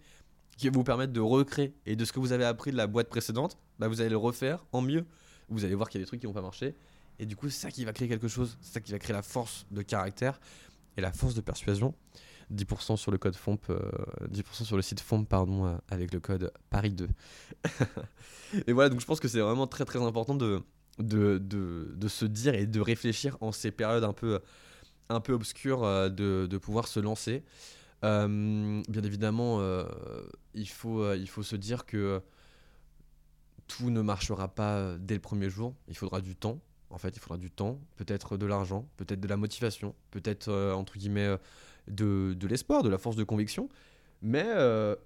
qui 0.57 0.69
vous 0.69 0.83
permettre 0.83 1.13
de 1.13 1.19
recréer 1.19 1.73
et 1.85 1.95
de 1.95 2.05
ce 2.05 2.11
que 2.11 2.19
vous 2.19 2.31
avez 2.31 2.45
appris 2.45 2.71
de 2.71 2.77
la 2.77 2.87
boîte 2.87 3.09
précédente, 3.09 3.57
bah 3.79 3.87
vous 3.87 4.01
allez 4.01 4.09
le 4.09 4.17
refaire 4.17 4.65
en 4.71 4.81
mieux. 4.81 5.05
Vous 5.49 5.65
allez 5.65 5.75
voir 5.75 5.89
qu'il 5.89 5.99
y 5.99 6.01
a 6.01 6.05
des 6.05 6.07
trucs 6.07 6.21
qui 6.21 6.27
vont 6.27 6.33
pas 6.33 6.41
marcher, 6.41 6.75
et 7.21 7.25
du 7.27 7.35
coup, 7.35 7.49
c'est 7.49 7.61
ça 7.61 7.71
qui 7.71 7.85
va 7.85 7.93
créer 7.93 8.07
quelque 8.07 8.27
chose, 8.27 8.57
c'est 8.61 8.73
ça 8.73 8.79
qui 8.79 8.91
va 8.91 8.99
créer 8.99 9.13
la 9.13 9.21
force 9.21 9.67
de 9.69 9.83
caractère 9.83 10.39
et 10.97 11.01
la 11.01 11.11
force 11.11 11.35
de 11.35 11.41
persuasion. 11.41 11.93
10% 12.51 12.97
sur 12.97 13.11
le 13.11 13.17
code 13.17 13.35
FOMP, 13.35 13.69
euh, 13.69 13.79
10% 14.27 14.65
sur 14.65 14.75
le 14.75 14.81
site 14.81 14.99
FOMP, 14.99 15.27
pardon, 15.27 15.67
euh, 15.67 15.77
avec 15.89 16.13
le 16.13 16.19
code 16.19 16.51
Paris 16.69 16.91
2. 16.91 17.07
et 18.67 18.73
voilà, 18.73 18.89
donc 18.89 18.99
je 18.99 19.05
pense 19.05 19.19
que 19.19 19.27
c'est 19.27 19.39
vraiment 19.39 19.67
très 19.67 19.85
très 19.85 20.01
important 20.01 20.35
de, 20.35 20.61
de, 20.97 21.37
de, 21.37 21.93
de 21.95 22.07
se 22.07 22.25
dire 22.25 22.55
et 22.55 22.65
de 22.65 22.79
réfléchir 22.81 23.37
en 23.39 23.51
ces 23.51 23.71
périodes 23.71 24.03
un 24.03 24.13
peu, 24.13 24.39
un 25.09 25.21
peu 25.21 25.33
obscures 25.33 25.83
euh, 25.83 26.09
de, 26.09 26.47
de 26.49 26.57
pouvoir 26.57 26.87
se 26.87 26.99
lancer. 26.99 27.43
Euh, 28.03 28.81
bien 28.87 29.03
évidemment, 29.03 29.59
euh, 29.59 29.85
il, 30.53 30.67
faut, 30.67 31.01
euh, 31.01 31.17
il 31.17 31.29
faut 31.29 31.43
se 31.43 31.55
dire 31.55 31.85
que 31.85 32.21
tout 33.67 33.89
ne 33.89 34.01
marchera 34.01 34.47
pas 34.47 34.97
dès 34.97 35.13
le 35.13 35.21
premier 35.21 35.49
jour. 35.49 35.75
Il 35.87 35.95
faudra 35.95 36.21
du 36.21 36.35
temps. 36.35 36.59
En 36.89 36.97
fait, 36.97 37.15
il 37.15 37.19
faudra 37.19 37.37
du 37.37 37.49
temps, 37.49 37.79
peut-être 37.95 38.35
de 38.35 38.45
l'argent, 38.45 38.85
peut-être 38.97 39.21
de 39.21 39.27
la 39.27 39.37
motivation, 39.37 39.95
peut-être, 40.11 40.51
entre 40.73 40.97
guillemets, 40.97 41.37
de, 41.87 42.35
de 42.37 42.47
l'espoir, 42.47 42.83
de 42.83 42.89
la 42.89 42.97
force 42.97 43.15
de 43.15 43.23
conviction. 43.23 43.69
Mais 44.21 44.45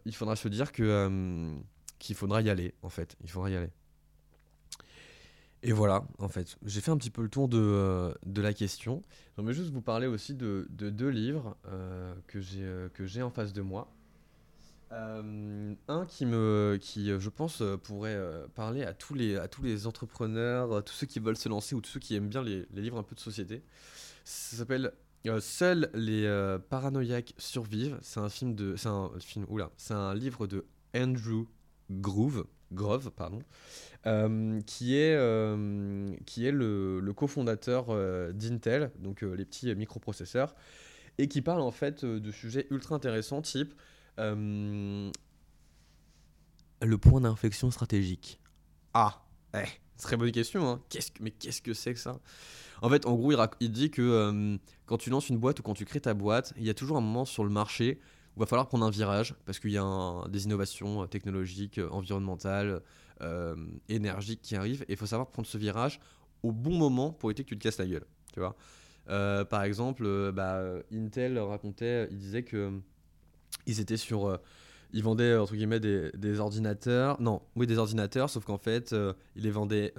il 0.06 0.16
faudra 0.16 0.36
se 0.36 0.48
dire 0.48 0.72
que, 0.72 1.54
qu'il 2.00 2.16
faudra 2.16 2.42
y 2.42 2.50
aller, 2.50 2.74
en 2.82 2.90
fait. 2.90 3.16
Il 3.22 3.30
faudra 3.30 3.52
y 3.52 3.56
aller. 3.56 3.70
Et 5.68 5.72
voilà, 5.72 6.06
en 6.20 6.28
fait, 6.28 6.58
j'ai 6.64 6.80
fait 6.80 6.92
un 6.92 6.98
petit 6.98 7.10
peu 7.10 7.24
le 7.24 7.28
tour 7.28 7.48
de, 7.48 7.58
euh, 7.58 8.14
de 8.24 8.40
la 8.40 8.54
question. 8.54 9.02
J'aimerais 9.36 9.56
juste 9.56 9.72
vous 9.72 9.82
parler 9.82 10.06
aussi 10.06 10.36
de, 10.36 10.68
de 10.70 10.92
deux 10.92 11.10
livres 11.10 11.58
euh, 11.66 12.14
que 12.28 12.40
j'ai 12.40 12.62
euh, 12.62 13.24
en 13.24 13.32
face 13.32 13.52
de 13.52 13.64
moi. 13.64 13.92
Euh, 14.92 15.74
un 15.88 16.06
qui 16.06 16.28
me 16.28 16.78
qui 16.80 17.08
je 17.20 17.30
pense 17.30 17.64
pourrait 17.82 18.16
parler 18.54 18.84
à 18.84 18.94
tous 18.94 19.16
les 19.16 19.38
à 19.38 19.48
tous 19.48 19.64
les 19.64 19.88
entrepreneurs, 19.88 20.72
à 20.76 20.84
tous 20.84 20.94
ceux 20.94 21.08
qui 21.08 21.20
veulent 21.20 21.36
se 21.36 21.50
lancer 21.50 21.74
ou 21.74 21.82
tous 21.82 21.90
ceux 21.90 22.00
qui 22.00 22.14
aiment 22.14 22.30
bien 22.30 22.44
les, 22.44 22.68
les 22.72 22.82
livres 22.84 23.00
un 23.00 23.04
peu 23.04 23.16
de 23.16 23.20
société. 23.20 23.64
Ça 24.24 24.58
s'appelle 24.58 24.94
Seuls 25.40 25.90
les 25.96 26.30
paranoïaques 26.70 27.34
survivent. 27.40 27.98
C'est 28.04 28.20
un 28.20 28.30
film 28.30 28.54
de 28.54 28.76
c'est 28.76 28.90
un 28.90 29.10
c'est 29.78 29.94
un 29.96 30.14
livre 30.14 30.46
de 30.46 30.64
Andrew 30.96 31.48
Groove 31.90 32.46
Grove 32.76 33.10
pardon 33.12 33.40
euh, 34.08 34.62
qui 34.68 34.96
est, 34.96 35.16
euh, 35.16 36.16
qui 36.28 36.46
est 36.46 36.52
le, 36.52 37.02
cofondateur 37.16 37.88
euh, 37.90 38.32
d'Intel, 38.34 38.92
donc 39.00 39.22
les 39.22 39.46
petits 39.46 39.74
microprocesseurs, 39.74 40.54
et 41.18 41.28
qui 41.28 41.42
parle 41.42 41.62
en 41.62 41.72
fait 41.72 42.06
de 42.06 42.32
sujets 42.32 42.68
ultra 42.70 42.94
intéressants, 42.96 43.42
type 43.42 43.74
le 44.18 45.12
point 47.00 47.22
d'inflexion 47.22 47.72
stratégique. 47.72 48.40
Ah, 48.94 49.24
Eh, 49.56 49.66
très 49.98 50.18
bonne 50.18 50.32
question. 50.32 50.70
Hein. 50.70 50.82
Mais 51.20 51.32
qu'est-ce 51.32 51.64
que 51.64 51.74
c'est 51.74 51.96
que 51.96 52.00
ça? 52.00 52.20
En 52.84 52.90
fait, 52.90 53.08
en 53.08 53.16
gros, 53.16 53.32
il, 53.32 53.40
il 53.60 53.72
dit 53.72 53.90
que 53.90 54.60
quand 54.86 54.98
tu 55.00 55.10
lances 55.10 55.30
une 55.30 55.38
boîte 55.38 55.62
ou 55.62 55.64
quand 55.64 55.74
tu 55.74 55.86
crées 55.86 56.02
ta 56.02 56.14
boîte, 56.14 56.54
il 56.58 56.64
y 56.64 56.70
a 56.70 56.76
toujours 56.76 56.98
un 56.98 57.02
moment 57.02 57.26
sur 57.26 57.44
le 57.44 57.50
marché 57.50 58.00
où 58.36 58.40
va 58.40 58.46
falloir 58.46 58.68
prendre 58.68 58.86
un 58.86 58.90
virage 58.90 59.36
parce 59.46 59.60
qu'il 59.60 59.72
y 59.72 59.78
a 59.78 60.28
des 60.30 60.46
innovations 60.46 61.04
euh, 61.04 61.08
technologiques, 61.08 61.78
euh, 61.78 61.90
environnementales, 61.90 62.82
euh, 63.22 63.56
énergiques 63.90 64.42
qui 64.42 64.56
arrivent. 64.56 64.84
Et 64.84 64.94
il 64.94 64.98
faut 64.98 65.06
savoir 65.06 65.30
prendre 65.30 65.48
ce 65.48 65.58
virage 65.58 66.00
au 66.44 66.52
bon 66.52 66.78
moment 66.78 67.12
pour 67.12 67.30
éviter 67.30 67.44
que 67.44 67.50
tu 67.50 67.58
te 67.58 67.64
casses 67.64 67.78
la 67.78 67.88
gueule. 67.88 68.06
Tu 68.34 68.40
vois 68.40 68.56
par 69.08 69.62
exemple, 69.62 70.32
bah, 70.32 70.64
Intel 70.92 71.38
racontait, 71.38 72.08
il 72.10 72.18
disait 72.18 72.42
que 72.42 72.72
ils 73.68 73.80
étaient 73.80 73.98
sur, 73.98 74.40
ils 74.94 75.04
vendaient 75.04 75.38
entre 75.38 75.54
guillemets 75.54 75.80
des, 75.80 76.10
des 76.14 76.40
ordinateurs, 76.40 77.22
non, 77.22 77.44
oui 77.56 77.68
des 77.68 77.78
ordinateurs, 77.78 78.32
sauf 78.32 78.46
qu'en 78.46 78.58
fait 78.58 78.96
ils 79.36 79.44
les 79.44 79.52
vendaient 79.52 79.94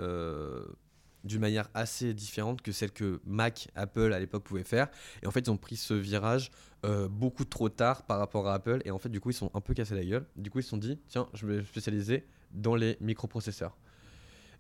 d'une 1.27 1.41
manière 1.41 1.69
assez 1.75 2.15
différente 2.15 2.63
que 2.63 2.73
celle 2.73 2.93
que 2.93 3.21
Mac, 3.27 3.69
Apple 3.75 4.13
à 4.13 4.19
l'époque 4.19 4.45
pouvaient 4.45 4.65
faire. 4.65 4.89
Et 5.23 5.27
en 5.27 5.31
fait 5.31 5.41
ils 5.41 5.51
ont 5.51 5.57
pris 5.57 5.77
ce 5.77 5.95
virage 5.95 6.51
euh, 6.85 7.09
beaucoup 7.09 7.45
trop 7.45 7.69
tard 7.69 8.05
par 8.05 8.19
rapport 8.19 8.49
à 8.49 8.55
Apple. 8.55 8.81
Et 8.85 8.91
en 8.91 8.99
fait 8.99 9.09
du 9.11 9.21
coup 9.21 9.31
ils 9.31 9.35
sont 9.35 9.51
un 9.55 9.61
peu 9.61 9.75
cassés 9.75 9.95
la 9.95 10.05
gueule. 10.05 10.27
Du 10.37 10.51
coup 10.51 10.61
ils 10.61 10.63
se 10.63 10.71
sont 10.71 10.77
dit 10.77 10.99
tiens 11.09 11.29
je 11.35 11.47
vais 11.47 11.65
spécialiser 11.65 12.25
dans 12.53 12.75
les 12.75 12.97
microprocesseurs. 13.01 13.77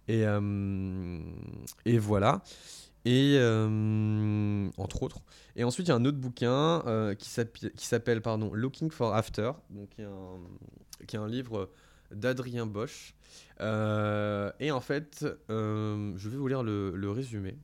Et, 0.09 0.25
euh, 0.27 1.21
et 1.85 1.99
voilà. 1.99 2.43
Et 3.05 3.37
euh, 3.39 4.69
entre 4.79 5.05
autres. 5.05 5.21
Et 5.55 5.62
ensuite, 5.62 5.87
il 5.87 5.91
y 5.91 5.93
a 5.93 5.97
un 5.97 6.05
autre 6.05 6.19
bouquin 6.19 6.83
qui 7.19 7.29
s'appelle- 7.31 8.21
pardon, 8.21 8.53
Looking 8.53 8.91
for 8.91 9.14
After, 9.14 9.53
donc 9.71 9.91
qui 11.07 11.17
est 11.17 11.19
un 11.19 11.29
livre 11.29 11.71
d'Adrien 12.11 12.66
Bosch. 12.66 13.14
Euh, 13.61 14.52
et 14.61 14.70
en 14.70 14.80
fait, 14.80 15.26
euh, 15.50 16.12
je 16.16 16.28
vais 16.28 16.36
vous 16.36 16.48
lire 16.48 16.62
le, 16.62 17.11
résumé 17.11 17.57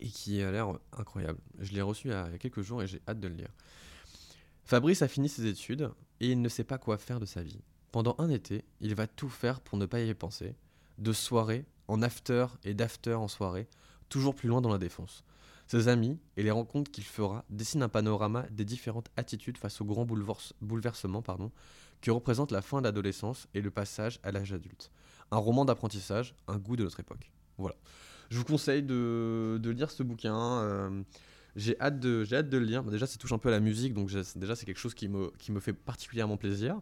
et 0.00 0.08
qui 0.08 0.42
a 0.42 0.50
l'air 0.50 0.78
incroyable. 0.92 1.40
Je 1.58 1.72
l'ai 1.72 1.82
reçu 1.82 2.08
il 2.08 2.12
y 2.12 2.14
a 2.14 2.38
quelques 2.38 2.62
jours 2.62 2.82
et 2.82 2.86
j'ai 2.86 3.02
hâte 3.08 3.20
de 3.20 3.28
le 3.28 3.34
lire. 3.34 3.50
Fabrice 4.64 5.02
a 5.02 5.08
fini 5.08 5.28
ses 5.28 5.46
études 5.46 5.90
et 6.20 6.30
il 6.30 6.40
ne 6.40 6.48
sait 6.48 6.64
pas 6.64 6.78
quoi 6.78 6.98
faire 6.98 7.20
de 7.20 7.26
sa 7.26 7.42
vie. 7.42 7.60
Pendant 7.90 8.14
un 8.18 8.28
été, 8.28 8.64
il 8.80 8.94
va 8.94 9.06
tout 9.06 9.30
faire 9.30 9.60
pour 9.60 9.78
ne 9.78 9.86
pas 9.86 10.00
y 10.00 10.14
penser, 10.14 10.54
de 10.98 11.12
soirée 11.12 11.64
en 11.88 12.02
after 12.02 12.46
et 12.64 12.74
d'after 12.74 13.14
en 13.14 13.28
soirée, 13.28 13.66
toujours 14.08 14.34
plus 14.34 14.48
loin 14.48 14.60
dans 14.60 14.70
la 14.70 14.78
défense. 14.78 15.24
Ses 15.66 15.88
amis 15.88 16.18
et 16.36 16.42
les 16.42 16.50
rencontres 16.50 16.90
qu'il 16.90 17.04
fera 17.04 17.44
dessinent 17.50 17.82
un 17.82 17.88
panorama 17.88 18.46
des 18.50 18.64
différentes 18.64 19.10
attitudes 19.16 19.58
face 19.58 19.80
au 19.80 19.84
grand 19.84 20.06
bouleverse- 20.06 20.54
bouleversement 20.62 21.20
pardon, 21.20 21.50
que 22.00 22.10
représente 22.10 22.52
la 22.52 22.62
fin 22.62 22.78
de 22.78 22.84
l'adolescence 22.84 23.48
et 23.54 23.60
le 23.60 23.70
passage 23.70 24.20
à 24.22 24.32
l'âge 24.32 24.52
adulte. 24.52 24.90
Un 25.30 25.38
roman 25.38 25.64
d'apprentissage, 25.64 26.34
un 26.46 26.58
goût 26.58 26.76
de 26.76 26.84
notre 26.84 27.00
époque. 27.00 27.30
Voilà. 27.58 27.74
Je 28.30 28.38
vous 28.38 28.44
conseille 28.44 28.82
de, 28.82 29.58
de 29.60 29.70
lire 29.70 29.90
ce 29.90 30.02
bouquin. 30.02 30.36
euh, 30.36 31.02
j'ai 31.56 31.80
hâte, 31.80 31.98
de, 31.98 32.24
j'ai 32.24 32.36
hâte 32.36 32.48
de 32.48 32.58
le 32.58 32.64
lire. 32.64 32.84
Déjà, 32.84 33.06
ça 33.06 33.16
touche 33.18 33.32
un 33.32 33.38
peu 33.38 33.48
à 33.48 33.52
la 33.52 33.58
musique, 33.58 33.92
donc 33.94 34.12
déjà, 34.36 34.54
c'est 34.54 34.64
quelque 34.64 34.78
chose 34.78 34.94
qui 34.94 35.08
me, 35.08 35.32
qui 35.38 35.50
me 35.50 35.60
fait 35.60 35.72
particulièrement 35.72 36.36
plaisir. 36.36 36.78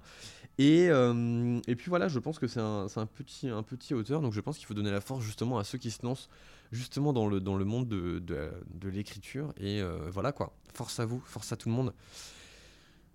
Et, 0.59 0.89
euh, 0.91 1.61
et 1.67 1.77
puis 1.77 1.89
voilà, 1.89 2.09
je 2.09 2.19
pense 2.19 2.39
que 2.39 2.47
c'est 2.47 2.61
un, 2.61 2.89
c'est 2.89 3.01
un, 3.01 3.07
petit, 3.07 3.49
un 3.49 3.63
petit 3.63 3.95
auteur, 3.95 4.21
donc 4.21 4.33
je 4.33 4.41
pense 4.41 4.59
qu'il 4.59 4.67
faut 4.67 4.75
donner 4.75 4.91
la 4.91 5.01
force 5.01 5.25
justement 5.25 5.59
à 5.59 5.65
ceux 5.65 5.79
qui 5.79 5.91
se 5.91 6.05
lancent 6.05 6.29
justement 6.73 7.13
dans 7.13 7.27
le, 7.27 7.41
dans 7.41 7.57
le 7.57 7.65
monde 7.65 7.89
de, 7.89 8.19
de, 8.19 8.51
de 8.75 8.89
l'écriture. 8.89 9.55
Et 9.57 9.81
euh, 9.81 10.11
voilà 10.11 10.33
quoi, 10.33 10.55
force 10.75 11.01
à 11.01 11.07
vous, 11.07 11.23
force 11.25 11.53
à 11.53 11.57
tout 11.57 11.69
le 11.69 11.75
monde. 11.75 11.95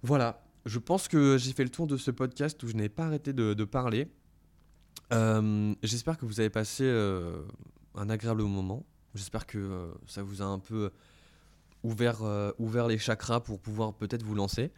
Voilà, 0.03 0.43
je 0.65 0.79
pense 0.79 1.07
que 1.07 1.37
j'ai 1.37 1.53
fait 1.53 1.63
le 1.63 1.69
tour 1.69 1.87
de 1.87 1.97
ce 1.97 2.11
podcast 2.11 2.61
où 2.63 2.67
je 2.67 2.73
n'ai 2.73 2.89
pas 2.89 3.05
arrêté 3.05 3.33
de, 3.33 3.63
parler. 3.63 4.07
Euh, 5.11 5.73
J'espère 5.83 6.17
que 6.17 6.25
vous 6.25 6.39
avez 6.39 6.49
passé 6.49 6.83
euh, 6.83 7.43
un 7.95 8.09
agréable 8.09 8.43
moment. 8.43 8.85
J'espère 9.15 9.45
que 9.45 9.57
euh, 9.57 9.91
ça 10.07 10.23
vous 10.23 10.41
a 10.41 10.45
un 10.45 10.59
peu 10.59 10.91
ouvert, 11.83 12.21
ouvert 12.59 12.87
les 12.87 12.99
chakras 12.99 13.39
pour 13.39 13.59
pouvoir 13.59 13.93
peut-être 13.93 14.23
vous 14.23 14.35
lancer. 14.35 14.71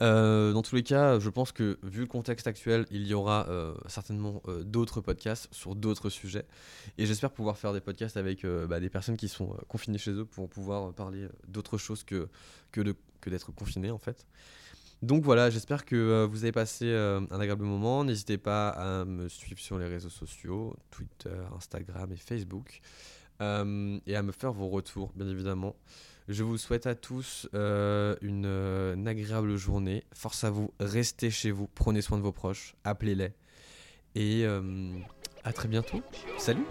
Dans 0.00 0.62
tous 0.62 0.74
les 0.74 0.82
cas, 0.82 1.20
je 1.20 1.30
pense 1.30 1.52
que 1.52 1.78
vu 1.84 2.00
le 2.00 2.06
contexte 2.06 2.48
actuel, 2.48 2.86
il 2.90 3.06
y 3.06 3.14
aura 3.14 3.46
certainement 3.86 4.42
d'autres 4.64 5.00
podcasts 5.00 5.48
sur 5.52 5.76
d'autres 5.76 6.10
sujets. 6.10 6.44
Et 6.98 7.06
j'espère 7.06 7.30
pouvoir 7.30 7.56
faire 7.56 7.72
des 7.72 7.80
podcasts 7.80 8.16
avec 8.16 8.44
bah, 8.68 8.80
des 8.80 8.90
personnes 8.90 9.16
qui 9.16 9.28
sont 9.28 9.56
confinées 9.68 9.98
chez 9.98 10.10
eux 10.10 10.24
pour 10.24 10.50
pouvoir 10.50 10.92
parler 10.92 11.28
d'autres 11.46 11.78
choses 11.78 12.02
que, 12.02 12.28
que, 12.72 12.80
de- 12.80 12.96
que 13.20 13.30
d'être 13.30 13.52
confiné 13.52 13.90
en 13.92 13.98
fait. 13.98 14.26
Donc 15.02 15.24
voilà, 15.24 15.50
j'espère 15.50 15.84
que 15.84 15.96
euh, 15.96 16.26
vous 16.30 16.44
avez 16.44 16.52
passé 16.52 16.84
euh, 16.86 17.20
un 17.32 17.40
agréable 17.40 17.64
moment. 17.64 18.04
N'hésitez 18.04 18.38
pas 18.38 18.68
à 18.68 19.04
me 19.04 19.28
suivre 19.28 19.60
sur 19.60 19.76
les 19.76 19.86
réseaux 19.88 20.08
sociaux, 20.08 20.76
Twitter, 20.92 21.36
Instagram 21.56 22.12
et 22.12 22.16
Facebook. 22.16 22.80
Euh, 23.40 23.98
et 24.06 24.14
à 24.14 24.22
me 24.22 24.30
faire 24.30 24.52
vos 24.52 24.68
retours, 24.68 25.12
bien 25.16 25.26
évidemment. 25.26 25.74
Je 26.28 26.44
vous 26.44 26.56
souhaite 26.56 26.86
à 26.86 26.94
tous 26.94 27.48
une, 27.52 28.46
une 28.46 29.08
agréable 29.08 29.56
journée. 29.56 30.04
Force 30.14 30.44
à 30.44 30.50
vous, 30.50 30.72
restez 30.78 31.30
chez 31.30 31.50
vous, 31.50 31.68
prenez 31.74 32.00
soin 32.00 32.16
de 32.16 32.22
vos 32.22 32.30
proches, 32.30 32.76
appelez-les. 32.84 33.32
Et 34.14 34.46
à 35.42 35.52
très 35.52 35.66
bientôt. 35.66 36.00
Salut 36.38 36.64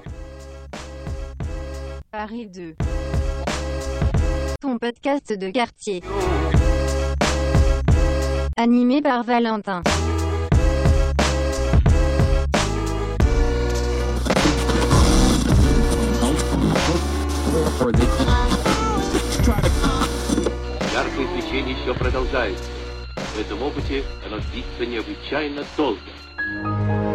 Paris 2.12 2.48
2. 2.48 2.76
Ton 4.62 4.78
podcast 4.78 5.34
de 5.34 5.50
quartier. 5.50 6.02
Animé 8.64 9.02
par 9.02 9.26
Valentin. 9.26 9.82
Яркое 20.94 21.28
свечение 21.34 21.76
еще 21.76 21.96
продолжается. 21.96 22.70
В 23.36 23.40
этом 23.40 23.64
опыте 23.64 24.04
оно 24.28 24.38
длится 24.54 24.86
необычайно 24.86 25.64
долго. 25.76 27.11